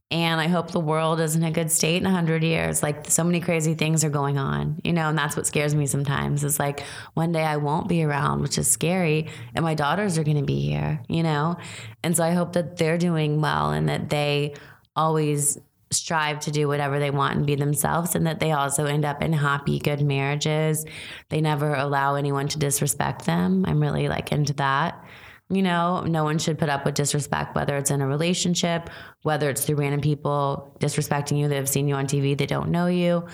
And 0.09 0.39
I 0.39 0.47
hope 0.47 0.71
the 0.71 0.79
world 0.79 1.19
is 1.19 1.35
in 1.35 1.43
a 1.43 1.51
good 1.51 1.69
state 1.69 1.97
in 1.97 2.05
100 2.05 2.41
years. 2.41 2.81
Like, 2.81 3.09
so 3.09 3.25
many 3.25 3.41
crazy 3.41 3.73
things 3.73 4.05
are 4.05 4.09
going 4.09 4.37
on, 4.37 4.79
you 4.81 4.93
know, 4.93 5.09
and 5.09 5.17
that's 5.17 5.35
what 5.35 5.45
scares 5.45 5.75
me 5.75 5.85
sometimes. 5.85 6.45
Is 6.45 6.57
like 6.57 6.79
one 7.15 7.33
day 7.33 7.43
I 7.43 7.57
won't 7.57 7.89
be 7.89 8.01
around, 8.03 8.41
which 8.41 8.57
is 8.57 8.71
scary, 8.71 9.27
and 9.55 9.65
my 9.65 9.73
daughters 9.73 10.17
are 10.17 10.23
to 10.23 10.41
be 10.43 10.61
here, 10.61 11.03
you 11.09 11.23
know? 11.23 11.57
And 12.01 12.15
so 12.15 12.23
I 12.23 12.31
hope 12.31 12.53
that 12.53 12.77
they're 12.77 12.97
doing 12.97 13.41
well 13.41 13.71
and 13.71 13.89
that 13.89 14.09
they 14.09 14.53
always 14.95 15.59
strive 15.91 16.39
to 16.41 16.51
do 16.51 16.67
whatever 16.67 16.99
they 16.99 17.11
want 17.11 17.37
and 17.37 17.45
be 17.45 17.55
themselves 17.55 18.15
and 18.15 18.27
that 18.27 18.39
they 18.39 18.51
also 18.51 18.85
end 18.85 19.05
up 19.05 19.21
in 19.21 19.31
happy 19.31 19.79
good 19.79 20.01
marriages 20.01 20.85
they 21.29 21.39
never 21.39 21.73
allow 21.75 22.15
anyone 22.15 22.47
to 22.47 22.59
disrespect 22.59 23.25
them 23.25 23.63
i'm 23.67 23.81
really 23.81 24.09
like 24.09 24.31
into 24.31 24.53
that 24.53 25.01
you 25.49 25.61
know 25.61 26.01
no 26.01 26.25
one 26.25 26.37
should 26.37 26.59
put 26.59 26.67
up 26.67 26.85
with 26.85 26.95
disrespect 26.95 27.55
whether 27.55 27.77
it's 27.77 27.89
in 27.89 28.01
a 28.01 28.07
relationship 28.07 28.89
whether 29.23 29.49
it's 29.49 29.65
through 29.65 29.77
random 29.77 30.01
people 30.01 30.75
disrespecting 30.79 31.39
you 31.39 31.47
that 31.47 31.55
have 31.55 31.69
seen 31.69 31.87
you 31.87 31.95
on 31.95 32.05
tv 32.05 32.37
they 32.37 32.45
don't 32.45 32.69
know 32.69 32.87
you 32.87 33.25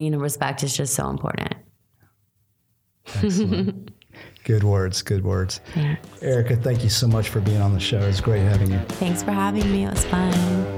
you 0.00 0.10
know 0.10 0.18
respect 0.18 0.62
is 0.64 0.76
just 0.76 0.94
so 0.94 1.08
important 1.08 1.54
Excellent. 3.22 3.90
good 4.44 4.64
words, 4.64 5.00
good 5.00 5.24
words. 5.24 5.60
Erica, 6.20 6.56
thank 6.56 6.82
you 6.84 6.90
so 6.90 7.06
much 7.06 7.30
for 7.30 7.40
being 7.40 7.60
on 7.62 7.72
the 7.72 7.80
show. 7.80 7.98
It's 8.00 8.20
great 8.20 8.40
having 8.40 8.70
you. 8.70 8.78
thanks 9.00 9.22
for 9.22 9.30
having 9.32 9.70
me 9.72 9.86
it 9.86 9.90
was 9.90 10.04
fun 10.04 10.77